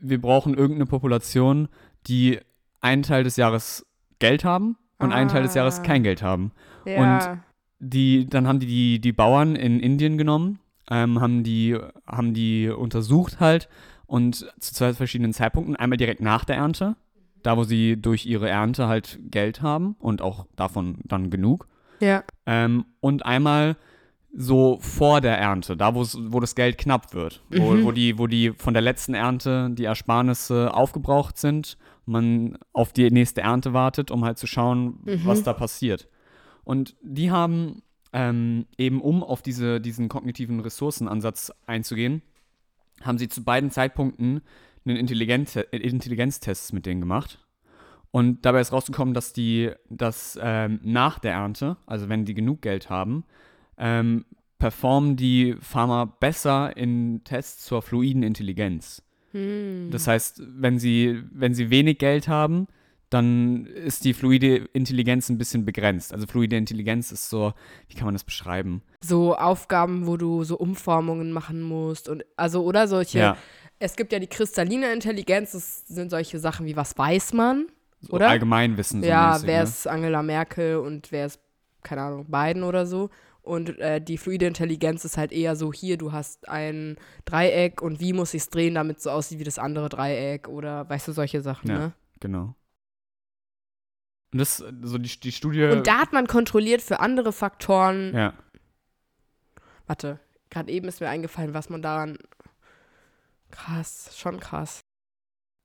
wir 0.00 0.20
brauchen 0.20 0.54
irgendeine 0.54 0.86
Population, 0.86 1.68
die 2.06 2.40
einen 2.80 3.02
Teil 3.02 3.24
des 3.24 3.36
Jahres 3.36 3.86
Geld 4.18 4.44
haben 4.44 4.76
und 4.98 5.12
einen 5.12 5.28
Teil 5.28 5.42
des 5.42 5.54
Jahres 5.54 5.80
Ah. 5.80 5.82
kein 5.82 6.02
Geld 6.02 6.22
haben. 6.22 6.52
Ja. 6.86 7.38
Die, 7.78 8.26
dann 8.26 8.46
haben 8.46 8.60
die 8.60 8.66
die, 8.66 9.00
die 9.00 9.12
Bauern 9.12 9.56
in 9.56 9.80
Indien 9.80 10.16
genommen, 10.16 10.60
ähm, 10.90 11.20
haben, 11.20 11.42
die, 11.42 11.76
haben 12.06 12.32
die 12.32 12.68
untersucht 12.68 13.40
halt 13.40 13.68
und 14.06 14.36
zu 14.60 14.74
zwei 14.74 14.94
verschiedenen 14.94 15.32
Zeitpunkten. 15.32 15.74
Einmal 15.76 15.96
direkt 15.96 16.20
nach 16.20 16.44
der 16.44 16.56
Ernte, 16.56 16.96
da 17.42 17.56
wo 17.56 17.64
sie 17.64 17.96
durch 18.00 18.26
ihre 18.26 18.48
Ernte 18.48 18.88
halt 18.88 19.18
Geld 19.30 19.62
haben 19.62 19.96
und 19.98 20.22
auch 20.22 20.46
davon 20.56 20.98
dann 21.04 21.30
genug. 21.30 21.66
ja. 22.00 22.24
Ähm, 22.46 22.84
und 23.00 23.24
einmal 23.24 23.76
so 24.34 24.78
vor 24.80 25.20
der 25.20 25.36
Ernte, 25.38 25.76
da 25.76 25.94
wo 25.94 26.40
das 26.40 26.54
Geld 26.54 26.78
knapp 26.78 27.12
wird, 27.14 27.42
wo, 27.50 27.72
Mhm. 27.74 27.84
wo, 27.84 27.92
die, 27.92 28.18
wo 28.18 28.26
die 28.26 28.50
von 28.52 28.72
der 28.74 28.82
letzten 28.82 29.12
Ernte 29.14 29.68
die 29.72 29.84
Ersparnisse 29.84 30.72
aufgebraucht 30.74 31.36
sind, 31.38 31.76
man 32.06 32.58
auf 32.72 32.92
die 32.92 33.10
nächste 33.10 33.42
Ernte 33.42 33.72
wartet, 33.74 34.10
um 34.10 34.24
halt 34.24 34.38
zu 34.38 34.46
schauen, 34.46 34.98
Mhm. 35.04 35.20
was 35.26 35.42
da 35.42 35.52
passiert. 35.52 36.08
Und 36.64 36.96
die 37.02 37.30
haben 37.30 37.82
ähm, 38.14 38.66
eben, 38.78 39.00
um 39.00 39.22
auf 39.22 39.40
diese, 39.42 39.80
diesen 39.80 40.08
kognitiven 40.08 40.60
Ressourcenansatz 40.60 41.52
einzugehen, 41.66 42.20
haben 43.02 43.18
sie 43.18 43.28
zu 43.28 43.42
beiden 43.44 43.70
Zeitpunkten 43.70 44.42
einen 44.84 44.96
Intelligenz 44.96 45.56
äh, 45.56 45.64
Intelligenztest 45.70 46.72
mit 46.72 46.86
denen 46.86 47.00
gemacht. 47.00 47.38
Und 48.10 48.44
dabei 48.44 48.60
ist 48.60 48.72
rausgekommen, 48.72 49.14
dass 49.14 49.32
die, 49.32 49.70
dass 49.88 50.38
ähm, 50.42 50.80
nach 50.82 51.18
der 51.18 51.32
Ernte, 51.32 51.78
also 51.86 52.08
wenn 52.08 52.26
die 52.26 52.34
genug 52.34 52.60
Geld 52.60 52.90
haben, 52.90 53.24
ähm, 53.78 54.26
performen 54.58 55.16
die 55.16 55.56
Farmer 55.60 56.06
besser 56.06 56.76
in 56.76 57.24
Tests 57.24 57.64
zur 57.64 57.80
fluiden 57.80 58.22
Intelligenz. 58.22 59.02
Hm. 59.32 59.88
Das 59.90 60.06
heißt, 60.06 60.42
wenn 60.46 60.78
sie, 60.78 61.22
wenn 61.32 61.54
sie 61.54 61.70
wenig 61.70 61.98
Geld 61.98 62.28
haben, 62.28 62.68
dann 63.08 63.66
ist 63.66 64.04
die 64.04 64.14
fluide 64.14 64.68
Intelligenz 64.72 65.28
ein 65.30 65.38
bisschen 65.38 65.64
begrenzt. 65.64 66.12
Also 66.12 66.26
fluide 66.26 66.56
Intelligenz 66.56 67.12
ist 67.12 67.30
so, 67.30 67.54
wie 67.88 67.94
kann 67.94 68.06
man 68.06 68.14
das 68.14 68.24
beschreiben? 68.24 68.82
so 69.02 69.36
Aufgaben, 69.36 70.06
wo 70.06 70.16
du 70.16 70.44
so 70.44 70.56
Umformungen 70.56 71.32
machen 71.32 71.60
musst 71.60 72.08
und 72.08 72.24
also 72.36 72.64
oder 72.64 72.88
solche. 72.88 73.18
Ja, 73.18 73.36
Es 73.82 73.96
gibt 73.96 74.12
ja 74.12 74.20
die 74.20 74.28
kristalline 74.28 74.92
Intelligenz, 74.92 75.52
das 75.52 75.84
sind 75.88 76.10
solche 76.10 76.38
Sachen 76.38 76.66
wie 76.66 76.76
was 76.76 76.96
weiß 76.96 77.32
man? 77.32 77.66
so 78.00 78.12
oder? 78.12 78.28
Allgemeinwissen 78.28 79.02
so 79.02 79.08
ja, 79.08 79.32
mäßig, 79.32 79.46
wer 79.48 79.58
ne? 79.58 79.62
ist 79.64 79.86
Angela 79.88 80.22
Merkel 80.22 80.76
und 80.76 81.10
wer 81.10 81.26
ist 81.26 81.40
keine 81.82 82.02
Ahnung 82.02 82.26
Biden 82.30 82.62
oder 82.62 82.86
so. 82.86 83.10
Und 83.42 83.76
äh, 83.80 84.00
die 84.00 84.18
fluide 84.18 84.46
Intelligenz 84.46 85.04
ist 85.04 85.16
halt 85.16 85.32
eher 85.32 85.56
so 85.56 85.72
hier, 85.72 85.96
du 85.98 86.12
hast 86.12 86.48
ein 86.48 86.96
Dreieck 87.24 87.82
und 87.82 87.98
wie 87.98 88.12
muss 88.12 88.34
ich 88.34 88.42
es 88.42 88.50
drehen, 88.50 88.76
damit 88.76 88.98
es 88.98 89.02
so 89.02 89.10
aussieht 89.10 89.40
wie 89.40 89.44
das 89.44 89.58
andere 89.58 89.88
Dreieck 89.88 90.46
oder 90.46 90.88
weißt 90.88 91.08
du 91.08 91.12
solche 91.12 91.40
Sachen, 91.40 91.68
Ja. 91.68 91.78
ne? 91.78 91.92
Genau. 92.20 92.54
Und 94.32 94.38
das, 94.38 94.58
so 94.82 94.96
die, 94.98 95.20
die 95.20 95.32
Studie. 95.32 95.64
Und 95.64 95.88
da 95.88 95.98
hat 95.98 96.12
man 96.12 96.28
kontrolliert 96.28 96.82
für 96.82 97.00
andere 97.00 97.32
Faktoren. 97.32 98.14
ja, 98.14 98.32
Warte, 99.88 100.20
gerade 100.50 100.70
eben 100.70 100.86
ist 100.86 101.00
mir 101.00 101.08
eingefallen, 101.08 101.52
was 101.52 101.68
man 101.68 101.82
daran. 101.82 102.16
Krass, 103.52 104.10
schon 104.18 104.40
krass. 104.40 104.80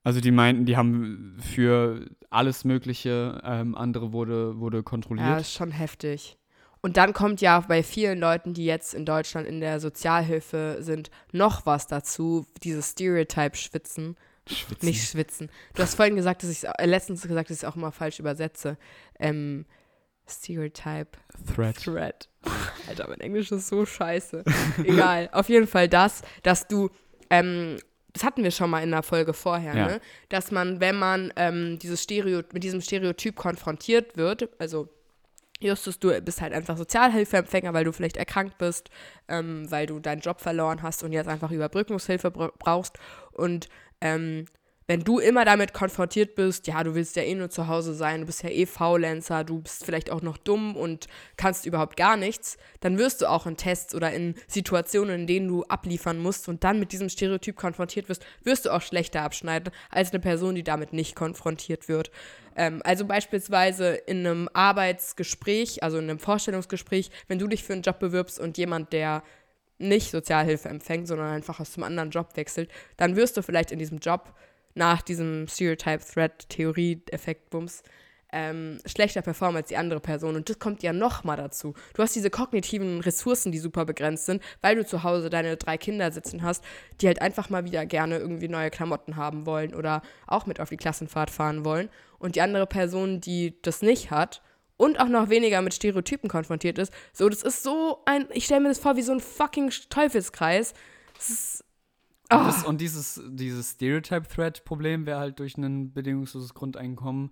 also 0.04 0.22
die 0.22 0.32
meinten, 0.32 0.66
die 0.66 0.78
haben 0.78 1.38
für 1.42 2.06
alles 2.30 2.64
Mögliche 2.64 3.42
ähm, 3.44 3.76
andere 3.76 4.14
wurde, 4.14 4.60
wurde 4.60 4.78
Ja, 4.78 4.84
kontrolliert. 4.84 5.42
ist 5.42 5.54
schon 5.54 5.72
heftig. 5.72 6.38
Und 6.82 6.96
dann 6.96 7.12
kommt 7.14 7.42
ja 7.42 7.60
bei 7.62 7.82
vielen 7.84 8.20
Leuten, 8.20 8.54
die 8.54 8.64
jetzt 8.66 8.94
in 8.94 9.04
Deutschland 9.06 9.48
in 9.48 9.60
der 9.60 9.80
Sozialhilfe 9.80 10.78
sind, 10.82 11.10
noch 11.32 11.66
was 11.66 11.88
dazu, 11.88 12.46
dieses 12.64 12.92
Stereotype-Schwitzen. 12.92 14.16
Schwitzen. 14.48 14.86
Nicht 14.88 15.10
schwitzen. 15.10 15.50
Du 15.74 15.82
hast 15.82 15.96
vorhin 15.96 16.16
gesagt, 16.16 16.44
dass 16.44 16.50
ich 16.52 16.64
äh, 16.66 16.86
letztens 16.86 17.24
gesagt, 17.24 17.50
dass 17.50 17.58
ich 17.58 17.64
es 17.64 17.70
auch 17.70 17.76
immer 17.76 17.92
falsch 17.92 18.20
übersetze. 18.20 18.78
Ähm, 19.20 19.66
Stereotype 20.30 21.18
Threat. 21.54 21.76
Threat. 21.78 22.30
Alter, 22.88 23.08
mein 23.10 23.20
Englisch 23.22 23.52
ist 23.52 23.68
so 23.68 23.86
scheiße. 23.86 24.44
Egal. 24.84 25.30
Auf 25.34 25.50
jeden 25.50 25.68
Fall 25.68 25.90
das, 25.90 26.22
dass 26.44 26.68
du, 26.68 26.90
ähm, 27.30 27.78
das 28.14 28.24
hatten 28.24 28.44
wir 28.44 28.52
schon 28.52 28.70
mal 28.72 28.82
in 28.82 28.90
der 28.92 29.04
Folge 29.04 29.34
vorher, 29.34 29.76
Ja. 29.76 29.88
ne? 29.88 30.02
Dass 30.30 30.50
man, 30.52 30.80
wenn 30.80 30.96
man 30.98 31.32
ähm, 31.36 31.78
dieses 31.80 32.02
Stereo, 32.02 32.42
mit 32.52 32.64
diesem 32.64 32.82
Stereotyp 32.82 33.36
konfrontiert 33.36 34.18
wird, 34.18 34.50
also 34.60 34.90
Justus, 35.60 36.00
du 36.00 36.20
bist 36.22 36.42
halt 36.42 36.54
einfach 36.54 36.78
Sozialhilfeempfänger, 36.78 37.74
weil 37.74 37.84
du 37.84 37.92
vielleicht 37.92 38.18
erkrankt 38.18 38.58
bist, 38.60 38.90
ähm, 39.28 39.70
weil 39.72 39.88
du 39.88 40.00
deinen 40.00 40.22
Job 40.22 40.40
verloren 40.40 40.84
hast 40.84 41.04
und 41.04 41.14
jetzt 41.14 41.28
einfach 41.28 41.50
Überbrückungshilfe 41.52 42.30
bra- 42.32 42.52
brauchst. 42.60 42.98
Und 43.32 43.68
ähm, 44.02 44.46
wenn 44.88 45.02
du 45.04 45.20
immer 45.20 45.44
damit 45.44 45.74
konfrontiert 45.74 46.36
bist, 46.36 46.66
ja, 46.66 46.82
du 46.82 46.96
willst 46.96 47.18
ja 47.18 47.24
eh 47.24 47.36
nur 47.36 47.50
zu 47.50 47.68
Hause 47.68 47.94
sein, 47.94 48.22
du 48.22 48.26
bist 48.26 48.42
ja 48.42 48.50
eh 48.50 48.66
Faulenzer, 48.66 49.44
du 49.44 49.60
bist 49.60 49.84
vielleicht 49.84 50.10
auch 50.10 50.22
noch 50.22 50.38
dumm 50.38 50.78
und 50.78 51.08
kannst 51.36 51.66
überhaupt 51.66 51.98
gar 51.98 52.16
nichts, 52.16 52.58
dann 52.80 52.98
wirst 52.98 53.22
du 53.22 53.30
auch 53.30 53.46
in 53.46 53.58
Tests 53.58 53.94
oder 53.94 54.14
in 54.14 54.36
Situationen, 54.48 55.22
in 55.22 55.28
denen 55.28 55.50
du 55.50 55.64
abliefern 55.66 56.20
musst 56.20 56.48
und 56.48 56.64
dann 56.64 56.80
mit 56.80 56.94
diesem 56.94 57.10
Stereotyp 57.10 57.58
konfrontiert 57.58 58.08
wirst, 58.08 58.26
wirst 58.44 58.66
du 58.66 58.70
auch 58.72 58.82
schlechter 58.82 59.24
abschneiden 59.24 59.74
als 59.90 60.12
eine 60.12 60.22
Person, 60.22 60.56
die 60.56 60.64
damit 60.64 60.94
nicht 60.94 61.16
konfrontiert 61.16 61.90
wird. 61.90 62.10
Ähm, 62.56 62.82
also 62.86 63.04
beispielsweise 63.06 63.90
in 63.90 64.26
einem 64.26 64.50
Arbeitsgespräch, 64.54 65.84
also 65.84 65.98
in 65.98 66.10
einem 66.10 66.20
Vorstellungsgespräch, 66.20 67.12
wenn 67.28 67.40
du 67.40 67.48
dich 67.48 67.66
für 67.66 67.74
einen 67.74 67.82
Job 67.82 68.00
bewirbst 68.00 68.40
und 68.40 68.58
jemand, 68.58 68.94
der 68.94 69.22
nicht 69.80 70.12
Sozialhilfe 70.12 70.70
empfängt, 70.70 71.08
sondern 71.08 71.28
einfach 71.28 71.60
aus 71.60 71.76
einem 71.76 71.84
anderen 71.84 72.10
Job 72.10 72.36
wechselt, 72.36 72.72
dann 72.96 73.16
wirst 73.16 73.38
du 73.38 73.44
vielleicht 73.44 73.72
in 73.72 73.80
diesem 73.80 74.00
Job 74.00 74.34
nach 74.78 75.02
diesem 75.02 75.48
Stereotype-Threat-Theorie-Effekt-Bums 75.48 77.84
ähm, 78.32 78.80
schlechter 78.86 79.22
performen 79.22 79.58
als 79.58 79.70
die 79.70 79.78
andere 79.78 80.00
Person. 80.00 80.36
Und 80.36 80.50
das 80.50 80.60
kommt 80.60 80.84
ja 80.84 80.94
nochmal 80.94 81.38
dazu. 81.38 81.74
Du 81.94 82.04
hast 82.04 82.16
diese 82.16 82.30
kognitiven 82.30 83.00
Ressourcen, 83.00 83.52
die 83.52 83.60
super 83.60 83.86
begrenzt 83.86 84.26
sind, 84.26 84.42
weil 84.62 84.76
du 84.76 84.86
zu 84.86 85.04
Hause 85.04 85.30
deine 85.30 85.58
drei 85.58 85.78
Kinder 85.78 86.12
sitzen 86.12 86.44
hast, 86.44 86.64
die 87.02 87.08
halt 87.08 87.22
einfach 87.22 87.50
mal 87.50 87.66
wieder 87.66 87.86
gerne 87.86 88.18
irgendwie 88.18 88.48
neue 88.48 88.70
Klamotten 88.70 89.16
haben 89.16 89.46
wollen 89.46 89.74
oder 89.74 90.02
auch 90.28 90.46
mit 90.46 90.60
auf 90.60 90.70
die 90.70 90.78
Klassenfahrt 90.78 91.30
fahren 91.30 91.64
wollen. 91.64 91.90
Und 92.20 92.36
die 92.36 92.42
andere 92.42 92.68
Person, 92.68 93.22
die 93.22 93.56
das 93.62 93.82
nicht 93.82 94.12
hat 94.12 94.42
und 94.76 95.00
auch 95.00 95.08
noch 95.08 95.30
weniger 95.30 95.62
mit 95.62 95.74
Stereotypen 95.74 96.30
konfrontiert 96.30 96.78
ist, 96.78 96.92
so, 97.14 97.30
das 97.30 97.44
ist 97.44 97.64
so 97.64 98.02
ein, 98.06 98.28
ich 98.34 98.46
stelle 98.46 98.62
mir 98.62 98.70
das 98.70 98.80
vor 98.80 98.98
wie 98.98 99.04
so 99.04 99.14
ein 99.14 99.20
fucking 99.20 99.72
Teufelskreis. 99.90 100.74
Das 101.16 101.30
ist, 101.30 101.64
Und, 102.30 102.38
Ah. 102.38 102.46
das, 102.48 102.64
und 102.66 102.82
dieses, 102.82 103.22
dieses 103.30 103.72
Stereotype-Threat-Problem 103.72 105.06
wäre 105.06 105.20
halt 105.20 105.40
durch 105.40 105.58
ein 105.58 105.94
bedingungsloses 105.94 106.54
Grundeinkommen 106.54 107.32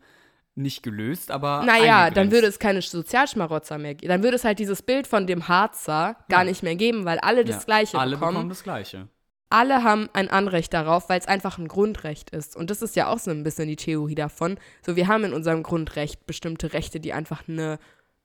nicht 0.57 0.83
gelöst, 0.83 1.31
aber. 1.31 1.63
Naja, 1.65 1.83
dann 1.83 2.03
eingegrenzt. 2.05 2.31
würde 2.31 2.47
es 2.47 2.59
keine 2.59 2.81
Sozialschmarotzer 2.81 3.77
mehr 3.77 3.93
geben. 3.95 4.07
Dann 4.09 4.23
würde 4.23 4.35
es 4.37 4.45
halt 4.45 4.57
dieses 4.59 4.81
Bild 4.81 5.05
von 5.05 5.27
dem 5.27 5.49
Harzer 5.49 6.15
gar 6.29 6.39
Ja. 6.41 6.45
nicht 6.45 6.63
mehr 6.63 6.75
geben, 6.77 7.03
weil 7.03 7.19
alle 7.19 7.43
das 7.43 7.57
Ja, 7.57 7.63
Gleiche 7.65 7.99
Alle 7.99 8.15
bekommen. 8.15 8.33
bekommen 8.35 8.49
das 8.49 8.63
Gleiche. 8.63 9.09
Alle 9.49 9.83
haben 9.83 10.09
ein 10.13 10.29
Anrecht 10.29 10.73
darauf, 10.73 11.09
weil 11.09 11.19
es 11.19 11.27
einfach 11.27 11.57
ein 11.57 11.67
Grundrecht 11.67 12.29
ist. 12.29 12.55
Und 12.55 12.69
das 12.69 12.81
ist 12.81 12.95
ja 12.95 13.07
auch 13.09 13.19
so 13.19 13.31
ein 13.31 13.43
bisschen 13.43 13.67
die 13.67 13.75
Theorie 13.75 14.15
davon. 14.15 14.57
So, 14.85 14.95
wir 14.95 15.07
haben 15.07 15.23
in 15.25 15.33
unserem 15.33 15.61
Grundrecht 15.61 16.25
bestimmte 16.25 16.71
Rechte, 16.73 16.99
die 17.01 17.11
einfach 17.13 17.47
eine, 17.47 17.77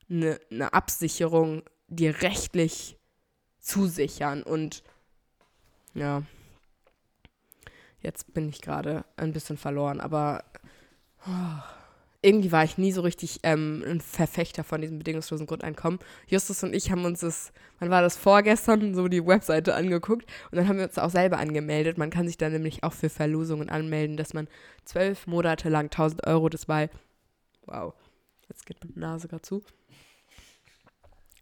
eine, 0.08 0.38
eine 0.50 0.72
Absicherung 0.72 1.62
dir 1.88 2.22
rechtlich 2.22 2.96
zusichern. 3.58 4.42
Und 4.44 4.82
ja. 5.94 6.22
Jetzt 8.02 8.32
bin 8.32 8.48
ich 8.48 8.62
gerade 8.62 9.04
ein 9.16 9.32
bisschen 9.32 9.56
verloren, 9.56 10.00
aber 10.00 10.44
oh, 11.26 11.62
irgendwie 12.22 12.52
war 12.52 12.64
ich 12.64 12.76
nie 12.76 12.92
so 12.92 13.00
richtig 13.00 13.40
ähm, 13.42 13.82
ein 13.86 14.00
Verfechter 14.00 14.64
von 14.64 14.80
diesem 14.80 14.98
bedingungslosen 14.98 15.46
Grundeinkommen. 15.46 15.98
Justus 16.26 16.62
und 16.62 16.74
ich 16.74 16.90
haben 16.90 17.04
uns 17.04 17.20
das, 17.20 17.52
wann 17.78 17.90
war 17.90 18.02
das 18.02 18.16
vorgestern, 18.16 18.94
so 18.94 19.08
die 19.08 19.26
Webseite 19.26 19.74
angeguckt 19.74 20.26
und 20.50 20.56
dann 20.56 20.68
haben 20.68 20.78
wir 20.78 20.84
uns 20.84 20.98
auch 20.98 21.10
selber 21.10 21.38
angemeldet. 21.38 21.98
Man 21.98 22.10
kann 22.10 22.26
sich 22.26 22.36
da 22.36 22.48
nämlich 22.48 22.84
auch 22.84 22.92
für 22.92 23.08
Verlosungen 23.08 23.70
anmelden, 23.70 24.16
dass 24.16 24.34
man 24.34 24.48
zwölf 24.84 25.26
Monate 25.26 25.68
lang 25.68 25.86
1000 25.86 26.26
Euro, 26.26 26.48
das 26.48 26.68
war, 26.68 26.88
wow, 27.66 27.94
jetzt 28.48 28.66
geht 28.66 28.84
meine 28.84 28.98
Nase 28.98 29.28
gerade 29.28 29.42
zu 29.42 29.62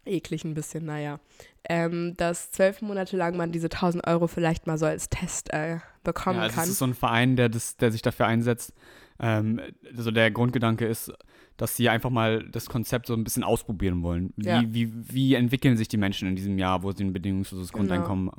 eklig 0.05 0.43
ein 0.43 0.53
bisschen, 0.53 0.85
naja, 0.85 1.19
ähm, 1.67 2.13
dass 2.17 2.51
zwölf 2.51 2.81
Monate 2.81 3.17
lang 3.17 3.37
man 3.37 3.51
diese 3.51 3.69
1000 3.69 4.07
Euro 4.07 4.27
vielleicht 4.27 4.67
mal 4.67 4.77
so 4.77 4.85
als 4.85 5.09
Test 5.09 5.51
äh, 5.53 5.77
bekommen 6.03 6.37
ja, 6.37 6.43
also 6.43 6.55
kann. 6.55 6.63
Das 6.63 6.69
ist 6.69 6.79
so 6.79 6.85
ein 6.85 6.93
Verein, 6.93 7.35
der, 7.35 7.49
das, 7.49 7.77
der 7.77 7.91
sich 7.91 8.01
dafür 8.01 8.25
einsetzt. 8.27 8.73
Ähm, 9.19 9.59
also 9.95 10.11
der 10.11 10.31
Grundgedanke 10.31 10.85
ist, 10.85 11.11
dass 11.57 11.75
sie 11.75 11.89
einfach 11.89 12.09
mal 12.09 12.47
das 12.49 12.67
Konzept 12.67 13.05
so 13.07 13.13
ein 13.13 13.25
bisschen 13.25 13.43
ausprobieren 13.43 14.01
wollen. 14.01 14.33
Wie, 14.37 14.47
Ja. 14.47 14.63
wie, 14.65 14.93
wie 14.93 15.33
entwickeln 15.35 15.75
sich 15.75 15.89
die 15.89 15.97
Menschen 15.97 16.29
in 16.29 16.37
diesem 16.37 16.57
Jahr, 16.57 16.83
wo 16.83 16.91
sie 16.93 17.03
ein 17.03 17.11
bedingungsloses 17.11 17.73
Genau. 17.73 17.81
Grundeinkommen 17.81 18.31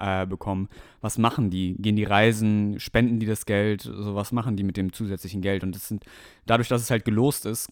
äh, 0.00 0.26
bekommen? 0.26 0.68
Was 1.00 1.16
machen 1.16 1.50
die? 1.50 1.76
Gehen 1.78 1.94
die 1.94 2.02
reisen? 2.02 2.80
Spenden 2.80 3.20
die 3.20 3.26
das 3.26 3.46
Geld? 3.46 3.82
So 3.82 4.16
was 4.16 4.32
machen 4.32 4.56
die 4.56 4.64
mit 4.64 4.76
dem 4.76 4.92
zusätzlichen 4.92 5.40
Geld? 5.40 5.62
Und 5.62 5.76
das 5.76 5.86
sind, 5.86 6.04
dadurch, 6.46 6.66
dass 6.66 6.82
es 6.82 6.90
halt 6.90 7.04
gelost 7.04 7.46
ist, 7.46 7.68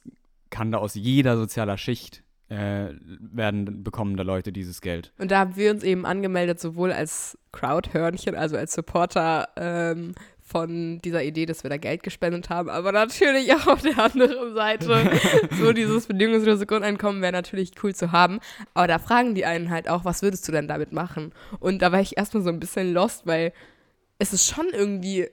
kann 0.50 0.70
da 0.70 0.78
aus 0.78 0.94
jeder 0.94 1.36
sozialer 1.36 1.78
Schicht 1.78 2.22
äh, 2.52 2.94
werden 3.00 3.82
bekommen 3.82 4.16
da 4.16 4.22
Leute 4.22 4.52
dieses 4.52 4.82
Geld. 4.82 5.12
Und 5.18 5.30
da 5.30 5.38
haben 5.38 5.56
wir 5.56 5.70
uns 5.70 5.82
eben 5.82 6.04
angemeldet, 6.04 6.60
sowohl 6.60 6.92
als 6.92 7.38
Crowdhörnchen, 7.52 8.34
also 8.34 8.58
als 8.58 8.74
Supporter 8.74 9.48
ähm, 9.56 10.14
von 10.42 10.98
dieser 10.98 11.24
Idee, 11.24 11.46
dass 11.46 11.62
wir 11.62 11.70
da 11.70 11.78
Geld 11.78 12.02
gespendet 12.02 12.50
haben, 12.50 12.68
aber 12.68 12.92
natürlich 12.92 13.50
auch 13.54 13.68
auf 13.68 13.80
der 13.80 13.98
anderen 13.98 14.54
Seite. 14.54 15.10
so 15.58 15.72
dieses 15.72 16.06
bedingungslose 16.06 16.66
Grundeinkommen 16.66 17.22
wäre 17.22 17.32
natürlich 17.32 17.72
cool 17.82 17.94
zu 17.94 18.12
haben. 18.12 18.38
Aber 18.74 18.86
da 18.86 18.98
fragen 18.98 19.34
die 19.34 19.46
einen 19.46 19.70
halt 19.70 19.88
auch, 19.88 20.04
was 20.04 20.20
würdest 20.20 20.46
du 20.46 20.52
denn 20.52 20.68
damit 20.68 20.92
machen? 20.92 21.32
Und 21.58 21.80
da 21.80 21.90
war 21.90 22.00
ich 22.00 22.18
erstmal 22.18 22.42
so 22.42 22.50
ein 22.50 22.60
bisschen 22.60 22.92
lost, 22.92 23.26
weil 23.26 23.54
es 24.18 24.34
ist 24.34 24.46
schon 24.46 24.66
irgendwie 24.72 25.28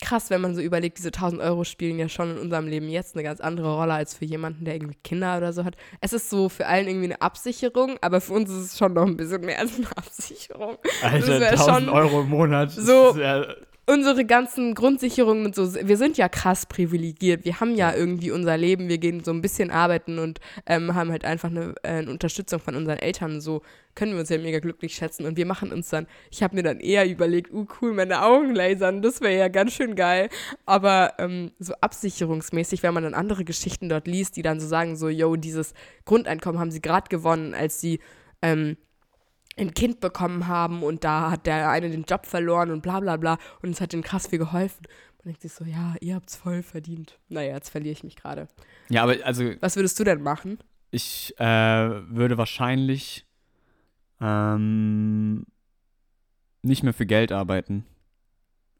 krass, 0.00 0.30
wenn 0.30 0.40
man 0.40 0.54
so 0.54 0.60
überlegt, 0.60 0.98
diese 0.98 1.08
1000 1.08 1.40
Euro 1.42 1.64
spielen 1.64 1.98
ja 1.98 2.08
schon 2.08 2.30
in 2.32 2.38
unserem 2.38 2.66
Leben 2.66 2.88
jetzt 2.88 3.14
eine 3.14 3.22
ganz 3.24 3.40
andere 3.40 3.74
Rolle 3.74 3.94
als 3.94 4.14
für 4.14 4.24
jemanden, 4.24 4.64
der 4.64 4.74
irgendwie 4.74 4.98
Kinder 5.04 5.36
oder 5.38 5.52
so 5.52 5.64
hat. 5.64 5.76
Es 6.00 6.12
ist 6.12 6.30
so 6.30 6.48
für 6.48 6.66
allen 6.66 6.86
irgendwie 6.86 7.06
eine 7.06 7.20
Absicherung, 7.22 7.96
aber 8.00 8.20
für 8.20 8.32
uns 8.34 8.50
ist 8.50 8.72
es 8.72 8.78
schon 8.78 8.92
noch 8.94 9.06
ein 9.06 9.16
bisschen 9.16 9.40
mehr 9.42 9.58
als 9.58 9.76
eine 9.76 9.88
Absicherung. 9.96 10.76
Alter, 11.02 11.40
wär 11.40 11.50
1000 11.50 11.66
schon 11.86 11.88
Euro 11.88 12.20
im 12.22 12.28
Monat. 12.28 12.70
so- 12.72 13.10
ist 13.10 13.16
ja- 13.18 13.46
Unsere 13.90 14.26
ganzen 14.26 14.74
Grundsicherungen 14.74 15.46
und 15.46 15.54
so, 15.54 15.74
wir 15.74 15.96
sind 15.96 16.18
ja 16.18 16.28
krass 16.28 16.66
privilegiert. 16.66 17.46
Wir 17.46 17.58
haben 17.58 17.74
ja 17.74 17.94
irgendwie 17.94 18.30
unser 18.30 18.54
Leben, 18.58 18.90
wir 18.90 18.98
gehen 18.98 19.24
so 19.24 19.30
ein 19.30 19.40
bisschen 19.40 19.70
arbeiten 19.70 20.18
und 20.18 20.40
ähm, 20.66 20.94
haben 20.94 21.10
halt 21.10 21.24
einfach 21.24 21.48
eine, 21.48 21.74
äh, 21.82 21.88
eine 21.88 22.10
Unterstützung 22.10 22.60
von 22.60 22.76
unseren 22.76 22.98
Eltern. 22.98 23.40
So 23.40 23.62
können 23.94 24.12
wir 24.12 24.20
uns 24.20 24.28
ja 24.28 24.36
mega 24.36 24.58
glücklich 24.58 24.94
schätzen 24.94 25.24
und 25.24 25.38
wir 25.38 25.46
machen 25.46 25.72
uns 25.72 25.88
dann, 25.88 26.06
ich 26.30 26.42
habe 26.42 26.54
mir 26.54 26.62
dann 26.62 26.80
eher 26.80 27.08
überlegt, 27.08 27.50
uh 27.50 27.66
cool, 27.80 27.94
meine 27.94 28.22
Augen 28.22 28.54
lasern, 28.54 29.00
das 29.00 29.22
wäre 29.22 29.38
ja 29.38 29.48
ganz 29.48 29.72
schön 29.72 29.94
geil. 29.94 30.28
Aber 30.66 31.14
ähm, 31.16 31.52
so 31.58 31.72
absicherungsmäßig, 31.80 32.82
wenn 32.82 32.92
man 32.92 33.04
dann 33.04 33.14
andere 33.14 33.46
Geschichten 33.46 33.88
dort 33.88 34.06
liest, 34.06 34.36
die 34.36 34.42
dann 34.42 34.60
so 34.60 34.66
sagen, 34.66 34.96
so, 34.96 35.08
yo, 35.08 35.36
dieses 35.36 35.72
Grundeinkommen 36.04 36.60
haben 36.60 36.70
sie 36.70 36.82
gerade 36.82 37.08
gewonnen, 37.08 37.54
als 37.54 37.80
sie 37.80 38.00
ähm, 38.42 38.76
ein 39.58 39.74
Kind 39.74 40.00
bekommen 40.00 40.46
haben 40.48 40.82
und 40.82 41.04
da 41.04 41.30
hat 41.30 41.46
der 41.46 41.68
eine 41.70 41.90
den 41.90 42.04
Job 42.04 42.26
verloren 42.26 42.70
und 42.70 42.82
bla 42.82 43.00
bla 43.00 43.16
bla 43.16 43.38
und 43.62 43.70
es 43.70 43.80
hat 43.80 43.92
denen 43.92 44.02
krass 44.02 44.26
viel 44.28 44.38
geholfen. 44.38 44.86
Man 45.18 45.24
denkt 45.32 45.42
sich 45.42 45.52
so, 45.52 45.64
ja, 45.64 45.94
ihr 46.00 46.14
habt's 46.14 46.36
voll 46.36 46.62
verdient. 46.62 47.18
Naja, 47.28 47.54
jetzt 47.54 47.70
verliere 47.70 47.92
ich 47.92 48.04
mich 48.04 48.16
gerade. 48.16 48.48
ja, 48.88 49.02
aber 49.02 49.16
also 49.24 49.44
Was 49.60 49.76
würdest 49.76 49.98
du 49.98 50.04
denn 50.04 50.22
machen? 50.22 50.58
Ich 50.90 51.34
äh, 51.38 51.44
würde 51.44 52.38
wahrscheinlich 52.38 53.26
ähm, 54.20 55.44
nicht 56.62 56.82
mehr 56.82 56.94
für 56.94 57.06
Geld 57.06 57.32
arbeiten, 57.32 57.84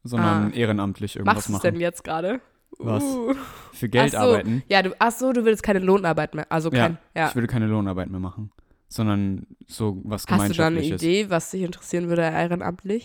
sondern 0.03 0.51
Ah. 0.51 0.55
ehrenamtlich 0.55 1.15
irgendwas 1.15 1.35
Machst 1.35 1.49
machen. 1.49 1.61
denn 1.63 1.79
jetzt 1.81 2.03
gerade? 2.03 2.41
Was? 2.77 3.03
Uh. 3.03 3.33
Für 3.73 3.89
Geld 3.89 4.15
Ach 4.15 4.21
so. 4.23 4.29
arbeiten. 4.29 4.63
Ja, 4.69 4.81
du, 4.81 4.95
ach 4.99 5.11
so, 5.11 5.33
du 5.33 5.43
willst 5.45 5.63
keine 5.63 5.79
Lohnarbeit 5.79 6.35
mehr. 6.35 6.45
Also 6.51 6.71
Ja, 6.71 6.87
kein, 6.87 6.97
ja. 7.15 7.27
Ich 7.29 7.35
würde 7.35 7.47
keine 7.47 7.67
Lohnarbeit 7.67 8.09
mehr 8.09 8.19
machen, 8.19 8.51
sondern 8.89 9.47
so 9.67 10.01
was 10.03 10.25
Hast 10.27 10.49
du 10.49 10.53
da 10.55 10.67
eine. 10.67 10.81
Idee, 10.81 11.29
was 11.29 11.51
dich 11.51 11.61
interessieren 11.61 12.09
würde 12.09 12.23
ehrenamtlich? 12.23 13.03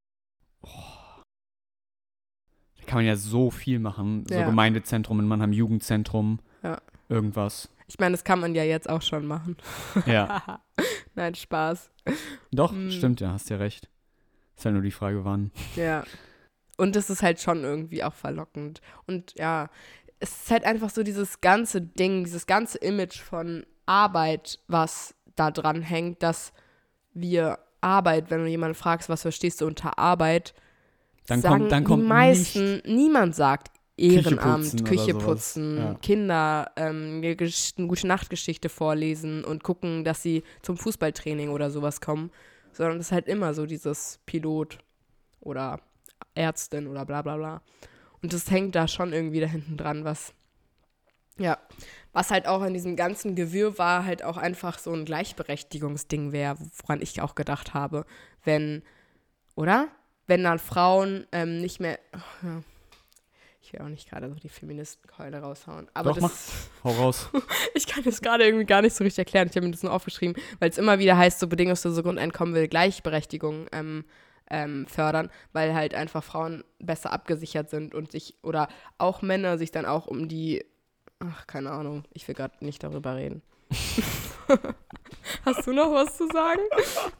Da 2.79 2.85
kann 2.87 2.99
man 2.99 3.05
ja 3.07 3.16
so 3.16 3.51
viel 3.51 3.79
machen. 3.79 4.25
So 4.29 4.35
Ja. 4.35 4.47
Gemeindezentrum 4.47 5.20
in 5.20 5.27
Mannheim, 5.27 5.53
Jugendzentrum, 5.53 6.40
Ja. 6.62 6.81
irgendwas. 7.09 7.68
Ich 7.87 7.99
meine, 7.99 8.12
das 8.12 8.25
kann 8.25 8.40
man 8.40 8.55
ja 8.55 8.64
jetzt 8.64 8.88
auch 8.88 9.03
schon 9.03 9.27
machen. 9.27 9.57
Ja, 10.07 10.61
Nein, 11.14 11.35
Spaß. 11.35 11.90
doch, 12.51 12.73
Hm. 12.73 12.90
stimmt 12.90 13.20
ja, 13.20 13.33
hast 13.33 13.51
ja 13.51 13.57
recht. 13.59 13.88
Ist 14.57 14.64
halt 14.64 14.73
nur 14.75 14.83
die 14.83 14.90
Frage, 14.90 15.25
wann. 15.25 15.51
Ja. 15.77 16.05
Und 16.77 16.97
das 16.97 17.11
ist 17.11 17.23
halt 17.23 17.40
schon 17.40 17.62
irgendwie 17.62 18.03
auch 18.03 18.14
verlockend. 18.14 18.81
Und 19.07 19.35
ja, 19.37 19.68
es 20.18 20.31
ist 20.42 20.51
halt 20.51 20.64
einfach 20.64 20.90
so 20.90 21.03
dieses 21.03 21.40
ganze 21.40 21.81
Ding, 21.83 22.25
dieses 22.25 22.47
ganze 22.47 22.79
Image 22.79 23.20
von 23.20 23.64
Arbeit, 23.87 24.59
was 24.66 25.14
da 25.37 25.51
dran 25.51 25.83
hängt, 25.83 26.23
dass 26.23 26.53
wir 27.12 27.59
Arbeit, 27.81 28.31
wenn 28.31 28.40
du 28.40 28.47
jemanden 28.49 28.75
fragst, 28.75 29.09
was 29.09 29.23
verstehst 29.23 29.61
du 29.61 29.66
unter 29.66 29.99
Arbeit, 29.99 30.55
Dann 31.27 31.40
sagen 31.40 31.59
kommt, 31.59 31.73
dann 31.73 31.85
kommt 31.85 32.03
die 32.03 32.09
meisten, 32.09 32.83
niemand 32.87 33.35
sagt 33.35 33.70
Ehrenamt, 33.97 34.62
putzen 34.64 34.81
oder 34.81 34.88
Küche 34.90 35.14
putzen, 35.14 35.77
Ja. 35.77 35.94
Kinder 36.03 36.73
ähm, 36.77 37.23
eine 37.23 37.87
gute 37.87 38.07
Nachtgeschichte 38.07 38.68
vorlesen 38.68 39.44
und 39.44 39.62
gucken, 39.62 40.03
dass 40.03 40.23
sie 40.23 40.42
zum 40.62 40.77
Fußballtraining 40.77 41.51
oder 41.51 41.70
sowas 41.70 42.01
kommen, 42.01 42.31
sondern 42.73 42.99
es 42.99 43.07
ist 43.07 43.12
halt 43.12 43.29
immer 43.29 43.55
so 43.55 43.66
dieses 43.66 44.18
Pilot 44.27 44.79
oder 45.40 45.81
Ärztin 46.35 46.88
oder 46.88 47.05
bla 47.07 47.23
bla 47.23 47.37
bla. 47.37 47.62
Und 48.23 48.33
das 48.33 48.51
hängt 48.51 48.75
da 48.75 48.88
schon 48.88 49.12
irgendwie 49.12 49.40
da 49.40 49.47
hinten 49.47 49.77
dran, 49.77 50.05
was 50.05 50.35
ja, 51.38 51.59
was 52.12 52.31
halt 52.31 52.47
auch 52.47 52.62
in 52.62 52.75
diesem 52.75 52.97
ganzen 52.97 53.35
Gewirr 53.35 53.77
war, 53.79 54.05
halt 54.05 54.23
auch 54.23 54.37
einfach 54.37 54.79
so 54.79 54.92
ein 54.92 55.05
Gleichberechtigungsding 55.05 56.33
wäre, 56.33 56.57
woran 56.77 57.03
ich 57.03 57.20
auch 57.20 57.35
gedacht 57.35 57.75
habe, 57.75 58.07
wenn, 58.44 58.83
oder? 59.57 59.88
Wenn 60.27 60.44
dann 60.44 60.59
Frauen 60.59 61.27
ähm, 61.33 61.61
nicht 61.61 61.81
mehr, 61.81 61.99
ach, 62.12 62.42
ja. 62.42 62.62
ich 63.61 63.73
will 63.73 63.83
auch 63.83 63.88
nicht 63.88 64.09
gerade 64.09 64.29
so 64.29 64.37
die 64.37 64.49
Feministenkeule 64.49 65.38
raushauen, 65.40 65.88
aber 65.92 66.12
Doch, 66.12 66.20
das, 66.20 66.70
Hau 66.83 66.90
raus. 66.92 67.31
ich 67.75 67.87
kann 67.87 68.05
das 68.05 68.23
gerade 68.23 68.44
irgendwie 68.44 68.64
gar 68.64 68.81
nicht 68.81 68.94
so 68.94 69.05
richtig 69.05 69.18
erklären. 69.18 69.49
Ich 69.51 69.57
habe 69.57 69.66
mir 69.66 69.73
das 69.73 69.83
nur 69.83 69.92
aufgeschrieben, 69.92 70.40
weil 70.61 70.70
es 70.70 70.79
immer 70.79 70.99
wieder 70.99 71.18
heißt, 71.18 71.40
so 71.40 71.47
bedingungslose 71.49 72.03
Grundeinkommen 72.03 72.55
will 72.55 72.68
Gleichberechtigung 72.68 73.66
ähm, 73.73 74.05
ähm, 74.51 74.87
fördern, 74.87 75.31
weil 75.53 75.75
halt 75.75 75.94
einfach 75.94 76.23
Frauen 76.23 76.64
besser 76.79 77.12
abgesichert 77.12 77.70
sind 77.70 77.94
und 77.94 78.12
sich, 78.12 78.37
oder 78.42 78.68
auch 78.99 79.20
Männer 79.20 79.59
sich 79.59 79.73
dann 79.73 79.85
auch 79.85 80.07
um 80.07 80.29
die, 80.29 80.64
ach, 81.20 81.46
keine 81.46 81.70
Ahnung, 81.70 82.05
ich 82.12 82.27
will 82.29 82.35
gerade 82.35 82.64
nicht 82.64 82.83
darüber 82.83 83.16
reden. 83.16 83.42
Hast 85.44 85.66
du 85.66 85.73
noch 85.73 85.90
was 85.92 86.16
zu 86.16 86.27
sagen? 86.29 86.61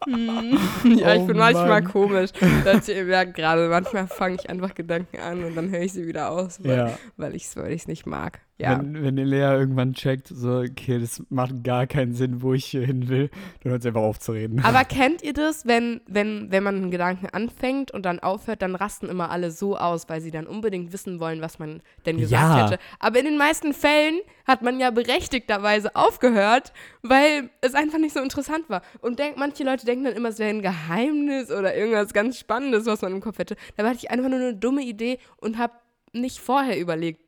Hm. 0.07 0.59
Ja, 0.99 1.15
ich 1.15 1.23
Oh 1.23 1.27
bin 1.27 1.37
manchmal 1.39 1.83
Mann. 1.83 1.85
komisch. 1.85 2.31
Das, 2.65 2.89
ihr 2.89 3.05
merkt 3.05 3.35
gerade, 3.35 3.69
manchmal 3.69 4.07
fange 4.07 4.37
ich 4.37 4.49
einfach 4.51 4.75
Gedanken 4.75 5.19
an 5.19 5.45
und 5.45 5.55
dann 5.55 5.71
höre 5.71 5.81
ich 5.83 5.93
sie 5.93 6.07
wieder 6.07 6.31
aus, 6.31 6.63
weil, 6.63 6.77
Ja. 6.77 6.99
weil 7.17 7.35
ich 7.35 7.45
es 7.45 7.57
weil 7.57 7.73
ich's 7.73 7.89
nicht 7.89 8.07
mag. 8.07 8.41
Ja. 8.57 8.79
Wenn, 8.79 9.03
wenn 9.03 9.17
die 9.17 9.25
Lea 9.25 9.41
irgendwann 9.59 9.95
checkt, 9.95 10.29
so, 10.29 10.61
okay, 10.61 11.01
das 11.01 11.21
macht 11.29 11.65
gar 11.65 11.89
keinen 11.89 12.15
Sinn, 12.15 12.41
wo 12.41 12.55
ich 12.55 12.65
hier 12.67 12.87
hin 12.87 13.09
will, 13.09 13.29
dann 13.63 13.73
hört 13.73 13.83
sie 13.83 13.89
einfach 13.89 14.03
auf 14.03 14.21
zu 14.21 14.31
reden. 14.31 14.63
Aber 14.65 14.85
kennt 14.85 15.23
ihr 15.25 15.33
das, 15.33 15.67
wenn, 15.67 16.01
wenn, 16.07 16.53
wenn 16.53 16.63
man 16.63 16.77
einen 16.77 16.91
Gedanken 16.93 17.27
anfängt 17.33 17.91
und 17.91 18.07
dann 18.07 18.21
aufhört, 18.21 18.63
dann 18.63 18.77
rasten 18.77 19.09
immer 19.09 19.31
alle 19.31 19.51
so 19.51 19.77
aus, 19.77 20.09
weil 20.09 20.21
sie 20.21 20.31
dann 20.31 20.47
unbedingt 20.47 20.93
wissen 20.93 21.19
wollen, 21.19 21.41
was 21.41 21.59
man 21.59 21.83
denn 22.07 22.17
gesagt 22.19 22.43
Ja. 22.57 22.67
hätte. 22.71 22.79
Aber 23.01 23.19
in 23.19 23.25
den 23.25 23.39
meisten 23.39 23.75
Fällen 23.75 24.21
hat 24.47 24.63
man 24.63 24.79
ja 24.79 24.93
berechtigterweise 24.93 25.97
aufgehört, 25.97 26.73
weil 27.03 27.51
es 27.61 27.75
einfach 27.75 27.99
nicht 28.05 28.15
so 28.15 28.21
interessant 28.21 28.69
war. 28.69 28.83
Und 29.01 29.19
denk, 29.19 29.37
manche 29.37 29.65
Leute 29.65 29.85
denken 29.85 30.05
dann 30.05 30.15
immer, 30.15 30.29
es 30.29 30.39
wäre 30.39 30.51
ein 30.51 30.63
Geheimnis 30.63 31.51
oder 31.51 31.75
irgendwas 31.75 32.13
ganz 32.13 32.39
Spannendes, 32.39 32.87
was 32.87 33.03
man 33.03 33.13
im 33.13 33.21
Kopf 33.21 33.39
hätte. 33.39 33.57
Dabei 33.77 33.91
hatte 33.91 33.99
ich 33.99 34.11
einfach 34.11 34.29
nur 34.29 34.39
eine 34.39 34.55
dumme 34.55 34.83
Idee 34.83 35.19
und 35.39 35.59
habe 35.59 35.75
nicht 36.13 36.39
vorher 36.39 36.79
überlegt. 36.79 37.21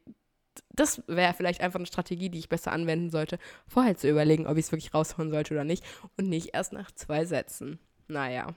Das 0.75 1.03
wäre 1.07 1.35
vielleicht 1.35 1.61
einfach 1.61 1.79
eine 1.79 1.87
Strategie, 1.87 2.29
die 2.29 2.39
ich 2.39 2.49
besser 2.49 2.73
anwenden 2.73 3.11
sollte, 3.11 3.39
vorher 3.67 3.97
zu 3.97 4.09
überlegen, 4.09 4.47
ob 4.47 4.57
ich 4.57 4.67
es 4.67 4.73
wirklich 4.73 4.95
raushauen 4.95 5.31
sollte 5.31 5.55
oder 5.55 5.65
nicht 5.65 5.85
und 6.17 6.29
nicht 6.29 6.55
erst 6.55 6.73
nach 6.73 6.91
zwei 6.93 7.25
Sätzen. 7.25 7.79
Naja. 8.09 8.55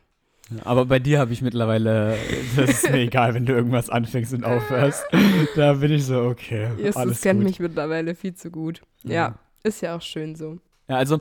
Aber 0.65 0.86
bei 0.86 0.99
dir 0.99 1.19
habe 1.19 1.32
ich 1.32 1.41
mittlerweile, 1.41 2.17
das 2.55 2.69
ist 2.69 2.89
mir 2.89 2.99
egal, 2.99 3.34
wenn 3.34 3.45
du 3.45 3.53
irgendwas 3.53 3.89
anfängst 3.89 4.34
und 4.34 4.43
aufhörst. 4.43 5.05
Da 5.55 5.73
bin 5.73 5.91
ich 5.91 6.05
so, 6.05 6.21
okay, 6.21 6.69
Justus 6.77 6.95
alles 6.95 7.21
kennt 7.21 7.39
gut. 7.39 7.49
mich 7.49 7.60
mittlerweile 7.60 8.15
viel 8.15 8.34
zu 8.36 8.51
gut. 8.51 8.82
Ja, 9.03 9.39
ist 9.63 9.82
ja 9.82 9.95
auch 9.95 10.01
schön 10.01 10.36
so. 10.36 10.60
Ja, 10.88 10.97
also, 10.97 11.19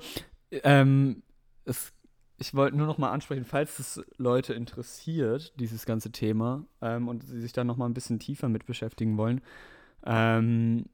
ähm, 0.50 1.22
es 1.64 1.92
ich 2.40 2.54
wollte 2.54 2.76
nur 2.76 2.86
noch 2.86 2.98
mal 2.98 3.10
ansprechen, 3.10 3.44
falls 3.44 3.80
es 3.80 4.00
Leute 4.16 4.54
interessiert, 4.54 5.52
dieses 5.58 5.86
ganze 5.86 6.12
Thema, 6.12 6.64
ähm, 6.80 7.08
und 7.08 7.24
sie 7.24 7.40
sich 7.40 7.52
da 7.52 7.64
noch 7.64 7.76
mal 7.76 7.86
ein 7.86 7.94
bisschen 7.94 8.20
tiefer 8.20 8.48
mit 8.48 8.64
beschäftigen 8.64 9.16
wollen. 9.16 9.40
Ähm, 10.06 10.84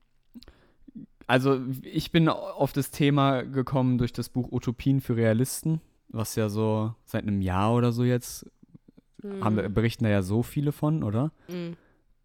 also 1.26 1.60
ich 1.82 2.10
bin 2.12 2.28
auf 2.28 2.72
das 2.72 2.90
Thema 2.90 3.42
gekommen 3.42 3.98
durch 3.98 4.12
das 4.12 4.28
Buch 4.30 4.52
Utopien 4.52 5.00
für 5.02 5.16
Realisten, 5.16 5.82
was 6.08 6.34
ja 6.34 6.48
so 6.48 6.94
seit 7.04 7.24
einem 7.24 7.42
Jahr 7.42 7.74
oder 7.74 7.92
so 7.92 8.04
jetzt 8.04 8.46
haben, 9.40 9.56
wir- 9.56 9.68
berichten 9.68 10.04
da 10.04 10.10
ja 10.10 10.22
so 10.22 10.42
viele 10.42 10.72
von, 10.72 11.02
oder? 11.02 11.30
Mhm. 11.48 11.76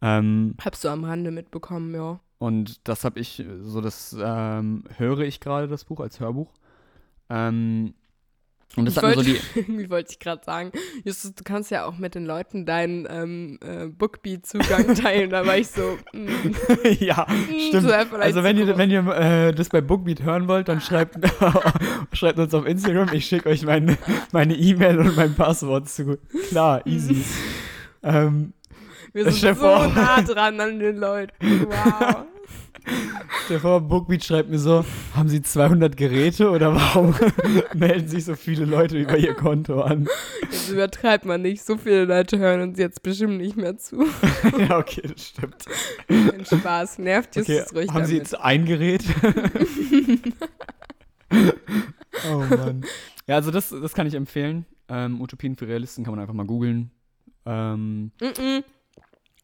Ähm, 0.01 0.55
Habst 0.63 0.83
du 0.85 0.89
am 0.89 1.03
Rande 1.03 1.31
mitbekommen, 1.31 1.93
ja. 1.93 2.19
Und 2.37 2.87
das 2.87 3.03
habe 3.03 3.19
ich, 3.19 3.43
so 3.63 3.81
das 3.81 4.15
ähm, 4.17 4.83
höre 4.95 5.19
ich 5.19 5.41
gerade, 5.41 5.67
das 5.67 5.83
Buch 5.83 5.99
als 5.99 6.19
Hörbuch. 6.21 6.53
Ähm, 7.29 7.93
und 8.75 8.85
das 8.85 8.93
Ich 8.97 8.97
hat 8.97 9.03
mir 9.03 9.11
so 9.11 9.17
wollte- 9.17 9.31
die. 9.31 9.39
Irgendwie 9.59 9.89
wollte 9.89 10.11
ich 10.11 10.19
gerade 10.19 10.43
sagen, 10.45 10.71
Justus, 11.03 11.33
du 11.33 11.43
kannst 11.43 11.71
ja 11.71 11.85
auch 11.85 11.97
mit 11.97 12.13
den 12.13 12.25
Leuten 12.25 12.67
deinen 12.67 13.07
ähm, 13.09 13.59
äh, 13.63 13.87
Bookbeat-Zugang 13.87 14.93
teilen. 15.01 15.31
Da 15.31 15.45
war 15.45 15.57
ich 15.57 15.67
so, 15.69 15.97
mm, 16.13 16.27
ja, 16.99 17.25
mm, 17.27 17.59
stimmt. 17.69 17.91
Also 18.19 18.43
wenn 18.43 18.57
ihr, 18.59 18.77
wenn 18.77 18.91
ihr 18.91 19.07
äh, 19.07 19.53
das 19.53 19.69
bei 19.69 19.81
Bookbeat 19.81 20.21
hören 20.21 20.47
wollt, 20.47 20.67
dann 20.67 20.81
schreibt, 20.81 21.17
schreibt 22.13 22.37
uns 22.37 22.53
auf 22.53 22.65
Instagram. 22.67 23.09
Ich 23.13 23.25
schicke 23.25 23.49
euch 23.49 23.63
meine 23.63 23.97
meine 24.31 24.55
E-Mail 24.55 24.99
und 24.99 25.15
mein 25.15 25.33
Passwort 25.33 25.89
zu. 25.89 26.19
Klar, 26.49 26.85
easy. 26.85 27.23
ähm, 28.03 28.53
Wir 29.13 29.31
sind 29.31 29.55
so 29.57 29.61
vor. 29.61 29.87
nah 29.87 30.21
dran 30.21 30.59
an 30.61 30.77
den 30.79 30.97
Leuten. 30.97 31.65
Wow. 31.67 32.25
Dir 33.49 33.59
vor, 33.59 33.81
Bookbeat 33.81 34.23
schreibt 34.23 34.49
mir 34.49 34.59
so, 34.59 34.85
haben 35.15 35.29
Sie 35.29 35.41
200 35.41 35.97
Geräte 35.97 36.49
oder 36.49 36.73
warum 36.75 37.15
melden 37.73 38.07
sich 38.07 38.25
so 38.25 38.35
viele 38.35 38.65
Leute 38.65 38.97
über 38.99 39.17
Ihr 39.17 39.33
Konto 39.33 39.81
an? 39.81 40.07
Jetzt 40.43 40.69
übertreibt 40.69 41.25
man 41.25 41.41
nicht. 41.41 41.63
So 41.63 41.77
viele 41.77 42.05
Leute 42.05 42.37
hören 42.39 42.61
uns 42.61 42.77
jetzt 42.77 43.03
bestimmt 43.03 43.37
nicht 43.37 43.57
mehr 43.57 43.77
zu. 43.77 44.05
ja, 44.59 44.77
okay, 44.77 45.01
das 45.03 45.27
stimmt. 45.27 45.65
Ein 46.07 46.45
Spaß. 46.45 46.99
Nervt 46.99 47.37
Okay, 47.37 47.57
Justus 47.57 47.75
ruhig 47.75 47.89
haben 47.91 48.05
Sie 48.05 48.17
damit. 48.17 48.31
jetzt 48.31 48.39
ein 48.41 48.65
Gerät? 48.65 49.03
oh 52.31 52.37
Mann. 52.49 52.85
Ja, 53.27 53.35
also 53.35 53.51
das, 53.51 53.69
das 53.69 53.93
kann 53.93 54.07
ich 54.07 54.15
empfehlen. 54.15 54.65
Ähm, 54.87 55.21
Utopien 55.21 55.55
für 55.55 55.67
Realisten 55.67 56.03
kann 56.03 56.13
man 56.13 56.19
einfach 56.19 56.33
mal 56.33 56.45
googeln. 56.45 56.91
Ähm, 57.45 58.11
Mm-mm. 58.19 58.63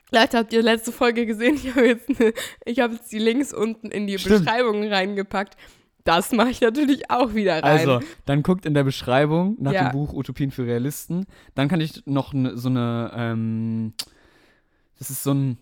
Vielleicht 0.09 0.33
habt 0.33 0.53
ihr 0.53 0.61
letzte 0.61 0.91
Folge 0.91 1.25
gesehen, 1.25 1.55
ich 1.55 1.69
habe 1.75 1.87
jetzt, 1.87 2.19
ne, 2.19 2.33
ich 2.65 2.79
hab 2.79 2.91
jetzt 2.91 3.11
die 3.11 3.19
Links 3.19 3.53
unten 3.53 3.87
in 3.91 4.07
die 4.07 4.17
Stimmt. 4.19 4.45
Beschreibung 4.45 4.83
reingepackt. 4.87 5.57
Das 6.03 6.31
mache 6.31 6.49
ich 6.51 6.61
natürlich 6.61 7.09
auch 7.09 7.33
wieder 7.33 7.55
rein. 7.55 7.63
also, 7.63 7.99
dann 8.25 8.43
guckt 8.43 8.65
in 8.67 8.75
der 8.75 8.83
Beschreibung 8.83 9.57
nach 9.59 9.73
Ja. 9.73 9.89
dem 9.89 9.91
Buch 9.93 10.13
Utopien 10.13 10.51
für 10.51 10.65
Realisten. 10.65 11.25
Dann 11.55 11.67
kann 11.67 11.81
ich 11.81 12.03
noch 12.05 12.31
ne, 12.33 12.55
so 12.55 12.69
eine, 12.69 13.11
ähm, 13.15 13.93
das 14.99 15.09
ist 15.09 15.23
so 15.23 15.33
ein, 15.33 15.57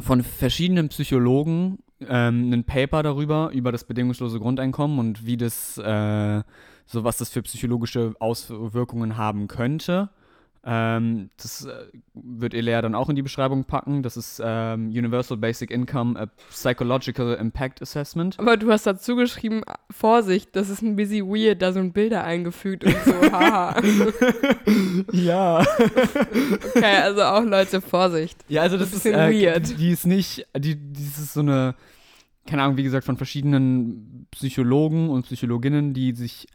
von 0.00 0.22
verschiedenen 0.22 0.88
Psychologen 0.88 1.78
ähm, 2.08 2.50
ein 2.52 2.64
Paper 2.64 3.02
darüber, 3.02 3.50
über 3.52 3.70
das 3.72 3.84
bedingungslose 3.84 4.38
Grundeinkommen 4.40 4.98
und 4.98 5.26
wie 5.26 5.36
das, 5.36 5.76
äh, 5.76 6.42
so 6.86 7.04
was 7.04 7.18
das 7.18 7.28
für 7.28 7.42
psychologische 7.42 8.14
Auswirkungen 8.18 9.18
haben 9.18 9.46
könnte. 9.46 10.08
Ähm, 10.62 11.30
das 11.38 11.64
äh, 11.64 11.86
wird 12.12 12.52
Elea 12.52 12.82
dann 12.82 12.94
auch 12.94 13.08
in 13.08 13.16
die 13.16 13.22
Beschreibung 13.22 13.64
packen. 13.64 14.02
Das 14.02 14.18
ist 14.18 14.42
ähm, 14.44 14.88
Universal 14.88 15.38
Basic 15.38 15.70
Income, 15.70 16.20
a 16.20 16.26
Psychological 16.50 17.34
Impact 17.34 17.80
Assessment. 17.80 18.38
Aber 18.38 18.58
du 18.58 18.70
hast 18.70 18.86
dazu 18.86 19.16
geschrieben, 19.16 19.62
Vorsicht, 19.90 20.54
das 20.54 20.68
ist 20.68 20.82
ein 20.82 20.96
bisschen 20.96 21.26
weird, 21.28 21.62
da 21.62 21.72
sind 21.72 21.94
Bilder 21.94 22.24
eingefügt 22.24 22.84
und 22.84 22.96
so. 23.04 23.32
Haha. 23.32 23.80
ja. 25.12 25.60
okay, 25.60 26.96
also 27.04 27.22
auch 27.22 27.44
Leute, 27.44 27.80
Vorsicht. 27.80 28.38
Ja, 28.48 28.60
also 28.62 28.76
das 28.76 28.88
Ein 28.88 28.96
ist, 28.96 29.02
bisschen 29.04 29.18
äh, 29.18 29.42
weird. 29.42 29.70
Die, 29.70 29.74
die 29.76 29.90
ist 29.90 30.06
nicht, 30.06 30.46
die, 30.58 30.76
die 30.76 31.02
ist 31.02 31.32
so 31.32 31.40
eine, 31.40 31.74
keine 32.46 32.64
Ahnung, 32.64 32.76
wie 32.76 32.82
gesagt, 32.82 33.06
von 33.06 33.16
verschiedenen 33.16 34.26
Psychologen 34.30 35.08
und 35.08 35.22
Psychologinnen, 35.22 35.94
die 35.94 36.12
sich 36.12 36.48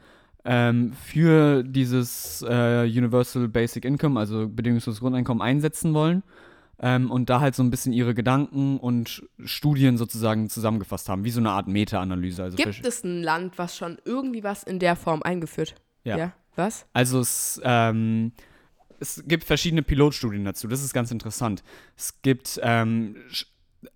ähm, 0.46 0.94
für 0.94 1.64
dieses 1.64 2.44
äh, 2.48 2.84
Universal 2.84 3.48
Basic 3.48 3.84
Income, 3.84 4.20
also 4.20 4.48
bedingungsloses 4.48 5.02
Grundeinkommen, 5.02 5.42
einsetzen 5.42 5.94
wollen. 5.94 6.24
Ähm, 6.78 7.10
und 7.10 7.30
da 7.30 7.40
halt 7.40 7.56
so 7.56 7.64
ein 7.64 7.70
bisschen 7.70 7.94
ihre 7.94 8.14
Gedanken 8.14 8.78
und 8.78 9.24
Studien 9.44 9.98
sozusagen 9.98 10.50
zusammengefasst 10.50 11.08
haben, 11.08 11.24
wie 11.24 11.32
so 11.32 11.40
eine 11.40 11.52
Art 11.52 11.68
Meta-Analyse. 11.68 12.44
Also, 12.44 12.58
Gibt 12.58 12.86
es 12.86 13.04
ein 13.04 13.24
Land, 13.24 13.58
was 13.58 13.78
schon 13.78 13.98
irgendwie 14.04 14.44
was 14.44 14.64
in 14.64 14.80
der 14.80 14.96
Form 14.96 15.24
eingeführt? 15.24 15.76
Ja. 16.04 16.34
Was? 16.56 16.86
Also 16.94 17.20
es, 17.20 17.60
ähm, 17.64 18.32
es 19.00 19.24
gibt 19.28 19.44
verschiedene 19.44 19.84
Pilotstudien 19.84 20.46
dazu. 20.46 20.68
Das 20.68 20.84
ist 20.84 20.94
ganz 20.94 21.12
interessant. 21.12 21.64
Es 21.98 22.22
gibt, 22.22 22.60
ähm, 22.64 23.18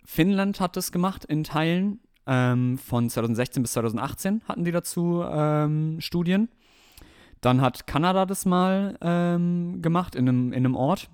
Finnland 0.04 0.60
hat 0.60 0.76
das 0.76 0.92
gemacht 0.92 1.24
in 1.24 1.44
Teilen. 1.44 2.00
Ähm, 2.32 2.78
von 2.78 3.10
2016 3.10 3.60
bis 3.60 3.72
2018 3.72 4.42
hatten 4.46 4.64
die 4.64 4.70
dazu 4.70 5.24
ähm, 5.28 6.00
Studien. 6.00 6.48
Dann 7.40 7.60
hat 7.60 7.88
Kanada 7.88 8.24
das 8.24 8.46
mal 8.46 8.96
ähm, 9.00 9.82
gemacht 9.82 10.14
in 10.14 10.28
einem, 10.28 10.52
in 10.52 10.58
einem 10.58 10.76
Ort, 10.76 11.10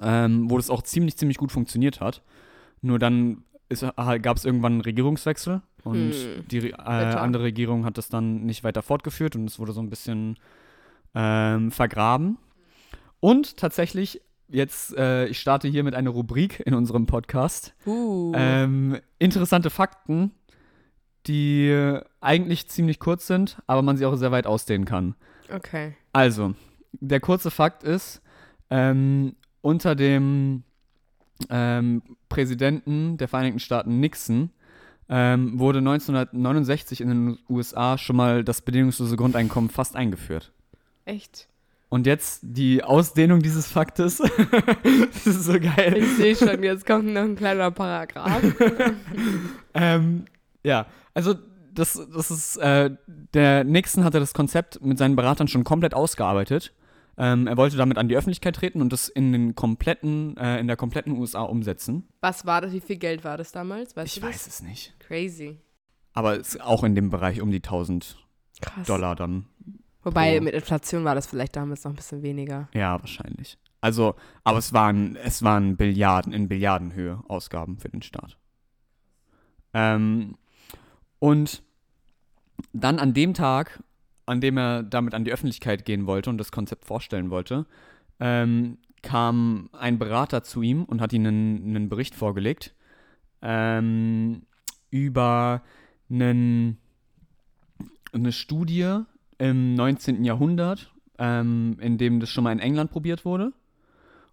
ähm, 0.00 0.48
wo 0.48 0.56
das 0.56 0.70
auch 0.70 0.80
ziemlich, 0.80 1.18
ziemlich 1.18 1.36
gut 1.36 1.52
funktioniert 1.52 2.00
hat. 2.00 2.22
Nur 2.80 2.98
dann 2.98 3.44
gab 3.96 4.36
es 4.38 4.44
irgendwann 4.46 4.72
einen 4.72 4.80
Regierungswechsel 4.80 5.60
und 5.82 6.12
Hm, 6.14 6.48
die 6.48 6.70
äh, 6.70 6.74
andere 6.74 7.42
Regierung 7.42 7.84
hat 7.84 7.98
das 7.98 8.08
dann 8.08 8.46
nicht 8.46 8.64
weiter 8.64 8.82
fortgeführt 8.82 9.36
und 9.36 9.44
es 9.44 9.58
wurde 9.58 9.72
so 9.72 9.80
ein 9.80 9.90
bisschen 9.90 10.38
ähm, 11.14 11.70
vergraben. 11.70 12.38
Und 13.20 13.58
tatsächlich, 13.58 14.22
jetzt, 14.54 14.96
äh, 14.96 15.26
ich 15.26 15.40
starte 15.40 15.68
hier 15.68 15.84
mit 15.84 15.94
einer 15.94 16.10
Rubrik 16.10 16.60
in 16.64 16.74
unserem 16.74 17.06
Podcast. 17.06 17.74
Uh. 17.86 18.32
Ähm, 18.34 18.98
interessante 19.18 19.70
Fakten, 19.70 20.30
die 21.26 21.98
eigentlich 22.20 22.68
ziemlich 22.68 22.98
kurz 22.98 23.26
sind, 23.26 23.58
aber 23.66 23.82
man 23.82 23.96
sie 23.96 24.06
auch 24.06 24.16
sehr 24.16 24.32
weit 24.32 24.46
ausdehnen 24.46 24.86
kann. 24.86 25.14
okay. 25.52 25.96
Also, 26.12 26.54
der 26.92 27.20
kurze 27.20 27.50
Fakt 27.50 27.82
ist, 27.82 28.22
ähm, 28.70 29.34
unter 29.60 29.94
dem 29.94 30.62
ähm, 31.50 32.02
Präsidenten 32.28 33.16
der 33.16 33.28
Vereinigten 33.28 33.58
Staaten 33.58 33.98
Nixon 34.00 34.50
ähm, 35.08 35.58
wurde 35.58 35.78
1969 35.80 37.00
in 37.00 37.08
den 37.08 37.38
USA 37.48 37.98
schon 37.98 38.16
mal 38.16 38.44
das 38.44 38.62
bedingungslose 38.62 39.16
Grundeinkommen 39.16 39.70
fast 39.70 39.96
eingeführt. 39.96 40.52
Echt? 41.04 41.48
Und 41.88 42.06
jetzt 42.06 42.40
die 42.42 42.82
Ausdehnung 42.82 43.40
dieses 43.40 43.66
Faktes. 43.68 44.18
das 44.82 45.26
ist 45.26 45.44
so 45.44 45.52
geil. 45.60 45.96
Ich 45.96 46.08
sehe 46.16 46.34
schon, 46.34 46.62
jetzt 46.64 46.86
kommt 46.86 47.06
noch 47.06 47.22
ein 47.22 47.36
kleiner 47.36 47.70
Paragraph. 47.70 48.42
Ähm, 49.76 50.26
ja, 50.62 50.86
also 51.14 51.34
das, 51.72 52.00
das 52.14 52.30
ist, 52.30 52.56
äh, 52.58 52.90
der 53.34 53.64
Nixon 53.64 54.04
hatte 54.04 54.20
das 54.20 54.34
Konzept 54.34 54.80
mit 54.84 54.98
seinen 54.98 55.16
Beratern 55.16 55.48
schon 55.48 55.64
komplett 55.64 55.94
ausgearbeitet. 55.94 56.72
Ähm, 57.16 57.46
er 57.48 57.56
wollte 57.56 57.76
damit 57.76 57.98
an 57.98 58.08
die 58.08 58.16
Öffentlichkeit 58.16 58.56
treten 58.56 58.80
und 58.80 58.92
das 58.92 59.08
in 59.08 59.32
den 59.32 59.54
kompletten, 59.56 60.36
äh, 60.36 60.58
in 60.60 60.66
der 60.68 60.76
kompletten 60.76 61.12
USA 61.18 61.42
umsetzen. 61.42 62.08
Was 62.20 62.46
war 62.46 62.60
das? 62.60 62.72
Wie 62.72 62.80
viel 62.80 62.96
Geld 62.96 63.24
war 63.24 63.36
das 63.36 63.50
damals? 63.52 63.96
Weißt 63.96 64.16
Ich 64.16 64.20
das? 64.22 64.30
weiß 64.30 64.46
es 64.46 64.62
nicht. 64.62 64.94
Crazy. 65.00 65.58
Aber 66.12 66.38
es 66.40 66.54
ist 66.54 66.60
auch 66.60 66.84
in 66.84 66.94
dem 66.94 67.10
Bereich 67.10 67.40
um 67.40 67.50
die 67.50 67.58
1000 67.62 68.16
Krass. 68.60 68.86
Dollar 68.86 69.16
dann. 69.16 69.46
Wobei 70.04 70.36
pro- 70.36 70.44
mit 70.44 70.54
Inflation 70.54 71.04
war 71.04 71.14
das 71.14 71.26
vielleicht 71.26 71.56
damals 71.56 71.84
noch 71.84 71.92
ein 71.92 71.96
bisschen 71.96 72.22
weniger. 72.22 72.68
Ja, 72.74 73.00
wahrscheinlich. 73.00 73.58
Also, 73.80 74.14
aber 74.44 74.58
es 74.58 74.72
waren, 74.72 75.16
es 75.16 75.42
waren 75.42 75.76
Billiarden, 75.76 76.32
in 76.32 76.48
Billiardenhöhe 76.48 77.22
Ausgaben 77.28 77.78
für 77.78 77.88
den 77.88 78.02
Staat. 78.02 78.38
Ähm, 79.74 80.36
und 81.18 81.62
dann 82.72 82.98
an 82.98 83.12
dem 83.12 83.34
Tag, 83.34 83.82
an 84.26 84.40
dem 84.40 84.56
er 84.56 84.82
damit 84.82 85.12
an 85.14 85.24
die 85.24 85.32
Öffentlichkeit 85.32 85.84
gehen 85.84 86.06
wollte 86.06 86.30
und 86.30 86.38
das 86.38 86.52
Konzept 86.52 86.84
vorstellen 86.84 87.30
wollte, 87.30 87.66
ähm, 88.20 88.78
kam 89.02 89.68
ein 89.72 89.98
Berater 89.98 90.42
zu 90.42 90.62
ihm 90.62 90.84
und 90.84 91.00
hat 91.02 91.12
ihm 91.12 91.26
einen, 91.26 91.76
einen 91.76 91.88
Bericht 91.90 92.14
vorgelegt 92.14 92.74
ähm, 93.42 94.46
über 94.90 95.62
einen, 96.08 96.78
eine 98.12 98.32
Studie 98.32 99.00
im 99.38 99.74
19. 99.74 100.24
Jahrhundert, 100.24 100.92
ähm, 101.18 101.76
in 101.80 101.98
dem 101.98 102.20
das 102.20 102.30
schon 102.30 102.44
mal 102.44 102.52
in 102.52 102.58
England 102.58 102.90
probiert 102.90 103.24
wurde. 103.24 103.52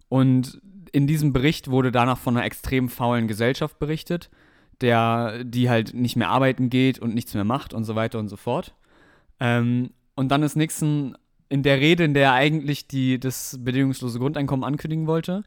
Und 0.08 0.60
in 0.92 1.06
diesem 1.06 1.32
Bericht 1.32 1.70
wurde 1.70 1.90
danach 1.90 2.18
von 2.18 2.36
einer 2.36 2.46
extrem 2.46 2.88
faulen 2.88 3.28
Gesellschaft 3.28 3.78
berichtet, 3.78 4.30
der, 4.80 5.44
die 5.44 5.70
halt 5.70 5.94
nicht 5.94 6.16
mehr 6.16 6.28
arbeiten 6.28 6.70
geht 6.70 6.98
und 6.98 7.14
nichts 7.14 7.34
mehr 7.34 7.44
macht 7.44 7.72
und 7.72 7.84
so 7.84 7.94
weiter 7.94 8.18
und 8.18 8.28
so 8.28 8.36
fort. 8.36 8.74
Ähm, 9.40 9.90
und 10.14 10.28
dann 10.28 10.42
ist 10.42 10.56
Nixon 10.56 11.16
in 11.48 11.62
der 11.62 11.80
Rede, 11.80 12.04
in 12.04 12.14
der 12.14 12.24
er 12.24 12.32
eigentlich 12.32 12.88
die, 12.88 13.18
das 13.18 13.58
bedingungslose 13.60 14.18
Grundeinkommen 14.18 14.64
ankündigen 14.64 15.06
wollte, 15.06 15.42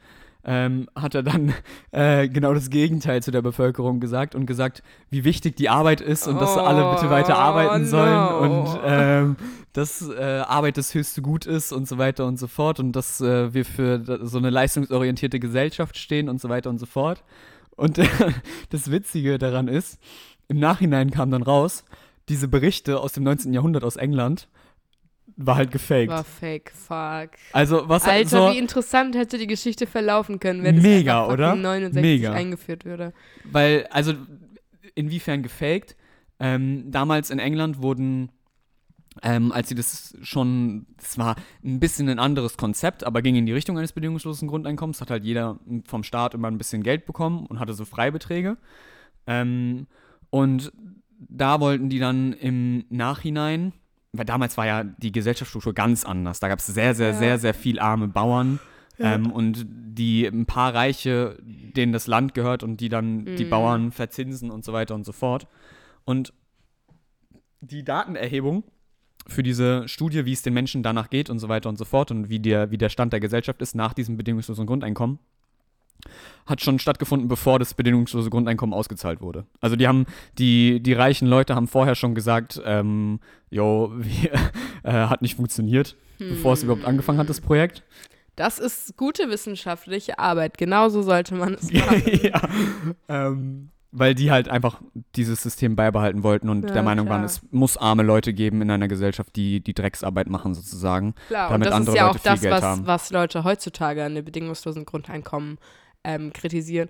ähm, 0.46 0.88
hat 0.96 1.16
er 1.16 1.24
dann 1.24 1.54
äh, 1.92 2.30
genau 2.30 2.54
das 2.54 2.70
Gegenteil 2.70 3.22
zu 3.24 3.32
der 3.32 3.42
Bevölkerung 3.42 4.00
gesagt 4.00 4.36
und 4.36 4.46
gesagt, 4.46 4.84
wie 5.10 5.24
wichtig 5.24 5.56
die 5.56 5.70
Arbeit 5.70 6.02
ist 6.02 6.28
und 6.28 6.40
dass 6.40 6.58
alle 6.58 6.96
bitte 6.96 7.10
weiter 7.10 7.38
arbeiten 7.38 7.84
Oh, 7.86 7.88
sollen 7.88 8.14
no. 8.14 8.38
und 8.40 8.80
ähm, 8.86 9.36
dass 9.74 10.08
äh, 10.08 10.44
Arbeit 10.48 10.78
das 10.78 10.94
höchste 10.94 11.22
Gut 11.22 11.46
ist 11.46 11.74
und 11.74 11.88
so 11.88 11.98
weiter 11.98 12.26
und 12.26 12.38
so 12.38 12.48
fort 12.48 12.80
und 12.80 12.94
dass 12.94 13.20
äh, 13.22 13.54
wir 13.54 13.66
für 13.66 14.02
so 14.26 14.38
eine 14.38 14.50
leistungsorientierte 14.50 15.40
Gesellschaft 15.40 15.98
stehen 15.98 16.30
und 16.30 16.40
so 16.40 16.48
weiter 16.48 16.70
und 16.70 16.80
so 16.80 16.86
fort. 16.86 17.24
Und 17.76 18.00
das 18.70 18.92
Witzige 18.92 19.38
daran 19.38 19.68
ist, 19.68 20.00
im 20.48 20.60
Nachhinein 20.60 21.12
kam 21.12 21.32
dann 21.32 21.44
raus, 21.44 21.84
diese 22.30 22.48
Berichte 22.48 23.00
aus 23.00 23.14
dem 23.14 23.24
19. 23.24 23.54
Jahrhundert 23.54 23.84
aus 23.84 23.98
England 23.98 24.48
war 25.38 25.56
halt 25.56 25.72
gefaked. 25.72 26.10
War 26.10 26.24
fake, 26.24 26.72
fuck. 26.72 27.32
Also 27.52 27.88
was 27.90 28.06
Alter, 28.06 28.30
so, 28.30 28.52
wie 28.52 28.58
interessant 28.58 29.16
hätte 29.16 29.38
die 29.38 29.48
Geschichte 29.48 29.88
verlaufen 29.88 30.40
können, 30.40 30.64
wenn 30.64 30.82
Mega, 30.82 31.24
einfach 31.24 31.34
oder? 31.34 31.50
fucking 31.50 31.62
69 31.62 32.02
Mega. 32.02 32.32
eingeführt 32.32 32.86
würde. 32.86 33.14
Weil, 33.44 33.86
also, 33.90 34.14
inwiefern 34.96 35.44
gefaked? 35.44 35.96
Ähm, 36.40 36.92
damals 36.92 37.30
in 37.30 37.40
England 37.40 37.82
wurden, 37.82 38.30
ähm, 39.24 39.52
als 39.52 39.70
sie 39.70 39.76
das 39.76 40.18
schon, 40.22 40.86
das 40.98 41.18
war 41.18 41.36
ein 41.64 41.80
bisschen 41.80 42.10
ein 42.10 42.20
anderes 42.20 42.58
Konzept, 42.58 43.04
aber 43.06 43.22
ging 43.22 43.36
in 43.36 43.46
die 43.46 43.54
Richtung 43.54 43.78
eines 43.78 43.94
bedingungslosen 43.94 44.48
Grundeinkommens, 44.48 45.02
hat 45.02 45.10
halt 45.10 45.24
jeder 45.24 45.60
vom 45.86 46.04
Staat 46.04 46.34
immer 46.34 46.50
ein 46.50 46.58
bisschen 46.58 46.84
Geld 46.84 47.06
bekommen 47.06 47.46
und 47.46 47.60
hatte 47.60 47.74
so 47.74 47.86
Freibeträge. 47.86 48.58
Ähm, 49.28 49.88
und 50.30 50.72
da 51.18 51.60
wollten 51.60 51.90
die 51.90 52.00
dann 52.00 52.34
im 52.34 52.86
Nachhinein, 52.90 53.74
weil 54.18 54.26
damals 54.26 54.58
war 54.58 54.66
ja 54.66 54.84
die 54.84 55.12
Gesellschaftsstruktur 55.12 55.74
ganz 55.74 56.04
anders. 56.06 56.40
Da 56.40 56.48
gab 56.48 56.60
es 56.60 56.68
sehr, 56.68 56.94
sehr, 56.96 57.10
Ja. 57.10 57.14
sehr, 57.18 57.38
sehr 57.40 57.54
viel 57.54 57.80
arme 57.80 58.08
Bauern. 58.08 58.60
Ähm, 58.98 59.30
und 59.32 59.66
die 59.70 60.26
ein 60.26 60.46
paar 60.46 60.74
Reiche, 60.74 61.38
denen 61.44 61.92
das 61.92 62.08
Land 62.08 62.34
gehört 62.34 62.64
und 62.64 62.80
die 62.80 62.88
dann 62.88 63.26
die 63.36 63.44
Mhm. 63.46 63.50
Bauern 63.50 63.92
verzinsen 63.92 64.50
und 64.52 64.64
so 64.64 64.72
weiter 64.72 64.96
und 64.96 65.06
so 65.06 65.12
fort. 65.12 65.48
Und 66.06 66.32
die 67.62 67.84
Datenerhebung 67.84 68.64
für 69.28 69.44
diese 69.44 69.88
Studie, 69.88 70.26
wie 70.26 70.34
es 70.34 70.44
den 70.44 70.54
Menschen 70.54 70.84
danach 70.84 71.10
geht 71.10 71.30
und 71.30 71.40
so 71.40 71.50
weiter 71.50 71.68
und 71.70 71.78
so 71.78 71.84
fort 71.86 72.12
und 72.12 72.30
wie 72.30 72.40
der, 72.40 72.72
wie 72.72 72.78
der 72.78 72.90
Stand 72.90 73.12
der 73.12 73.20
Gesellschaft 73.20 73.62
ist 73.62 73.76
nach 73.76 73.94
diesem 73.94 74.18
bedingungslosen 74.18 74.66
Grundeinkommen, 74.68 75.20
hat 76.46 76.62
schon 76.62 76.80
stattgefunden, 76.80 77.28
bevor 77.28 77.60
das 77.60 77.74
bedingungslose 77.74 78.30
Grundeinkommen 78.30 78.74
ausgezahlt 78.74 79.22
wurde. 79.22 79.46
Also 79.62 79.76
die 79.76 79.88
haben, 79.88 80.06
die, 80.38 80.80
die 80.80 80.94
reichen 80.94 81.28
Leute 81.28 81.56
haben 81.56 81.68
vorher 81.68 81.96
schon 81.96 82.14
gesagt, 82.14 82.62
ähm, 82.66 83.20
jo, 83.50 83.92
wir, 83.98 84.34
äh, 84.84 84.92
hat 85.08 85.22
nicht 85.22 85.36
funktioniert, 85.36 85.96
bevor 86.20 86.54
es 86.54 86.64
überhaupt 86.64 86.86
angefangen 86.86 87.18
hat, 87.18 87.30
das 87.30 87.42
Projekt. 87.42 87.84
Das 88.36 88.60
ist 88.60 88.98
gute 88.98 89.30
wissenschaftliche 89.30 90.20
Arbeit. 90.20 90.58
Genauso 90.58 91.02
sollte 91.02 91.36
man 91.36 91.54
es 91.54 91.72
machen. 91.74 92.04
ja. 92.22 92.42
Ähm, 93.08 93.70
weil 93.98 94.14
die 94.14 94.30
halt 94.30 94.50
einfach 94.50 94.82
dieses 95.16 95.42
System 95.42 95.78
beibehalten 95.78 96.22
wollten 96.22 96.50
und 96.50 96.66
Ja, 96.66 96.74
der 96.74 96.84
Meinung 96.84 97.06
klar. 97.06 97.20
waren, 97.20 97.26
es 97.26 97.42
muss 97.52 97.78
arme 97.78 98.04
Leute 98.04 98.34
geben 98.34 98.62
in 98.62 98.70
einer 98.70 98.90
Gesellschaft, 98.90 99.34
die 99.38 99.62
die 99.62 99.74
Drecksarbeit 99.74 100.30
machen 100.30 100.54
sozusagen. 100.54 101.16
Klar, 101.28 101.50
damit 101.50 101.68
und 101.68 101.72
das 101.72 101.76
andere 101.76 101.96
ist 101.96 101.98
ja 101.98 102.08
Leute 102.08 102.20
auch 102.20 102.24
das, 102.24 102.62
was, 102.62 102.86
was 102.86 103.12
Leute 103.12 103.44
heutzutage 103.46 104.04
an 104.04 104.16
dem 104.16 104.26
bedingungslosen 104.26 104.84
Grundeinkommen 104.84 105.60
ähm, 106.06 106.32
kritisieren. 106.32 106.90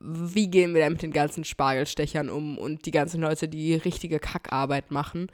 Wie 0.00 0.48
gehen 0.50 0.74
wir 0.74 0.82
denn 0.82 0.92
mit 0.94 1.02
den 1.02 1.12
ganzen 1.12 1.44
Spargelstechern 1.44 2.28
um 2.28 2.58
und 2.58 2.84
die 2.86 2.90
ganzen 2.90 3.20
Leute, 3.20 3.48
die 3.48 3.74
richtige 3.74 4.18
Kackarbeit 4.18 4.90
machen 4.90 5.28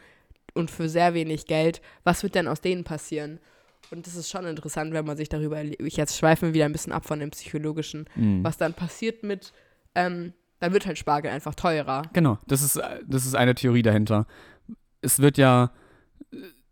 und 0.54 0.70
für 0.70 0.88
sehr 0.88 1.14
wenig 1.14 1.46
Geld? 1.46 1.80
Was 2.04 2.22
wird 2.22 2.34
denn 2.34 2.46
aus 2.46 2.60
denen 2.60 2.84
passieren? 2.84 3.40
Und 3.90 4.06
das 4.06 4.14
ist 4.14 4.28
schon 4.30 4.44
interessant, 4.44 4.92
wenn 4.92 5.06
man 5.06 5.16
sich 5.16 5.28
darüber, 5.28 5.62
ich 5.64 5.96
jetzt 5.96 6.16
schweifen 6.18 6.48
wir 6.48 6.54
wieder 6.54 6.66
ein 6.66 6.72
bisschen 6.72 6.92
ab 6.92 7.06
von 7.06 7.18
dem 7.18 7.30
Psychologischen, 7.30 8.04
Mhm. 8.14 8.44
was 8.44 8.56
dann 8.58 8.74
passiert 8.74 9.22
mit, 9.22 9.52
ähm, 9.94 10.34
dann 10.60 10.72
wird 10.72 10.86
halt 10.86 10.98
Spargel 10.98 11.30
einfach 11.30 11.54
teurer. 11.54 12.02
Genau, 12.12 12.38
das 12.46 12.62
ist, 12.62 12.78
das 13.06 13.24
ist 13.26 13.34
eine 13.34 13.54
Theorie 13.54 13.82
dahinter. 13.82 14.26
Es 15.00 15.18
wird 15.20 15.38
ja 15.38 15.72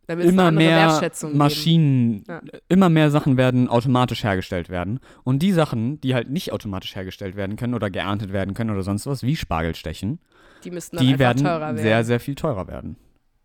Immer 0.08 0.44
andere 0.44 0.64
mehr. 0.64 1.10
Maschinen, 1.34 2.24
Ja. 2.26 2.40
immer 2.68 2.88
mehr 2.88 3.10
Sachen 3.10 3.36
werden 3.36 3.68
automatisch 3.68 4.24
hergestellt 4.24 4.68
werden. 4.70 5.00
Und 5.24 5.40
die 5.40 5.52
Sachen, 5.52 6.00
die 6.00 6.14
halt 6.14 6.30
nicht 6.30 6.52
automatisch 6.52 6.96
hergestellt 6.96 7.36
werden 7.36 7.56
können 7.56 7.74
oder 7.74 7.90
geerntet 7.90 8.32
werden 8.32 8.54
können 8.54 8.70
oder 8.70 8.82
sonst 8.82 9.06
was, 9.06 9.22
wie 9.22 9.36
Spargelstechen, 9.36 10.18
Die 10.64 10.70
müssten 10.70 10.96
dann 10.96 11.06
die 11.06 11.18
werden 11.18 11.44
teurer 11.44 11.60
werden. 11.60 11.78
sehr, 11.78 12.04
sehr 12.04 12.20
viel 12.20 12.34
teurer 12.34 12.66
werden. 12.68 12.96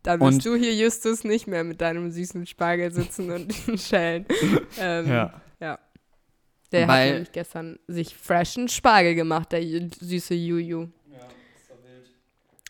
Dann 0.02 0.20
Und- 0.20 0.34
wirst 0.36 0.46
du 0.46 0.54
hier, 0.56 0.74
Justus, 0.74 1.24
nicht 1.24 1.46
mehr 1.46 1.64
mit 1.64 1.80
deinem 1.80 2.10
süßen 2.10 2.46
Spargel 2.46 2.90
sitzen 2.92 3.30
und 3.30 3.46
ihn 3.68 3.78
schellen. 3.78 4.26
Ähm, 4.80 5.30
Der 6.72 6.88
Weil- 6.88 7.06
hat 7.06 7.12
nämlich 7.12 7.32
gestern 7.32 7.78
sich 7.86 8.16
freshen 8.16 8.68
Spargel 8.68 9.14
gemacht, 9.14 9.52
der 9.52 9.62
süße 9.62 10.34
Juju. 10.34 10.88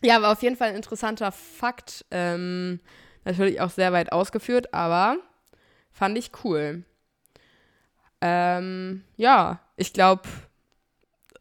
Ja, 0.03 0.21
war 0.21 0.33
auf 0.33 0.43
jeden 0.43 0.55
Fall 0.57 0.69
ein 0.69 0.75
interessanter 0.75 1.31
Fakt. 1.31 2.05
Ähm, 2.11 2.79
natürlich 3.25 3.59
auch 3.61 3.69
sehr 3.71 3.91
weit 3.93 4.11
ausgeführt, 4.11 4.73
aber 4.73 5.17
fand 5.91 6.17
ich 6.17 6.31
cool. 6.43 6.83
Ähm, 8.21 9.03
ja, 9.17 9.59
ich 9.77 9.93
glaube, 9.93 10.23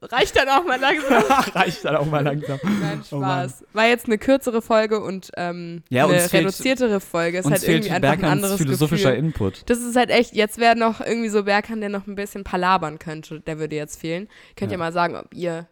reicht 0.03 0.37
dann 0.37 0.49
auch 0.49 0.64
mal 0.66 0.78
langsam. 0.78 1.22
Reicht 1.55 1.85
dann 1.85 1.97
auch 1.97 2.05
mal 2.07 2.22
langsam. 2.22 2.59
Nein, 2.62 3.01
Oh. 3.11 3.18
Spaß. 3.18 3.64
War 3.72 3.87
jetzt 3.87 4.07
eine 4.07 4.18
kürzere 4.18 4.61
Folge 4.61 5.01
und 5.01 5.30
ähm, 5.37 5.82
Ja, 5.89 6.07
eine 6.07 6.30
reduziertere 6.32 7.01
Folge. 7.01 7.39
Ist 7.39 7.47
Uns 7.47 7.53
halt 7.53 7.62
fehlt 7.62 7.85
irgendwie 7.87 7.95
einfach 7.95 8.09
ein 8.12 8.18
Berkans 8.20 8.32
anderes 8.43 8.57
philosophischer 8.61 9.12
Gefühl. 9.12 9.24
Input. 9.26 9.70
Das 9.70 9.78
ist 9.78 9.97
halt 9.97 10.11
echt, 10.11 10.35
jetzt 10.35 10.59
wäre 10.59 10.76
noch 10.76 11.01
irgendwie 11.01 11.28
so 11.30 11.45
Berkan, 11.45 11.80
der 11.80 11.89
noch 11.91 12.07
ein 12.07 12.16
bisschen 12.16 12.45
palabern 12.45 12.99
könnte. 12.99 13.41
Der 13.41 13.59
würde 13.59 13.76
jetzt 13.76 13.99
fehlen. 14.01 14.28
Könnt 14.57 14.70
ihr 14.72 14.78
Ja. 14.78 14.78
mal 14.78 14.93
sagen, 14.93 15.16
ob 15.16 15.32
ihr 15.32 15.68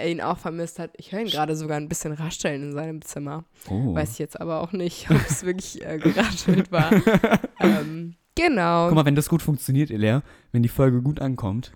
ihn 0.00 0.20
auch 0.20 0.38
vermisst 0.38 0.78
habt. 0.78 0.96
Ich 0.98 1.12
höre 1.12 1.20
ihn 1.20 1.28
gerade 1.28 1.54
sogar 1.56 1.76
ein 1.76 1.88
bisschen 1.88 2.12
rascheln 2.12 2.62
in 2.62 2.72
seinem 2.72 3.02
Zimmer. 3.02 3.44
Oh. 3.68 3.94
Weiß 3.94 4.12
ich 4.12 4.18
jetzt 4.18 4.40
aber 4.40 4.60
auch 4.60 4.72
nicht, 4.72 5.10
ob 5.10 5.16
es 5.28 5.44
wirklich 5.44 5.84
äh, 5.84 5.98
geraschelt 5.98 6.72
war. 6.72 6.90
ähm, 7.60 8.14
genau. 8.34 8.88
Guck 8.88 8.96
mal, 8.96 9.04
wenn 9.04 9.14
das 9.14 9.28
gut 9.28 9.42
funktioniert, 9.42 9.90
Elea, 9.90 10.22
wenn 10.52 10.62
die 10.62 10.68
Folge 10.68 11.02
gut 11.02 11.20
ankommt, 11.20 11.72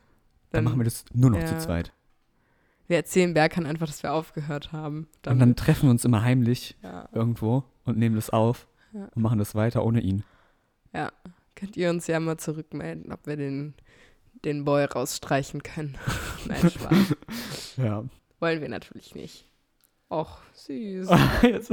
dann, 0.50 0.58
Dann- 0.58 0.64
machen 0.64 0.80
wir 0.80 0.84
das 0.84 1.04
nur 1.12 1.30
noch 1.30 1.40
ja. 1.40 1.46
zu 1.46 1.58
zweit. 1.58 1.92
Wir 2.88 2.98
erzählen 2.98 3.34
Berkan 3.34 3.66
einfach, 3.66 3.86
dass 3.88 4.04
wir 4.04 4.12
aufgehört 4.12 4.70
haben. 4.70 5.08
Und 5.26 5.40
dann 5.40 5.56
treffen 5.56 5.88
wir 5.88 5.90
uns 5.90 6.04
immer 6.04 6.22
heimlich 6.22 6.76
ja. 6.84 7.08
irgendwo 7.12 7.64
und 7.84 7.98
nehmen 7.98 8.14
das 8.14 8.30
auf 8.30 8.68
Ja. 8.92 9.08
und 9.12 9.22
machen 9.22 9.40
das 9.40 9.56
weiter 9.56 9.84
ohne 9.84 10.00
ihn. 10.00 10.22
Könnt 11.56 11.76
ihr 11.76 11.88
uns 11.88 12.06
ja 12.06 12.20
mal 12.20 12.36
zurückmelden, 12.36 13.12
ob 13.12 13.26
wir 13.26 13.36
den, 13.36 13.74
den 14.44 14.64
Boy 14.64 14.84
rausstreichen 14.84 15.62
können. 15.62 15.96
Nein, 16.46 16.70
Spaß. 16.70 17.16
Ja. 17.76 18.04
Wollen 18.40 18.60
wir 18.60 18.68
natürlich 18.68 19.14
nicht. 19.14 19.44
Och, 20.08 20.38
süß. 20.52 21.08
Jetzt 21.42 21.70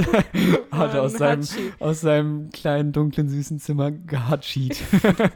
hat 0.72 0.93
er 0.93 1.03
aus 1.03 1.14
seinem, 1.14 1.47
aus 1.80 2.01
seinem 2.01 2.49
kleinen, 2.49 2.91
dunklen, 2.91 3.30
süßen 3.30 3.59
Zimmer 3.59 3.91
gehatschied. 3.91 4.82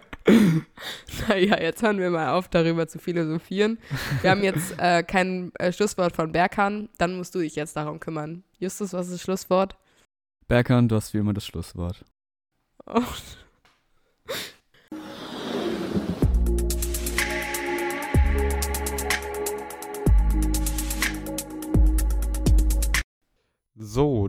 Naja, 1.30 1.58
jetzt 1.62 1.82
hören 1.82 2.00
wir 2.00 2.10
mal 2.10 2.34
auf, 2.34 2.50
darüber 2.50 2.86
zu 2.86 3.00
philosophieren. 3.00 3.78
Wir 4.22 4.32
haben 4.32 4.44
jetzt 4.44 4.78
äh, 4.78 5.02
kein 5.02 5.54
äh, 5.56 5.72
Schlusswort 5.72 6.18
von 6.18 6.34
Berkan. 6.34 6.90
Dann 6.98 7.16
musst 7.16 7.34
du 7.34 7.40
dich 7.40 7.56
jetzt 7.56 7.78
darum 7.78 8.02
kümmern. 8.02 8.44
Justus, 8.60 8.92
was 8.92 9.08
ist 9.08 9.14
das 9.14 9.22
Schlusswort? 9.22 9.78
Berkan, 10.50 10.90
du 10.90 10.98
hast 10.98 11.14
wie 11.14 11.20
immer 11.20 11.34
das 11.34 11.46
Schlusswort. 11.46 12.04
Oh. 12.86 13.02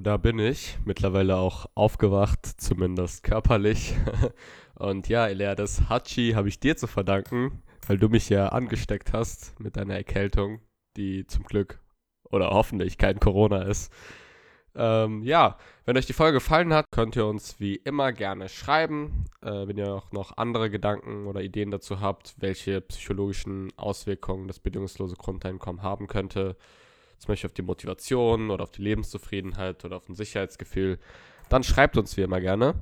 Da 0.01 0.17
bin 0.17 0.39
ich. 0.39 0.79
Mittlerweile 0.85 1.37
auch 1.37 1.67
aufgewacht, 1.75 2.45
zumindest 2.45 3.25
körperlich. 3.25 3.95
Und 4.77 5.09
ja, 5.09 5.27
Elea, 5.27 5.55
das 5.55 5.89
Hachi 5.89 6.33
habe 6.35 6.49
ich 6.49 6.61
dir 6.61 6.77
zu 6.77 6.87
verdanken, 6.87 7.63
weil 7.87 7.99
du 7.99 8.09
mich 8.09 8.29
ja 8.29 8.49
angesteckt 8.49 9.13
hast 9.13 9.59
mit 9.59 9.77
deiner 9.77 9.97
Erkältung, 9.97 10.61
die 10.97 11.27
zum 11.27 11.45
Glück 11.45 11.81
oder 12.31 12.51
hoffentlich 12.51 12.97
kein 12.99 13.19
Corona 13.19 13.63
ist. 13.63 13.93
Ähm, 14.77 15.23
ja, 15.25 15.57
wenn 15.85 15.97
euch 15.97 16.07
die 16.07 16.13
Folge 16.13 16.35
gefallen 16.35 16.73
hat, 16.73 16.85
könnt 16.93 17.17
ihr 17.17 17.27
uns 17.27 17.59
wie 17.59 17.75
immer 17.75 18.13
gerne 18.13 18.49
schreiben. 18.49 19.25
Äh, 19.43 19.67
wenn 19.67 19.79
ihr 19.79 19.93
auch 19.93 20.13
noch 20.13 20.37
andere 20.37 20.71
Gedanken 20.71 21.27
oder 21.27 21.41
Ideen 21.41 21.73
dazu 21.73 22.01
habt, 22.01 22.37
welche 22.39 22.81
psychologischen 22.83 23.73
Auswirkungen 23.77 24.47
das 24.47 24.61
bedingungslose 24.61 25.17
Grundeinkommen 25.17 25.83
haben 25.83 26.07
könnte, 26.07 26.57
zum 27.19 27.29
Beispiel 27.29 27.49
auf 27.49 27.55
die 27.55 27.63
Motivation 27.63 28.51
oder 28.51 28.65
auf 28.65 28.71
die 28.71 28.83
Lebenszufriedenheit 28.83 29.85
oder 29.85 29.97
auf 29.97 30.09
ein 30.09 30.15
Sicherheitsgefühl, 30.15 30.99
dann 31.49 31.63
schreibt 31.63 31.97
uns 31.97 32.17
wie 32.17 32.23
immer 32.23 32.41
gerne. 32.41 32.75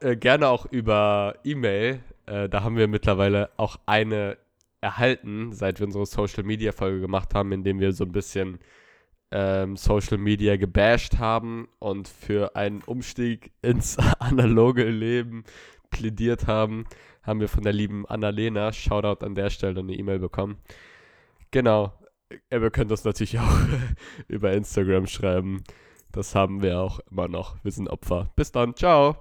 Äh, 0.00 0.16
gerne 0.16 0.48
auch 0.48 0.66
über 0.66 1.36
E-Mail. 1.44 2.00
Äh, 2.26 2.48
da 2.48 2.62
haben 2.62 2.76
wir 2.76 2.88
mittlerweile 2.88 3.50
auch 3.56 3.78
eine 3.86 4.38
erhalten, 4.80 5.52
seit 5.52 5.80
wir 5.80 5.86
unsere 5.86 6.06
Social 6.06 6.44
Media 6.44 6.72
Folge 6.72 7.00
gemacht 7.00 7.34
haben, 7.34 7.52
in 7.52 7.64
dem 7.64 7.80
wir 7.80 7.92
so 7.92 8.04
ein 8.04 8.12
bisschen 8.12 8.58
ähm, 9.30 9.76
Social 9.76 10.18
Media 10.18 10.56
gebasht 10.56 11.18
haben 11.18 11.68
und 11.78 12.08
für 12.08 12.54
einen 12.56 12.82
Umstieg 12.82 13.52
ins 13.62 13.98
analoge 14.18 14.84
Leben 14.84 15.44
plädiert 15.90 16.46
haben, 16.46 16.84
haben 17.22 17.40
wir 17.40 17.48
von 17.48 17.64
der 17.64 17.72
lieben 17.72 18.06
Annalena, 18.06 18.72
Shoutout 18.72 19.24
an 19.24 19.34
der 19.34 19.50
Stelle, 19.50 19.80
eine 19.80 19.94
E-Mail 19.94 20.18
bekommen. 20.18 20.58
Genau. 21.50 21.92
Ihr 22.50 22.70
könnt 22.70 22.90
uns 22.90 23.04
natürlich 23.04 23.38
auch 23.40 23.58
über 24.28 24.52
Instagram 24.52 25.06
schreiben. 25.06 25.62
Das 26.12 26.34
haben 26.34 26.62
wir 26.62 26.80
auch 26.80 27.00
immer 27.10 27.28
noch. 27.28 27.56
Wir 27.62 27.72
sind 27.72 27.88
Opfer. 27.88 28.30
Bis 28.36 28.52
dann. 28.52 28.74
Ciao. 28.74 29.16